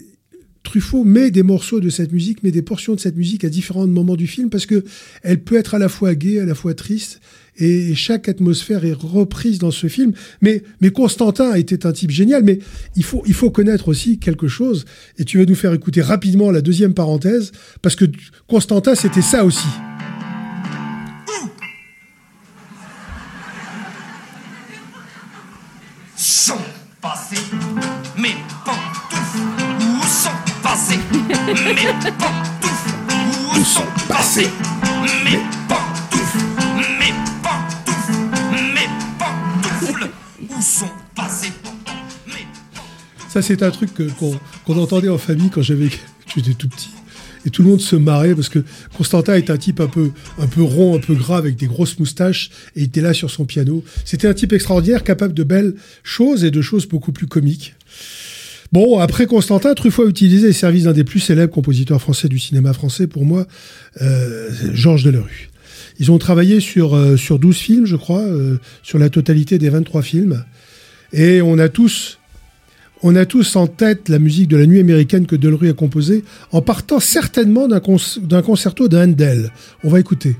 Truffaut 0.63 1.03
met 1.03 1.29
des 1.29 1.43
morceaux 1.43 1.81
de 1.81 1.89
cette 1.89 2.13
musique, 2.13 2.41
met 2.41 2.51
des 2.51 2.61
portions 2.61 2.95
de 2.95 2.99
cette 2.99 3.17
musique 3.17 3.43
à 3.43 3.49
différents 3.49 3.85
moments 3.85 4.15
du 4.15 4.27
film, 4.27 4.49
parce 4.49 4.65
que 4.65 4.83
elle 5.21 5.41
peut 5.41 5.57
être 5.57 5.75
à 5.75 5.79
la 5.79 5.89
fois 5.89 6.15
gaie, 6.15 6.39
à 6.39 6.45
la 6.45 6.55
fois 6.55 6.73
triste, 6.73 7.19
et 7.57 7.93
chaque 7.95 8.29
atmosphère 8.29 8.85
est 8.85 8.93
reprise 8.93 9.59
dans 9.59 9.71
ce 9.71 9.87
film. 9.87 10.13
Mais, 10.41 10.63
Constantin 10.93 11.53
était 11.55 11.85
un 11.85 11.91
type 11.91 12.11
génial, 12.11 12.43
mais 12.43 12.59
il 12.95 13.03
faut, 13.03 13.23
il 13.27 13.33
faut 13.33 13.51
connaître 13.51 13.89
aussi 13.89 14.19
quelque 14.19 14.47
chose, 14.47 14.85
et 15.17 15.25
tu 15.25 15.37
vas 15.37 15.45
nous 15.45 15.55
faire 15.55 15.73
écouter 15.73 16.01
rapidement 16.01 16.49
la 16.49 16.61
deuxième 16.61 16.93
parenthèse, 16.93 17.51
parce 17.81 17.95
que 17.95 18.05
Constantin, 18.47 18.95
c'était 18.95 19.21
ça 19.21 19.43
aussi. 19.43 19.67
Mes 31.53 31.73
pantoufles 32.17 32.93
Où 33.55 33.63
sont 33.63 33.85
passées 34.07 34.49
mes 35.23 35.39
pantoufles 35.67 36.45
Mes 36.99 37.13
pantoufles 37.43 38.13
Mes 38.73 38.89
pantoufles 39.19 40.09
Où 40.49 40.61
sont 40.61 40.89
passées 41.15 41.51
Ça, 43.29 43.41
c'est 43.41 43.63
un 43.63 43.71
truc 43.71 43.91
qu'on 44.17 44.77
entendait 44.77 45.09
en 45.09 45.17
famille 45.17 45.49
quand 45.49 45.61
j'étais 45.61 46.53
tout 46.57 46.69
petit. 46.69 46.89
Et 47.45 47.49
tout 47.49 47.61
le 47.61 47.69
monde 47.69 47.81
se 47.81 47.95
marrait 47.95 48.35
parce 48.35 48.49
que 48.49 48.63
Constantin 48.95 49.35
est 49.35 49.49
un 49.49 49.57
type 49.57 49.81
un 49.81 49.87
peu, 49.87 50.11
un 50.39 50.47
peu 50.47 50.61
rond, 50.61 50.95
un 50.95 50.99
peu 50.99 51.13
gras, 51.13 51.37
avec 51.37 51.55
des 51.55 51.67
grosses 51.67 51.99
moustaches, 51.99 52.51
et 52.75 52.81
il 52.81 52.83
était 52.85 53.01
là 53.01 53.13
sur 53.13 53.29
son 53.29 53.45
piano. 53.45 53.83
C'était 54.05 54.27
un 54.27 54.33
type 54.33 54.53
extraordinaire, 54.53 55.03
capable 55.03 55.33
de 55.33 55.43
belles 55.43 55.75
choses 56.03 56.45
et 56.45 56.51
de 56.51 56.61
choses 56.61 56.87
beaucoup 56.87 57.11
plus 57.11 57.27
comiques. 57.27 57.75
Bon, 58.73 58.97
après 58.97 59.27
Constantin, 59.27 59.75
Truffaut 59.75 60.03
a 60.03 60.09
utilisé 60.09 60.47
les 60.47 60.53
services 60.53 60.85
d'un 60.85 60.93
des 60.93 61.03
plus 61.03 61.19
célèbres 61.19 61.53
compositeurs 61.53 62.01
français 62.01 62.27
du 62.27 62.39
cinéma 62.39 62.73
français, 62.73 63.05
pour 63.05 63.23
moi, 63.23 63.45
euh, 64.01 64.49
Georges 64.73 65.03
Delerue. 65.03 65.51
Ils 65.99 66.11
ont 66.11 66.17
travaillé 66.17 66.59
sur, 66.59 66.95
euh, 66.95 67.15
sur 67.15 67.37
12 67.37 67.55
films, 67.55 67.85
je 67.85 67.95
crois, 67.95 68.21
euh, 68.23 68.57
sur 68.81 68.97
la 68.97 69.11
totalité 69.11 69.59
des 69.59 69.69
23 69.69 70.01
films. 70.01 70.43
Et 71.13 71.43
on 71.43 71.59
a 71.59 71.69
tous 71.69 72.17
on 73.05 73.15
a 73.17 73.25
tous 73.25 73.57
en 73.57 73.67
tête 73.67 74.07
la 74.09 74.17
musique 74.17 74.47
de 74.47 74.55
la 74.55 74.65
nuit 74.65 74.79
américaine 74.79 75.25
que 75.27 75.35
Delerue 75.35 75.69
a 75.69 75.73
composée, 75.73 76.23
en 76.53 76.61
partant 76.61 77.01
certainement 77.01 77.67
d'un 77.67 77.81
con- 77.81 77.97
d'un 78.21 78.41
concerto 78.41 78.87
de. 78.87 79.49
On 79.83 79.89
va 79.89 79.99
écouter. 79.99 80.37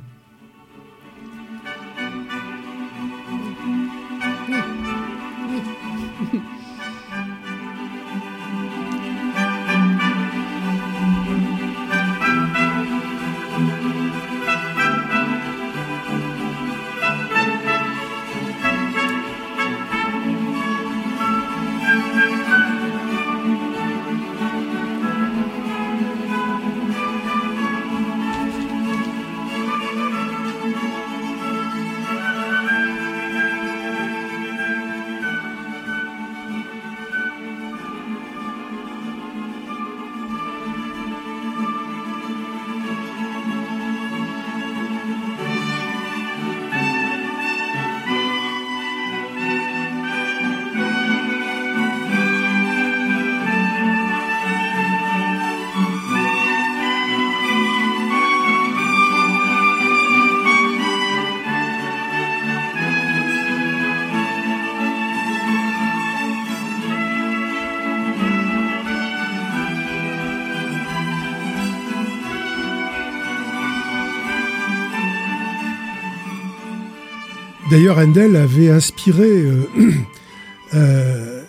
D'ailleurs, 77.73 77.97
Handel 77.97 78.35
avait 78.35 78.69
inspiré 78.69 79.23
euh, 79.27 79.63
euh, 80.75 81.41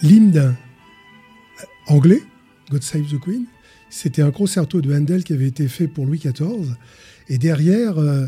l'hymne 0.00 0.54
anglais, 1.88 2.22
God 2.70 2.84
Save 2.84 3.02
the 3.12 3.18
Queen. 3.20 3.46
C'était 3.90 4.22
un 4.22 4.30
concerto 4.30 4.80
de 4.80 4.94
Handel 4.94 5.24
qui 5.24 5.32
avait 5.32 5.48
été 5.48 5.66
fait 5.66 5.88
pour 5.88 6.06
Louis 6.06 6.18
XIV. 6.20 6.72
Et 7.28 7.36
derrière, 7.36 7.98
euh, 7.98 8.26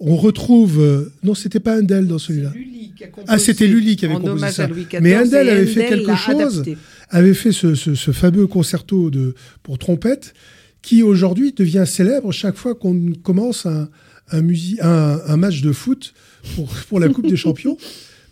on 0.00 0.16
retrouve. 0.16 1.10
non, 1.22 1.34
c'était 1.34 1.60
pas 1.60 1.76
Handel 1.78 2.06
dans 2.06 2.16
celui-là. 2.18 2.54
Ah, 3.26 3.38
c'était 3.38 3.66
Lully 3.66 3.96
qui 3.96 4.06
avait 4.06 4.14
composé 4.14 4.48
ça. 4.50 4.66
Mais 5.02 5.14
Handel 5.18 5.50
avait 5.50 5.66
fait 5.66 5.84
Handel 5.84 5.98
quelque 6.06 6.16
chose, 6.16 6.60
adapté. 6.60 6.78
avait 7.10 7.34
fait 7.34 7.52
ce, 7.52 7.74
ce- 7.74 7.94
ce 7.94 8.10
fameux 8.12 8.46
concerto 8.46 9.10
de, 9.10 9.34
pour 9.62 9.76
trompette, 9.76 10.32
qui 10.80 11.02
aujourd'hui 11.02 11.52
devient 11.52 11.84
célèbre 11.86 12.32
chaque 12.32 12.56
fois 12.56 12.74
qu'on 12.74 13.12
commence 13.22 13.66
un, 13.66 13.90
un, 14.30 14.40
musi- 14.40 14.78
un, 14.80 15.20
un 15.26 15.36
match 15.36 15.60
de 15.60 15.70
foot 15.72 16.14
pour, 16.88 17.00
la 17.00 17.08
Coupe 17.08 17.26
des 17.26 17.36
Champions, 17.36 17.76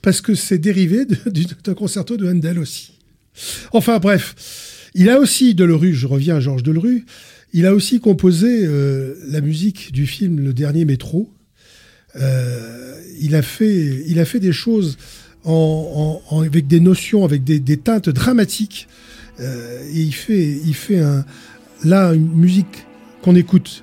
parce 0.03 0.21
que 0.21 0.35
c'est 0.35 0.59
dérivé 0.59 1.05
d'un 1.65 1.75
concerto 1.75 2.17
de 2.17 2.29
Handel 2.29 2.59
aussi. 2.59 2.93
Enfin 3.73 3.99
bref, 3.99 4.91
il 4.95 5.09
a 5.09 5.19
aussi 5.19 5.55
Delerue, 5.55 5.95
je 5.95 6.07
reviens 6.07 6.37
à 6.37 6.41
Georges 6.41 6.63
Delerue, 6.63 7.05
il 7.53 7.67
a 7.67 7.75
aussi 7.75 8.01
composé 8.01 8.65
euh, 8.65 9.15
la 9.29 9.41
musique 9.41 9.93
du 9.93 10.07
film 10.07 10.41
Le 10.41 10.53
Dernier 10.53 10.85
Métro, 10.85 11.33
Euh, 12.17 13.01
il, 13.21 13.35
a 13.35 13.43
fait, 13.43 14.05
il 14.07 14.19
a 14.19 14.25
fait 14.25 14.41
des 14.41 14.53
choses 14.53 14.99
avec 15.45 16.67
des 16.67 16.81
notions, 16.81 17.25
avec 17.25 17.43
des, 17.43 17.59
des 17.59 17.77
teintes 17.77 18.11
dramatiques. 18.11 18.89
Euh, 19.41 19.83
et 19.93 20.01
il 20.01 20.15
fait, 20.15 20.61
il 20.65 20.75
fait 20.75 20.99
un, 20.99 21.25
là 21.85 22.13
une 22.13 22.31
musique 22.33 22.87
qu'on 23.23 23.35
écoute. 23.35 23.83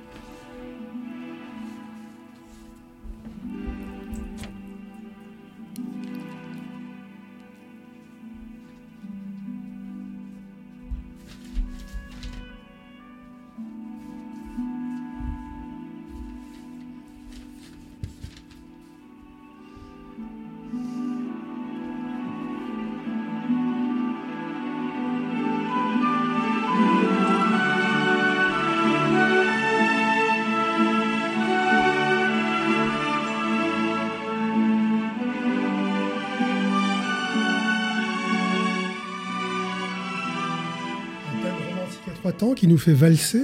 Qui 42.56 42.68
nous 42.68 42.78
fait 42.78 42.94
valser. 42.94 43.44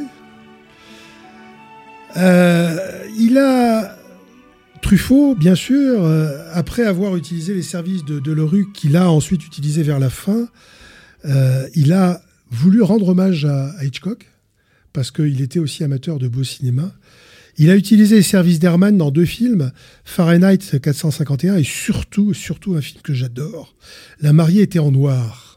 Euh, 2.17 2.77
il 3.19 3.37
a 3.37 3.97
Truffaut, 4.81 5.35
bien 5.35 5.55
sûr, 5.55 6.03
euh, 6.03 6.49
après 6.53 6.83
avoir 6.83 7.15
utilisé 7.15 7.53
les 7.53 7.61
services 7.61 8.05
de, 8.05 8.19
de 8.19 8.31
Leroux 8.31 8.65
qu'il 8.73 8.95
a 8.95 9.09
ensuite 9.09 9.45
utilisé 9.45 9.83
vers 9.83 9.99
la 9.99 10.09
fin, 10.09 10.47
euh, 11.25 11.67
il 11.75 11.91
a 11.91 12.21
voulu 12.51 12.81
rendre 12.81 13.09
hommage 13.09 13.45
à, 13.45 13.71
à 13.71 13.83
Hitchcock 13.83 14.27
parce 14.93 15.11
qu'il 15.11 15.41
était 15.41 15.59
aussi 15.59 15.83
amateur 15.83 16.19
de 16.19 16.27
beau 16.27 16.43
cinéma. 16.43 16.93
Il 17.57 17.69
a 17.69 17.75
utilisé 17.75 18.17
les 18.17 18.21
services 18.21 18.59
d'Herman 18.59 18.97
dans 18.97 19.11
deux 19.11 19.25
films, 19.25 19.71
Fahrenheit 20.05 20.79
451 20.81 21.57
et 21.57 21.63
surtout, 21.63 22.33
surtout 22.33 22.75
un 22.75 22.81
film 22.81 23.01
que 23.01 23.13
j'adore, 23.13 23.75
La 24.21 24.33
mariée 24.33 24.61
était 24.61 24.79
en 24.79 24.91
noir. 24.91 25.54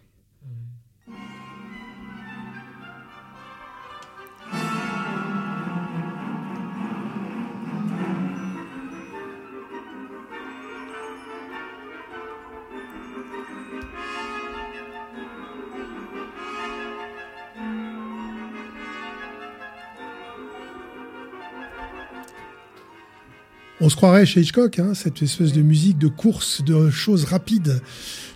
On 23.89 23.91
se 23.91 23.97
croirait 23.97 24.27
chez 24.27 24.43
Hitchcock, 24.43 24.81
hein, 24.81 24.93
cette 24.93 25.23
espèce 25.23 25.55
de 25.55 25.63
musique 25.63 25.97
de 25.97 26.09
course, 26.09 26.63
de 26.63 26.91
choses 26.91 27.25
rapides, 27.25 27.81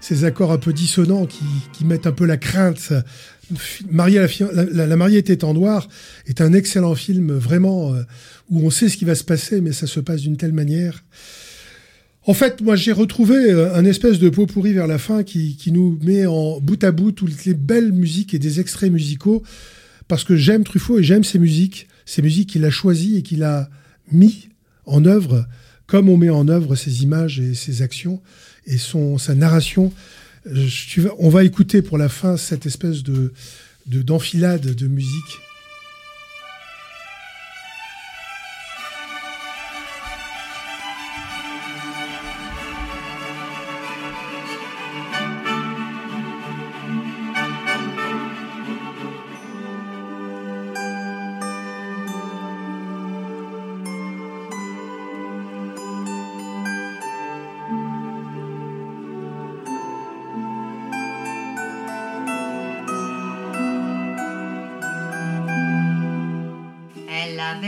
ces 0.01 0.25
accords 0.25 0.51
un 0.51 0.57
peu 0.57 0.73
dissonants 0.73 1.27
qui, 1.27 1.45
qui 1.75 1.85
mettent 1.85 2.07
un 2.07 2.13
peu 2.13 2.25
la 2.25 2.39
crainte. 2.39 2.91
La, 3.93 4.07
la- 4.73 4.87
La 4.87 4.97
mariée 4.97 5.19
était 5.19 5.45
en 5.45 5.53
noir 5.53 5.89
est 6.27 6.41
un 6.41 6.55
excellent 6.55 6.95
film, 6.95 7.33
vraiment, 7.33 7.93
euh, 7.93 8.03
où 8.49 8.65
on 8.67 8.71
sait 8.71 8.89
ce 8.89 8.97
qui 8.97 9.05
va 9.05 9.15
se 9.15 9.25
passer, 9.25 9.61
mais 9.61 9.73
ça 9.73 9.87
se 9.87 10.01
passe 10.01 10.23
d'une 10.23 10.39
telle 10.39 10.55
manière. 10.55 11.05
En 12.25 12.33
fait, 12.33 12.63
moi, 12.63 12.75
j'ai 12.75 12.93
retrouvé 12.93 13.37
euh, 13.37 13.75
un 13.75 13.85
espèce 13.85 14.19
de 14.19 14.31
pot 14.31 14.47
pourri 14.47 14.73
vers 14.73 14.87
la 14.87 14.97
fin 14.97 15.23
qui, 15.23 15.57
qui 15.59 15.71
nous 15.71 15.99
met 16.03 16.25
en 16.25 16.61
bout 16.61 16.83
à 16.83 16.93
bout 16.93 17.13
toutes 17.13 17.45
les 17.45 17.53
belles 17.53 17.93
musiques 17.93 18.33
et 18.33 18.39
des 18.39 18.59
extraits 18.59 18.91
musicaux, 18.91 19.43
parce 20.09 20.25
que 20.25 20.35
j'aime 20.35 20.65
Truffaut 20.65 20.99
et 21.01 21.03
j'aime 21.03 21.25
ses 21.25 21.39
musiques, 21.39 21.89
ces 22.07 22.23
musiques 22.23 22.49
qu'il 22.49 22.65
a 22.65 22.71
choisies 22.71 23.19
et 23.19 23.23
qu'il 23.23 23.43
a 23.43 23.69
mis 24.11 24.49
en 24.87 25.05
œuvre, 25.05 25.47
comme 25.87 26.09
on 26.09 26.17
met 26.17 26.31
en 26.31 26.49
œuvre 26.49 26.75
ses 26.77 27.03
images 27.03 27.39
et 27.41 27.55
ses 27.55 27.83
actions 27.83 28.21
et 28.67 28.79
son, 28.79 29.19
sa 29.19 29.35
narration. 29.35 29.93
Euh, 30.47 30.55
je- 30.55 30.89
tu 30.89 31.01
vas- 31.03 31.15
on 31.19 31.29
va 31.29 31.45
écouter 31.45 31.83
pour 31.83 31.99
la 31.99 32.09
fin 32.09 32.37
cette 32.37 32.67
espèce 32.67 33.03
de- 33.03 33.33
d'enfilade 33.87 34.75
de 34.75 34.87
musique. 34.87 35.39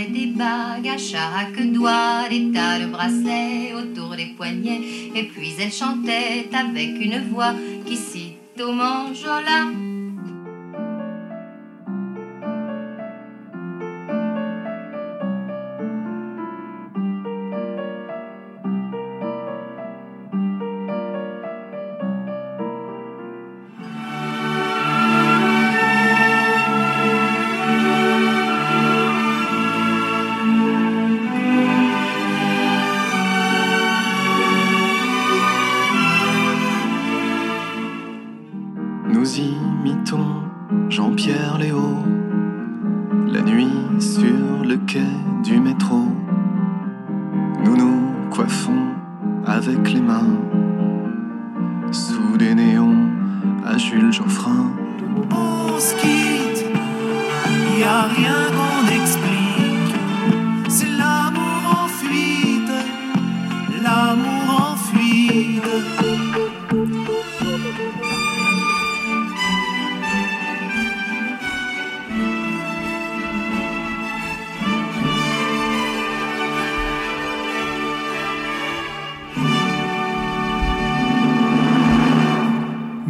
Des 0.02 0.26
bagues 0.26 0.88
à 0.88 0.98
chaque 0.98 1.60
doigt, 1.72 2.28
des 2.28 2.50
tas 2.50 2.80
de 2.80 2.86
bracelets 2.86 3.72
autour 3.74 4.16
des 4.16 4.34
poignets, 4.36 4.80
et 5.14 5.24
puis 5.24 5.54
elle 5.60 5.72
chantait 5.72 6.48
avec 6.52 7.00
une 7.00 7.28
voix 7.30 7.54
qui 7.86 7.96
sitôt 7.96 8.72
m'enjola. 8.72 9.66
Nous 9.66 9.83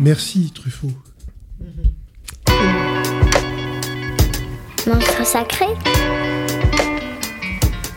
Merci 0.04 0.50
Truffaut. 0.54 0.90
Monstre 4.86 5.26
sacré. 5.26 5.64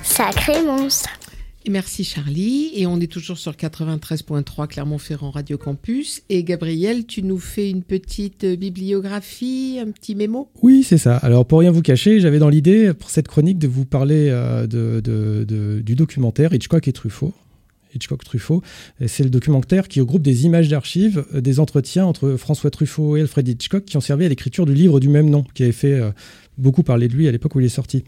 Sacré 0.04 0.64
monstre. 0.64 1.10
Et 1.66 1.70
merci 1.70 2.06
Charlie. 2.06 2.72
Et 2.76 2.88
on 2.88 3.02
est 3.02 3.12
toujours 3.12 3.38
sur 3.38 3.52
93.3 3.52 4.68
Clermont-Ferrand 4.68 5.32
Radio 5.32 5.58
Campus. 5.58 6.22
Et 6.30 6.46
Gabriel, 6.46 7.06
tu 7.06 7.24
nous 7.24 7.40
fais 7.40 7.70
une 7.70 7.84
petite 7.84 8.46
euh, 8.46 8.56
bibliographie, 8.56 9.78
un 9.86 9.92
petit 9.92 10.16
mémo? 10.16 10.50
Oui, 10.62 10.84
c'est 10.84 10.98
ça. 10.98 11.18
Alors, 11.18 11.46
pour 11.46 11.60
rien 11.60 11.72
vous 11.72 11.82
cacher, 11.82 12.22
j'avais 12.22 12.40
dans 12.40 12.48
l'idée, 12.48 12.94
pour 12.94 13.10
cette 13.10 13.28
chronique, 13.28 13.60
de 13.60 13.68
vous 13.68 13.84
parler 13.84 14.30
euh, 14.30 14.66
de, 14.66 15.02
de- 15.02 15.44
de- 15.46 15.82
du 15.82 15.96
documentaire 15.96 16.54
Hitchcock 16.54 16.88
et 16.88 16.94
Truffaut. 16.94 17.34
Hitchcock 17.98 18.24
Truffaut. 18.24 18.62
Et 19.02 19.08
C'est 19.08 19.24
le 19.24 19.30
documentaire 19.30 19.88
qui 19.88 20.00
regroupe 20.00 20.22
des 20.22 20.46
images 20.46 20.70
d'archives, 20.70 21.26
euh, 21.34 21.42
des 21.42 21.60
entretiens 21.60 22.06
entre 22.06 22.36
François 22.38 22.72
Truffaut 22.72 23.18
et 23.18 23.22
Alfred 23.22 23.48
Hitchcock 23.48 23.86
qui 23.86 23.98
ont 23.98 24.02
servi 24.02 24.26
à 24.26 24.30
l'écriture 24.30 24.66
du 24.66 24.74
livre 24.74 25.00
du 25.00 25.10
même 25.10 25.30
nom, 25.30 25.44
qui 25.54 25.64
avait 25.64 25.72
fait 25.72 25.94
euh, 25.94 26.12
beaucoup 26.58 26.84
parler 26.84 27.08
de 27.08 27.14
lui 27.14 27.28
à 27.28 27.32
l'époque 27.32 27.56
où 27.56 27.60
il 27.60 27.66
est 27.66 27.70
sorti. 27.70 28.04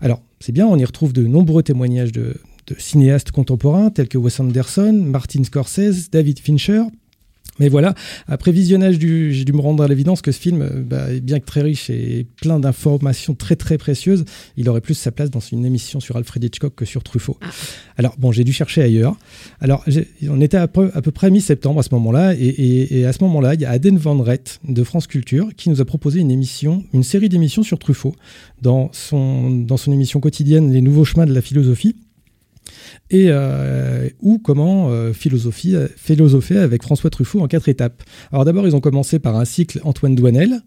Alors, 0.00 0.22
c'est 0.40 0.52
bien, 0.52 0.66
on 0.66 0.78
y 0.78 0.84
retrouve 0.84 1.12
de 1.12 1.26
nombreux 1.26 1.62
témoignages 1.62 2.12
de, 2.12 2.36
de 2.68 2.74
cinéastes 2.78 3.30
contemporains 3.30 3.90
tels 3.90 4.08
que 4.08 4.18
Wes 4.18 4.40
Anderson, 4.40 4.92
Martin 4.92 5.44
Scorsese, 5.44 6.10
David 6.10 6.38
Fincher. 6.38 6.82
Mais 7.58 7.68
voilà, 7.68 7.94
après 8.28 8.52
visionnage, 8.52 8.98
du, 8.98 9.32
j'ai 9.32 9.44
dû 9.44 9.52
me 9.52 9.60
rendre 9.60 9.82
à 9.82 9.88
l'évidence 9.88 10.22
que 10.22 10.32
ce 10.32 10.40
film, 10.40 10.62
euh, 10.62 10.82
bah, 10.82 11.06
bien 11.22 11.40
que 11.40 11.46
très 11.46 11.62
riche 11.62 11.90
et 11.90 12.26
plein 12.40 12.58
d'informations 12.60 13.34
très 13.34 13.56
très 13.56 13.78
précieuses, 13.78 14.24
il 14.56 14.68
aurait 14.68 14.80
plus 14.80 14.94
sa 14.94 15.10
place 15.10 15.30
dans 15.30 15.40
une 15.40 15.64
émission 15.66 16.00
sur 16.00 16.16
Alfred 16.16 16.42
Hitchcock 16.44 16.74
que 16.74 16.84
sur 16.84 17.02
Truffaut. 17.02 17.38
Alors 17.96 18.14
bon, 18.18 18.32
j'ai 18.32 18.44
dû 18.44 18.52
chercher 18.52 18.82
ailleurs. 18.82 19.16
Alors 19.60 19.84
on 20.28 20.40
était 20.40 20.56
à 20.56 20.68
peu, 20.68 20.90
à 20.94 21.02
peu 21.02 21.10
près 21.10 21.30
mi-septembre 21.30 21.80
à 21.80 21.82
ce 21.82 21.90
moment-là, 21.94 22.34
et, 22.34 22.38
et- 22.38 22.98
et 23.00 23.06
à 23.06 23.12
ce 23.12 23.22
moment-là, 23.24 23.54
il 23.54 23.60
y 23.60 23.64
a 23.64 23.70
Aden 23.70 23.96
Van 23.98 24.20
Rett 24.22 24.60
de 24.66 24.84
France 24.84 25.06
Culture 25.06 25.48
qui 25.56 25.68
nous 25.70 25.80
a 25.80 25.84
proposé 25.84 26.20
une 26.20 26.30
émission, 26.30 26.84
une 26.92 27.02
série 27.02 27.28
d'émissions 27.28 27.62
sur 27.62 27.78
Truffaut 27.78 28.14
dans 28.62 28.90
son, 28.92 29.50
dans 29.50 29.76
son 29.76 29.92
émission 29.92 30.20
quotidienne 30.20 30.72
Les 30.72 30.80
Nouveaux 30.80 31.04
Chemins 31.04 31.26
de 31.26 31.32
la 31.34 31.42
Philosophie 31.42 31.96
et 33.10 33.26
euh, 33.28 34.08
comment 34.42 34.90
euh, 34.90 35.12
euh, 35.12 35.88
philosopher 35.96 36.58
avec 36.58 36.82
François 36.82 37.10
Truffaut 37.10 37.40
en 37.40 37.48
quatre 37.48 37.68
étapes. 37.68 38.02
Alors 38.32 38.44
d'abord, 38.44 38.66
ils 38.66 38.76
ont 38.76 38.80
commencé 38.80 39.18
par 39.18 39.36
un 39.36 39.44
cycle 39.44 39.80
Antoine 39.84 40.14
Douanel, 40.14 40.62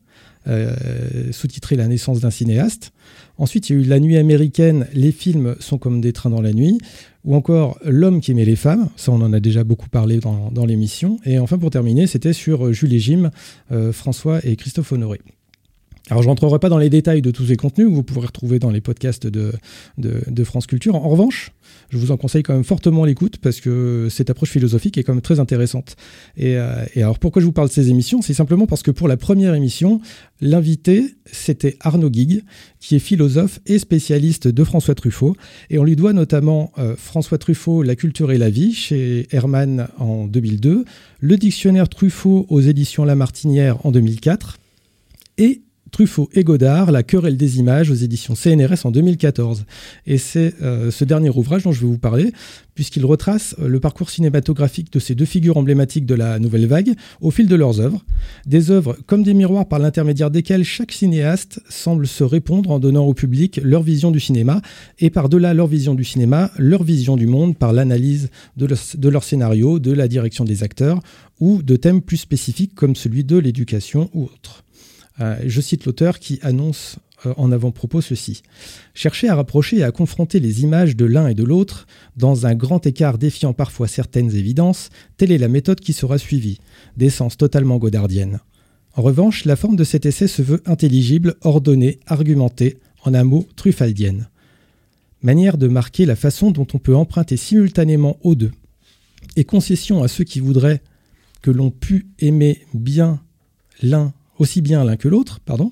sous-titré 1.32 1.76
La 1.76 1.88
naissance 1.88 2.20
d'un 2.20 2.32
cinéaste. 2.32 2.94
Ensuite, 3.38 3.70
il 3.70 3.76
y 3.76 3.80
a 3.80 3.82
eu 3.84 3.86
La 3.86 4.00
nuit 4.00 4.18
américaine, 4.18 4.88
les 4.94 5.12
films 5.12 5.56
sont 5.60 5.78
comme 5.78 6.02
des 6.02 6.14
trains 6.14 6.32
dans 6.32 6.42
la 6.42 6.52
nuit, 6.52 6.80
ou 7.24 7.36
encore 7.36 7.78
L'homme 7.84 8.22
qui 8.22 8.32
aimait 8.32 8.46
les 8.46 8.56
femmes, 8.56 8.90
ça 8.96 9.12
on 9.12 9.22
en 9.22 9.34
a 9.34 9.40
déjà 9.40 9.64
beaucoup 9.64 9.90
parlé 9.90 10.20
dans, 10.20 10.50
dans 10.52 10.66
l'émission. 10.66 11.20
Et 11.26 11.38
enfin, 11.38 11.60
pour 11.60 11.70
terminer, 11.70 12.08
c'était 12.08 12.34
sur 12.34 12.74
Jules 12.74 12.94
et 12.94 13.00
Jim, 13.00 13.30
François 13.92 14.40
et 14.44 14.56
Christophe 14.56 14.92
Honoré. 14.92 15.22
Alors, 16.12 16.24
je 16.24 16.28
rentrerai 16.28 16.60
pas 16.60 16.68
dans 16.68 16.78
les 16.78 16.90
détails 16.90 17.22
de 17.22 17.32
tous 17.32 17.46
ces 17.46 17.56
contenus 17.56 17.88
que 17.88 17.94
vous 17.94 18.04
pourrez 18.04 18.28
retrouver 18.28 18.60
dans 18.60 18.70
les 18.70 18.82
podcasts 18.82 19.28
de, 19.28 19.54
France 20.44 20.68
Culture. 20.68 20.96
En 20.96 21.08
revanche, 21.08 21.54
je 21.90 21.98
vous 21.98 22.12
en 22.12 22.18
conseille 22.18 22.44
quand 22.44 22.54
même 22.54 22.66
fortement 22.66 23.06
l'écoute 23.06 23.38
parce 23.38 23.62
que 23.62 24.10
cette 24.12 24.30
approche 24.30 24.50
philosophique 24.50 24.98
est 24.98 25.04
quand 25.04 25.14
même 25.14 25.22
très 25.22 25.40
intéressante. 25.40 25.96
Et, 26.36 26.58
euh, 26.58 26.84
alors, 26.98 27.18
pourquoi 27.18 27.42
je 27.42 27.46
vous 27.46 27.54
parle 27.54 27.70
de 27.70 27.74
ces 27.74 27.90
émissions? 27.90 28.22
C'est 28.22 28.34
simplement 28.34 28.68
parce 28.68 28.84
que 28.84 28.92
pour 28.92 29.08
la 29.08 29.16
première 29.16 29.56
émission, 29.56 30.02
l'invité, 30.42 31.16
c'était 31.32 31.78
Arnaud 31.80 32.10
Guig, 32.10 32.44
qui 32.82 32.98
est 32.98 33.00
philosophe 33.00 33.62
et 33.66 33.80
spécialiste 33.80 34.50
de 34.50 34.64
François 34.66 34.96
Truffaut. 34.96 35.38
Et 35.70 35.80
on 35.80 35.86
lui 35.86 35.96
doit 35.96 36.12
notamment 36.12 36.74
euh, 36.78 36.98
François 36.98 37.38
Truffaut, 37.38 37.84
La 37.84 37.96
culture 37.96 38.34
et 38.34 38.38
la 38.38 38.50
vie, 38.50 38.74
chez 38.74 39.30
Hermann 39.32 39.88
en 39.98 40.28
2002, 40.28 40.84
le 41.22 41.38
dictionnaire 41.38 41.88
Truffaut 41.88 42.48
aux 42.50 42.60
éditions 42.60 43.06
La 43.06 43.16
Martinière 43.16 43.86
en 43.86 43.92
2004, 43.92 44.58
et 45.38 45.62
Truffaut 45.92 46.30
et 46.34 46.44
Godard, 46.44 46.92
La 46.92 47.04
querelle 47.04 47.38
des 47.38 47.60
images 47.60 47.92
aux 47.92 47.96
éditions 47.96 48.34
CNRS 48.34 48.86
en 48.86 48.92
2014. 48.92 49.66
Et 50.08 50.18
c'est 50.18 50.56
euh, 50.62 50.90
ce 50.90 51.04
dernier 51.04 51.30
ouvrage 51.30 51.64
dont 51.64 51.72
je 51.72 51.82
vais 51.82 51.88
vous 51.88 51.98
parler, 51.98 52.32
puisqu'il 52.76 53.06
retrace 53.06 53.56
euh, 53.60 53.68
le 53.68 53.80
parcours 53.80 54.10
cinématographique 54.10 54.92
de 54.92 55.00
ces 55.00 55.16
deux 55.16 55.26
figures 55.26 55.58
emblématiques 55.58 56.06
de 56.06 56.16
la 56.16 56.40
nouvelle 56.40 56.66
vague 56.66 56.94
au 57.20 57.30
fil 57.30 57.48
de 57.48 57.56
leurs 57.56 57.82
œuvres. 57.82 58.06
Des 58.46 58.72
œuvres 58.72 58.98
comme 59.06 59.24
des 59.24 59.34
miroirs 59.34 59.68
par 59.68 59.80
l'intermédiaire 59.80 60.32
desquels 60.32 60.64
chaque 60.64 60.94
cinéaste 60.94 61.60
semble 61.70 62.08
se 62.08 62.24
répondre 62.24 62.72
en 62.72 62.80
donnant 62.80 63.06
au 63.06 63.14
public 63.14 63.60
leur 63.64 63.84
vision 63.84 64.12
du 64.12 64.20
cinéma, 64.20 64.62
et 65.00 65.10
par-delà 65.10 65.54
leur 65.54 65.68
vision 65.68 65.94
du 65.94 66.06
cinéma, 66.06 66.52
leur 66.58 66.84
vision 66.84 67.18
du 67.18 67.28
monde 67.28 67.58
par 67.58 67.74
l'analyse 67.74 68.30
de 68.58 68.68
de 68.98 69.10
leur 69.10 69.24
scénario, 69.24 69.80
de 69.80 69.92
la 69.92 70.08
direction 70.08 70.46
des 70.46 70.64
acteurs, 70.64 71.02
ou 71.42 71.62
de 71.62 71.76
thèmes 71.76 72.02
plus 72.02 72.18
spécifiques 72.18 72.76
comme 72.76 72.96
celui 72.96 73.26
de 73.26 73.38
l'éducation 73.38 74.10
ou 74.14 74.24
autre. 74.24 74.64
Euh, 75.20 75.38
je 75.46 75.62
cite 75.62 75.86
l'auteur 75.86 76.20
qui 76.20 76.40
annonce 76.42 76.98
euh, 77.26 77.34
en 77.38 77.52
avant-propos 77.52 78.02
ceci. 78.02 78.42
Chercher 78.94 79.30
à 79.30 79.36
rapprocher 79.36 79.78
et 79.78 79.84
à 79.84 79.92
confronter 79.92 80.40
les 80.40 80.62
images 80.62 80.96
de 80.96 81.06
l'un 81.06 81.28
et 81.28 81.36
de 81.36 81.44
l'autre, 81.44 81.86
dans 82.16 82.46
un 82.46 82.56
grand 82.56 82.86
écart 82.86 83.18
défiant 83.18 83.54
parfois 83.54 83.88
certaines 83.88 84.34
évidences, 84.36 84.90
telle 85.18 85.32
est 85.32 85.38
la 85.38 85.48
méthode 85.48 85.80
qui 85.80 85.94
sera 85.94 86.18
suivie, 86.18 86.60
d'essence 86.98 87.38
totalement 87.38 87.78
godardienne. 87.78 88.40
En 88.96 89.02
revanche, 89.02 89.46
la 89.46 89.56
forme 89.56 89.76
de 89.76 89.84
cet 89.84 90.06
essai 90.06 90.28
se 90.28 90.42
veut 90.42 90.62
intelligible, 90.66 91.36
ordonnée, 91.42 92.00
argumentée, 92.08 92.78
en 93.04 93.14
un 93.14 93.24
mot, 93.24 93.48
truffaldienne. 93.56 94.30
Manière 95.22 95.58
de 95.58 95.68
marquer 95.68 96.06
la 96.06 96.16
façon 96.16 96.52
dont 96.52 96.68
on 96.74 96.80
peut 96.80 96.96
emprunter 96.96 97.38
simultanément 97.38 98.18
aux 98.22 98.36
deux, 98.36 98.52
et 99.36 99.44
concession 99.44 100.04
à 100.04 100.08
ceux 100.08 100.24
qui 100.24 100.40
voudraient 100.40 100.82
que 101.42 101.52
l'on 101.52 101.72
pût 101.72 102.08
aimer 102.20 102.66
bien 102.74 103.22
l'un 103.82 104.14
aussi 104.42 104.62
bien 104.62 104.84
l'un 104.84 104.98
que 104.98 105.08
l'autre, 105.08 105.40
pardon. 105.46 105.72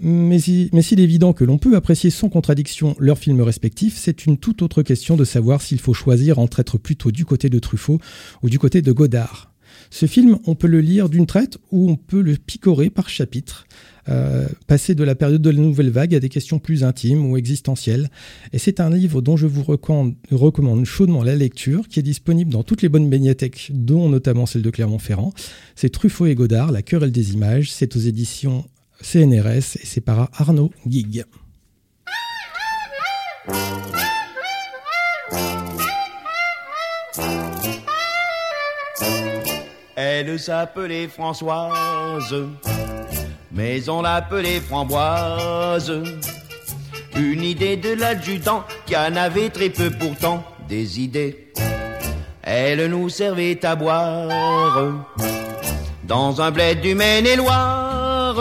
Mais, 0.00 0.40
si- 0.40 0.68
mais 0.72 0.82
s'il 0.82 0.98
est 0.98 1.04
évident 1.04 1.32
que 1.32 1.44
l'on 1.44 1.56
peut 1.56 1.76
apprécier 1.76 2.10
sans 2.10 2.28
contradiction 2.28 2.96
leurs 2.98 3.16
films 3.18 3.40
respectifs, 3.42 3.96
c'est 3.96 4.26
une 4.26 4.38
toute 4.38 4.60
autre 4.62 4.82
question 4.82 5.16
de 5.16 5.24
savoir 5.24 5.62
s'il 5.62 5.78
faut 5.78 5.94
choisir 5.94 6.40
entre 6.40 6.58
être 6.58 6.78
plutôt 6.78 7.12
du 7.12 7.24
côté 7.24 7.48
de 7.48 7.60
Truffaut 7.60 8.00
ou 8.42 8.50
du 8.50 8.58
côté 8.58 8.82
de 8.82 8.90
Godard. 8.90 9.53
Ce 9.94 10.06
film, 10.06 10.40
on 10.48 10.56
peut 10.56 10.66
le 10.66 10.80
lire 10.80 11.08
d'une 11.08 11.24
traite 11.24 11.58
ou 11.70 11.88
on 11.88 11.94
peut 11.94 12.20
le 12.20 12.34
picorer 12.34 12.90
par 12.90 13.08
chapitre, 13.08 13.64
euh, 14.08 14.48
passer 14.66 14.96
de 14.96 15.04
la 15.04 15.14
période 15.14 15.40
de 15.40 15.50
la 15.50 15.60
nouvelle 15.60 15.90
vague 15.90 16.16
à 16.16 16.18
des 16.18 16.28
questions 16.28 16.58
plus 16.58 16.82
intimes 16.82 17.24
ou 17.24 17.36
existentielles. 17.36 18.10
Et 18.52 18.58
c'est 18.58 18.80
un 18.80 18.90
livre 18.90 19.22
dont 19.22 19.36
je 19.36 19.46
vous 19.46 19.62
recommande, 19.62 20.84
chaudement 20.84 21.22
la 21.22 21.36
lecture, 21.36 21.86
qui 21.86 22.00
est 22.00 22.02
disponible 22.02 22.50
dans 22.50 22.64
toutes 22.64 22.82
les 22.82 22.88
bonnes 22.88 23.06
médiathèques, 23.06 23.70
dont 23.72 24.08
notamment 24.08 24.46
celle 24.46 24.62
de 24.62 24.70
Clermont-Ferrand. 24.70 25.32
C'est 25.76 25.90
Truffaut 25.90 26.26
et 26.26 26.34
Godard, 26.34 26.72
La 26.72 26.82
querelle 26.82 27.12
des 27.12 27.32
images. 27.32 27.70
C'est 27.70 27.94
aux 27.94 28.00
éditions 28.00 28.64
CNRS 29.00 29.76
et 29.76 29.86
c'est 29.86 30.00
par 30.00 30.28
Arnaud 30.32 30.72
Guig. 30.88 31.22
Elle 40.26 40.40
s'appelait 40.40 41.06
Françoise, 41.06 42.34
mais 43.52 43.86
on 43.90 44.00
l'appelait 44.00 44.58
Framboise. 44.58 45.92
Une 47.14 47.42
idée 47.42 47.76
de 47.76 47.92
l'adjudant 47.92 48.64
qui 48.86 48.96
en 48.96 49.16
avait 49.16 49.50
très 49.50 49.68
peu 49.68 49.90
pourtant 49.90 50.42
des 50.66 50.98
idées. 50.98 51.52
Elle 52.42 52.86
nous 52.86 53.10
servait 53.10 53.62
à 53.66 53.76
boire 53.76 54.94
dans 56.04 56.40
un 56.40 56.50
bled 56.50 56.80
du 56.80 56.94
Maine-et-Loire. 56.94 58.36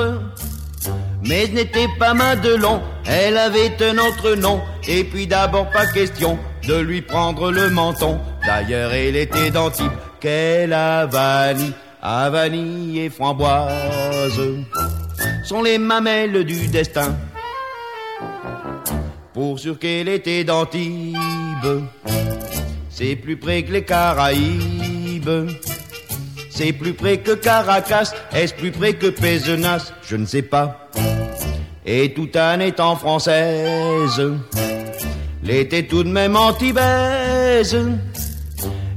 Mais 1.25 1.47
n'était 1.49 1.89
pas 1.99 2.13
Madelon, 2.13 2.81
elle 3.05 3.37
avait 3.37 3.75
un 3.83 3.97
autre 3.97 4.35
nom. 4.35 4.61
Et 4.87 5.03
puis 5.03 5.27
d'abord 5.27 5.69
pas 5.69 5.87
question 5.87 6.39
de 6.65 6.75
lui 6.75 7.01
prendre 7.01 7.51
le 7.51 7.69
menton. 7.69 8.21
D'ailleurs 8.45 8.93
elle 8.93 9.17
était 9.17 9.51
d'Antibes, 9.51 9.91
qu'elle 10.23 10.71
a 10.71 11.05
vanille, 11.05 12.99
et 12.99 13.09
framboise. 13.09 14.41
Sont 15.43 15.61
les 15.61 15.77
mamelles 15.77 16.45
du 16.45 16.67
destin. 16.67 17.13
Pour 19.33 19.59
sûr 19.59 19.77
qu'elle 19.77 20.07
était 20.07 20.45
d'Antibes, 20.45 21.83
c'est 22.89 23.17
plus 23.17 23.35
près 23.35 23.63
que 23.63 23.73
les 23.73 23.83
Caraïbes. 23.83 25.49
C'est 26.49 26.71
plus 26.71 26.93
près 26.93 27.17
que 27.17 27.31
Caracas, 27.31 28.13
est-ce 28.31 28.53
plus 28.53 28.71
près 28.71 28.93
que 28.93 29.07
Pézenas? 29.07 29.91
Je 30.07 30.15
ne 30.15 30.25
sais 30.25 30.43
pas. 30.43 30.89
Et 31.85 32.13
tout 32.13 32.37
en 32.37 32.61
étant 32.61 32.95
française, 32.95 34.21
l'était 35.43 35.83
tout 35.83 36.05
de 36.05 36.09
même 36.09 36.37
antibaise. 36.37 37.75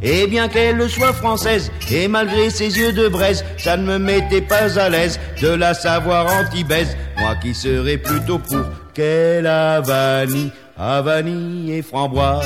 Et 0.02 0.26
bien 0.26 0.48
qu'elle 0.48 0.88
soit 0.88 1.12
française, 1.12 1.72
et 1.90 2.06
malgré 2.06 2.50
ses 2.50 2.78
yeux 2.78 2.92
de 2.92 3.08
braise, 3.08 3.44
ça 3.56 3.76
ne 3.76 3.84
me 3.84 3.98
mettait 3.98 4.42
pas 4.42 4.78
à 4.78 4.88
l'aise 4.88 5.18
de 5.40 5.48
la 5.48 5.74
savoir 5.74 6.26
antibaise. 6.26 6.96
Moi 7.18 7.34
qui 7.36 7.54
serais 7.54 7.96
plutôt 7.96 8.38
pour 8.38 8.64
qu'elle 8.92 9.46
a 9.46 9.80
vanille, 9.80 10.52
à 10.78 11.00
vanille 11.00 11.72
et 11.72 11.82
framboise. 11.82 12.44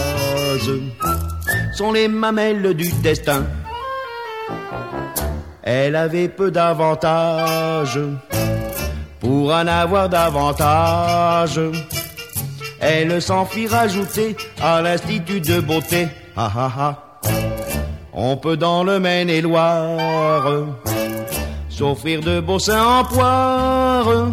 Sont 1.74 1.92
les 1.92 2.08
mamelles 2.08 2.74
du 2.74 2.90
destin. 3.02 3.44
Elle 5.62 5.96
avait 5.96 6.28
peu 6.28 6.50
d'avantages 6.50 8.00
pour 9.20 9.52
en 9.52 9.66
avoir 9.66 10.08
davantage. 10.08 11.60
Elle 12.80 13.20
s'en 13.20 13.44
fit 13.44 13.66
rajouter 13.66 14.36
à 14.62 14.80
l'institut 14.80 15.40
de 15.40 15.60
beauté. 15.60 16.08
Ha 16.36 16.50
ha. 16.54 17.09
On 18.22 18.36
peut 18.36 18.58
dans 18.58 18.84
le 18.84 19.00
Maine-et-Loire 19.00 20.46
s'offrir 21.70 22.20
de 22.20 22.38
beaux 22.38 22.58
seins 22.58 22.84
en 22.84 23.04
poire. 23.04 24.28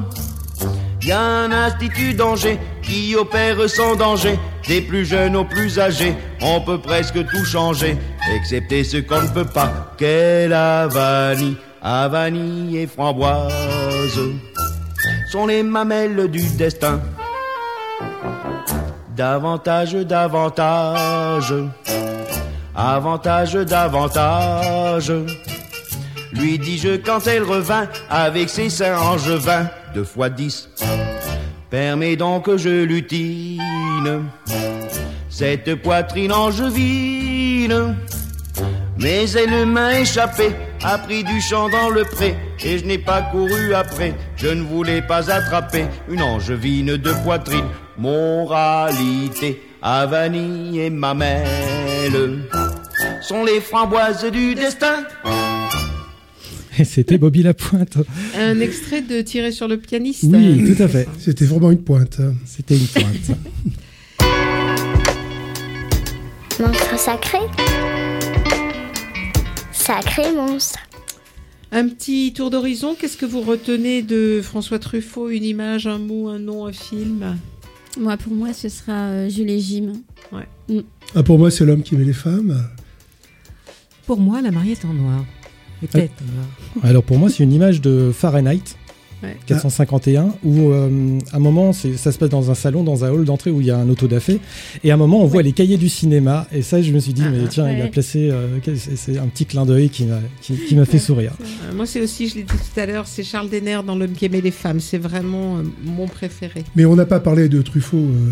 Y 1.03 1.11
a 1.13 1.21
un 1.21 1.51
institut 1.53 2.13
d'Angers 2.13 2.59
qui 2.83 3.15
opère 3.15 3.69
sans 3.69 3.95
danger, 3.95 4.37
des 4.67 4.81
plus 4.81 5.05
jeunes 5.05 5.37
aux 5.37 5.45
plus 5.45 5.79
âgés. 5.79 6.13
On 6.41 6.59
peut 6.59 6.79
presque 6.79 7.25
tout 7.29 7.45
changer, 7.45 7.97
excepté 8.35 8.83
ce 8.83 8.97
qu'on 8.97 9.21
ne 9.21 9.29
peut 9.29 9.45
pas. 9.45 9.93
Qu'elle 9.97 10.51
a 10.51 10.87
vanille, 10.87 11.55
à 11.81 12.09
vanille 12.09 12.79
et 12.79 12.87
framboise 12.87 14.19
sont 15.31 15.47
les 15.47 15.63
mamelles 15.63 16.29
du 16.29 16.41
destin. 16.57 16.99
davantage, 19.15 19.93
davantage, 19.93 21.53
avantage, 22.77 23.53
davantage. 23.53 25.11
Lui 26.31 26.59
dis-je 26.59 26.97
quand 26.97 27.25
elle 27.27 27.43
revint 27.43 27.87
avec 28.09 28.49
ses 28.49 28.69
seins 28.69 28.97
angevins, 28.97 29.67
deux 29.93 30.03
fois 30.03 30.29
dix. 30.29 30.69
Permets 31.69 32.15
donc 32.15 32.45
que 32.45 32.57
je 32.57 32.83
lutine 32.83 34.23
cette 35.29 35.75
poitrine 35.75 36.31
angevine. 36.31 37.95
Mais 38.99 39.29
elle 39.31 39.67
m'a 39.67 39.99
échappé, 39.99 40.49
a 40.83 40.97
pris 40.97 41.23
du 41.23 41.39
champ 41.39 41.69
dans 41.69 41.89
le 41.89 42.03
pré, 42.03 42.35
et 42.63 42.79
je 42.79 42.85
n'ai 42.85 42.97
pas 42.97 43.21
couru 43.21 43.75
après. 43.75 44.15
Je 44.35 44.47
ne 44.47 44.63
voulais 44.63 45.03
pas 45.03 45.29
attraper 45.29 45.85
une 46.09 46.23
angevine 46.23 46.97
de 46.97 47.13
poitrine. 47.23 47.67
Moralité, 47.99 49.61
à 49.83 50.07
vanille 50.07 50.79
et 50.79 50.89
mamelle 50.89 52.47
sont 53.27 53.43
les 53.43 53.59
framboises 53.59 54.23
du 54.31 54.55
destin. 54.55 55.03
Et 56.79 56.85
c'était 56.85 57.17
Bobby 57.17 57.43
Lapointe. 57.43 57.97
Un 58.37 58.61
extrait 58.61 59.01
de 59.01 59.19
Tirer 59.21 59.51
sur 59.51 59.67
le 59.67 59.77
pianiste. 59.77 60.23
Oui, 60.23 60.73
tout 60.73 60.81
à 60.81 60.87
fait. 60.87 61.09
C'était 61.19 61.43
vraiment 61.43 61.71
une 61.71 61.83
pointe. 61.83 62.21
C'était 62.45 62.77
une 62.77 62.87
pointe. 62.87 63.37
Monstre 66.57 66.97
sacré. 66.97 67.39
Sacré 69.73 70.33
monstre. 70.33 70.79
Un 71.73 71.89
petit 71.89 72.31
tour 72.33 72.49
d'horizon. 72.49 72.95
Qu'est-ce 72.97 73.17
que 73.17 73.25
vous 73.25 73.41
retenez 73.41 74.03
de 74.03 74.39
François 74.41 74.79
Truffaut? 74.79 75.29
Une 75.29 75.43
image, 75.43 75.85
un 75.85 75.97
mot, 75.97 76.29
un 76.29 76.39
nom, 76.39 76.65
un 76.65 76.71
film? 76.71 77.37
Moi, 77.99 78.15
pour 78.15 78.33
moi, 78.33 78.53
ce 78.53 78.69
sera 78.69 78.93
euh, 78.93 79.29
Jules 79.29 79.49
et 79.49 79.59
Jim. 79.59 79.93
Ouais. 80.31 80.47
Mm. 80.69 80.81
Ah, 81.13 81.23
pour 81.23 81.37
moi, 81.37 81.51
c'est 81.51 81.65
l'homme 81.65 81.83
qui 81.83 81.97
met 81.97 82.05
les 82.05 82.13
femmes. 82.13 82.63
Pour 84.07 84.19
moi, 84.19 84.41
la 84.41 84.49
mariette 84.51 84.83
en 84.85 84.93
noir. 84.93 85.23
Les 85.81 85.87
têtes 85.87 86.11
en 86.21 86.33
noir. 86.33 86.85
Alors 86.89 87.03
pour 87.03 87.17
moi, 87.19 87.29
c'est 87.29 87.43
une 87.43 87.53
image 87.53 87.81
de 87.81 88.11
Fahrenheit. 88.13 88.63
Ouais. 89.23 89.35
451 89.47 90.35
où 90.43 90.69
euh, 90.69 91.17
à 91.33 91.37
un 91.37 91.39
moment 91.39 91.73
ça 91.73 92.11
se 92.11 92.17
passe 92.19 92.29
dans 92.29 92.51
un 92.51 92.53
salon 92.53 92.83
dans 92.83 93.03
un 93.03 93.09
hall 93.09 93.25
d'entrée 93.25 93.49
où 93.49 93.61
il 93.61 93.65
y 93.65 93.71
a 93.71 93.77
un 93.79 93.89
autodafé 93.89 94.39
et 94.83 94.91
à 94.91 94.93
un 94.93 94.97
moment 94.97 95.23
on 95.23 95.25
voit 95.25 95.41
les 95.41 95.53
cahiers 95.53 95.77
du 95.77 95.89
cinéma 95.89 96.45
et 96.51 96.61
ça 96.61 96.83
je 96.83 96.93
me 96.93 96.99
suis 96.99 97.13
dit 97.13 97.23
mais 97.23 97.47
tiens 97.49 97.67
il 97.71 97.81
a 97.81 97.87
placé 97.87 98.29
euh, 98.31 98.59
c'est 98.75 99.17
un 99.17 99.25
petit 99.25 99.47
clin 99.47 99.65
d'œil 99.65 99.89
qui 99.89 100.05
m'a 100.05 100.19
qui, 100.39 100.53
qui 100.67 100.75
m'a 100.75 100.85
fait 100.85 100.99
sourire 100.99 101.31
Euh, 101.41 101.73
Moi, 101.73 101.87
c'est 101.87 101.99
aussi, 101.99 102.27
je 102.29 102.35
l'ai 102.35 102.43
dit 102.43 102.53
tout 102.53 102.79
à 102.79 102.85
l'heure, 102.85 103.07
c'est 103.07 103.23
Charles 103.23 103.49
Denner 103.49 103.79
dans 103.83 103.95
L'homme 103.95 104.11
qui 104.13 104.25
aimait 104.25 104.39
les 104.41 104.51
femmes. 104.51 104.79
C'est 104.79 104.99
vraiment 104.99 105.57
euh, 105.57 105.63
mon 105.83 106.07
préféré. 106.07 106.63
Mais 106.75 106.85
on 106.85 106.95
n'a 106.95 107.07
pas 107.07 107.19
parlé 107.19 107.49
de 107.49 107.59
Truffaut 107.63 107.97
euh, 107.97 108.29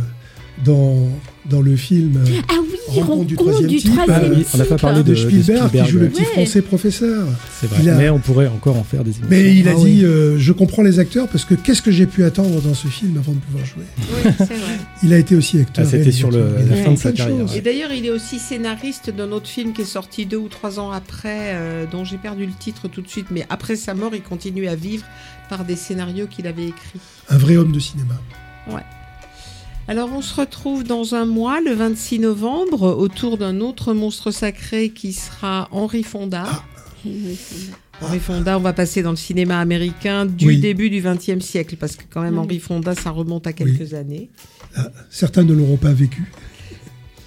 dans, 0.64 1.10
dans 1.49 1.62
le 1.62 1.76
film 1.76 2.18
euh, 2.18 2.41
Ah 2.49 2.53
oui, 2.62 2.68
Rencontre 2.88 3.26
du 3.26 3.36
Rencontre 3.36 3.36
troisième 3.51 3.70
du 3.70 3.78
type. 3.78 3.91
troisième 3.91 4.22
Ah 4.32 4.34
oui, 4.38 4.45
on 4.53 4.58
n'a 4.58 4.66
pas 4.66 4.78
parlé 4.78 5.03
de, 5.03 5.10
de 5.10 5.16
Spielberg, 5.16 5.70
qui 5.72 5.86
joue 5.91 5.99
le 5.99 6.10
petit 6.10 6.24
français 6.24 6.62
professeur. 6.62 7.28
c'est 7.60 7.68
vrai 7.68 7.89
a- 7.89 7.95
mais 7.95 8.10
on 8.10 8.20
pourrait 8.20 8.47
encore 8.47 8.78
en 8.78 8.84
faire 8.84 9.03
des 9.03 9.10
émissions 9.12 9.28
Mais 9.30 9.56
il 9.56 9.68
a 9.68 9.72
Ah 9.72 9.76
dit 9.76 9.84
oui. 9.84 10.06
euh, 10.06 10.38
Je 10.38 10.51
comprends 10.53 10.82
les 10.84 10.99
acteurs 10.99 11.28
parce 11.28 11.43
que 11.45 11.56
qu'est-ce 11.56 11.82
que 11.82 11.91
j'ai 11.91 12.06
pu 12.06 12.24
attendre 12.24 12.62
dans 12.62 12.74
ce 12.74 12.88
film 12.88 13.18
avant 13.18 13.34
de 13.34 13.39
pouvoir 13.39 13.66
jouer? 13.66 13.84
Oui, 13.99 14.32
c'est 14.38 14.45
vrai. 14.45 14.78
Il 15.03 15.12
a 15.14 15.18
été 15.18 15.36
aussi 15.36 15.60
acteur. 15.60 15.86
Ah, 15.86 15.89
c'était 15.91 16.12
sur 16.12 16.32
le- 16.32 16.56
la 16.70 16.76
fin 16.78 16.91
de 16.91 16.97
sa 16.97 17.12
carrière. 17.12 17.45
Et 17.56 17.62
d'ailleurs, 17.62 17.91
il 17.91 18.06
est 18.06 18.12
aussi 18.12 18.39
scénariste 18.39 19.10
d'un 19.10 19.32
autre 19.32 19.47
film 19.47 19.74
qui 19.74 19.82
est 19.82 19.86
sorti 19.86 20.26
deux 20.26 20.38
ou 20.38 20.47
trois 20.47 20.80
ans 20.80 20.91
après, 20.91 21.53
euh, 21.56 21.86
dont 21.91 22.06
j'ai 22.06 22.18
perdu 22.18 22.45
le 22.45 22.53
titre 22.53 22.88
tout 22.88 23.01
de 23.01 23.08
suite. 23.10 23.28
Mais 23.32 23.45
après 23.49 23.76
sa 23.76 23.93
mort, 23.93 24.12
il 24.16 24.22
continue 24.22 24.68
à 24.68 24.76
vivre 24.76 25.03
par 25.49 25.66
des 25.66 25.76
scénarios 25.76 26.28
qu'il 26.28 26.47
avait 26.47 26.68
écrits. 26.68 26.99
Un 27.30 27.38
vrai 27.38 27.58
homme 27.58 27.72
de 27.72 27.80
cinéma. 27.80 28.14
Ouais. 28.72 28.82
Alors, 29.88 30.09
on 30.11 30.21
se 30.21 30.33
retrouve 30.39 30.83
dans 30.83 31.13
un 31.13 31.25
mois, 31.25 31.61
le 31.61 31.73
26 31.73 32.19
novembre, 32.19 32.95
autour 32.97 33.38
d'un 33.38 33.61
autre 33.61 33.93
monstre 33.93 34.31
sacré 34.31 34.89
qui 34.89 35.13
sera 35.13 35.67
Henri 35.71 36.01
Fonda. 36.01 36.45
Henri 38.01 38.19
Fonda, 38.19 38.57
on 38.57 38.61
va 38.61 38.73
passer 38.73 39.03
dans 39.03 39.11
le 39.11 39.15
cinéma 39.15 39.59
américain 39.59 40.25
du 40.25 40.47
Oui. 40.47 40.59
début 40.59 40.89
du 40.89 41.01
XXe 41.01 41.39
siècle, 41.39 41.75
parce 41.79 41.95
que 41.95 42.03
quand 42.09 42.21
même. 42.21 42.39
Henri 42.39 42.59
Fonda, 42.59 42.95
ça 42.95 43.11
remonte 43.11 43.45
à 43.45 43.53
quelques 43.53 43.93
années. 43.93 44.29
Ah, 44.75 44.89
certains 45.11 45.43
ne 45.43 45.53
l'auront 45.53 45.77
pas 45.77 45.93
vécu. 45.93 46.31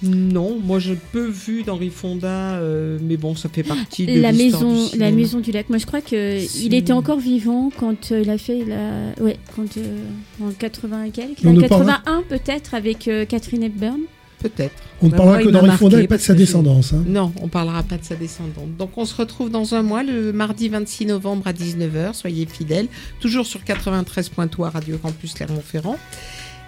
Non, 0.03 0.57
moi 0.63 0.79
j'ai 0.79 0.95
peu 1.11 1.25
vu 1.27 1.63
d'Henri 1.63 1.89
Fonda, 1.89 2.55
euh, 2.55 2.97
mais 3.01 3.17
bon, 3.17 3.35
ça 3.35 3.49
fait 3.49 3.63
partie 3.63 4.05
de 4.05 4.21
La 4.21 4.31
maison, 4.31 4.87
du 4.89 4.97
la 4.97 5.11
maison 5.11 5.39
du 5.39 5.51
lac. 5.51 5.69
Moi, 5.69 5.77
je 5.77 5.85
crois 5.85 6.01
que 6.01 6.39
Si. 6.39 6.65
il 6.67 6.73
était 6.73 6.93
encore 6.93 7.19
vivant 7.19 7.69
quand 7.77 8.11
euh, 8.11 8.21
il 8.21 8.29
a 8.29 8.37
fait 8.37 8.63
la, 8.65 9.23
ouais, 9.23 9.37
quand 9.55 9.77
euh, 9.77 9.97
en 10.41 10.51
80 10.51 11.03
et 11.03 11.09
quelques, 11.11 11.45
en 11.45 11.51
ne 11.53 11.67
parlera- 11.67 12.01
81 12.05 12.23
peut-être 12.29 12.73
avec 12.75 13.07
euh, 13.09 13.25
Catherine 13.25 13.63
Hepburn. 13.63 13.99
Peut-être. 14.41 14.73
On 15.01 15.07
ne 15.07 15.11
Bah, 15.11 15.17
parlera 15.17 15.35
moi, 15.39 15.45
que 15.45 15.49
d'Henri 15.51 15.71
Fonda 15.77 16.01
et 16.01 16.07
pas 16.07 16.15
de 16.15 16.21
sa 16.21 16.33
descendance. 16.33 16.93
hein. 16.93 17.03
Non, 17.05 17.33
on 17.41 17.49
parlera 17.49 17.83
pas 17.83 17.97
de 17.97 18.05
sa 18.05 18.15
descendante. 18.15 18.77
Donc 18.77 18.91
on 18.97 19.03
se 19.03 19.13
retrouve 19.13 19.49
dans 19.49 19.75
un 19.75 19.81
mois, 19.81 20.01
le 20.01 20.31
mardi 20.31 20.69
26 20.69 21.07
novembre 21.07 21.45
à 21.45 21.51
19h. 21.51 22.13
Soyez 22.13 22.45
fidèles, 22.45 22.87
toujours 23.19 23.45
sur 23.45 23.59
93.3 23.65 24.69
Radio 24.71 24.97
Campus 24.97 25.33
Clermont-Ferrand. 25.33 25.97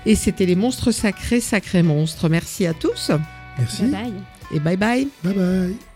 Et 0.05 0.15
c'était 0.15 0.45
les 0.45 0.55
monstres 0.55 0.91
sacrés, 0.91 1.41
sacrés 1.41 1.83
monstres. 1.83 2.29
Merci 2.29 2.65
à 2.65 2.73
tous 2.73 3.11
Merci. 3.57 3.83
Bye 3.83 3.91
bye. 3.91 4.13
et 4.53 4.59
bye 4.59 4.77
bye. 4.77 5.07
Bye 5.23 5.33
bye. 5.33 5.90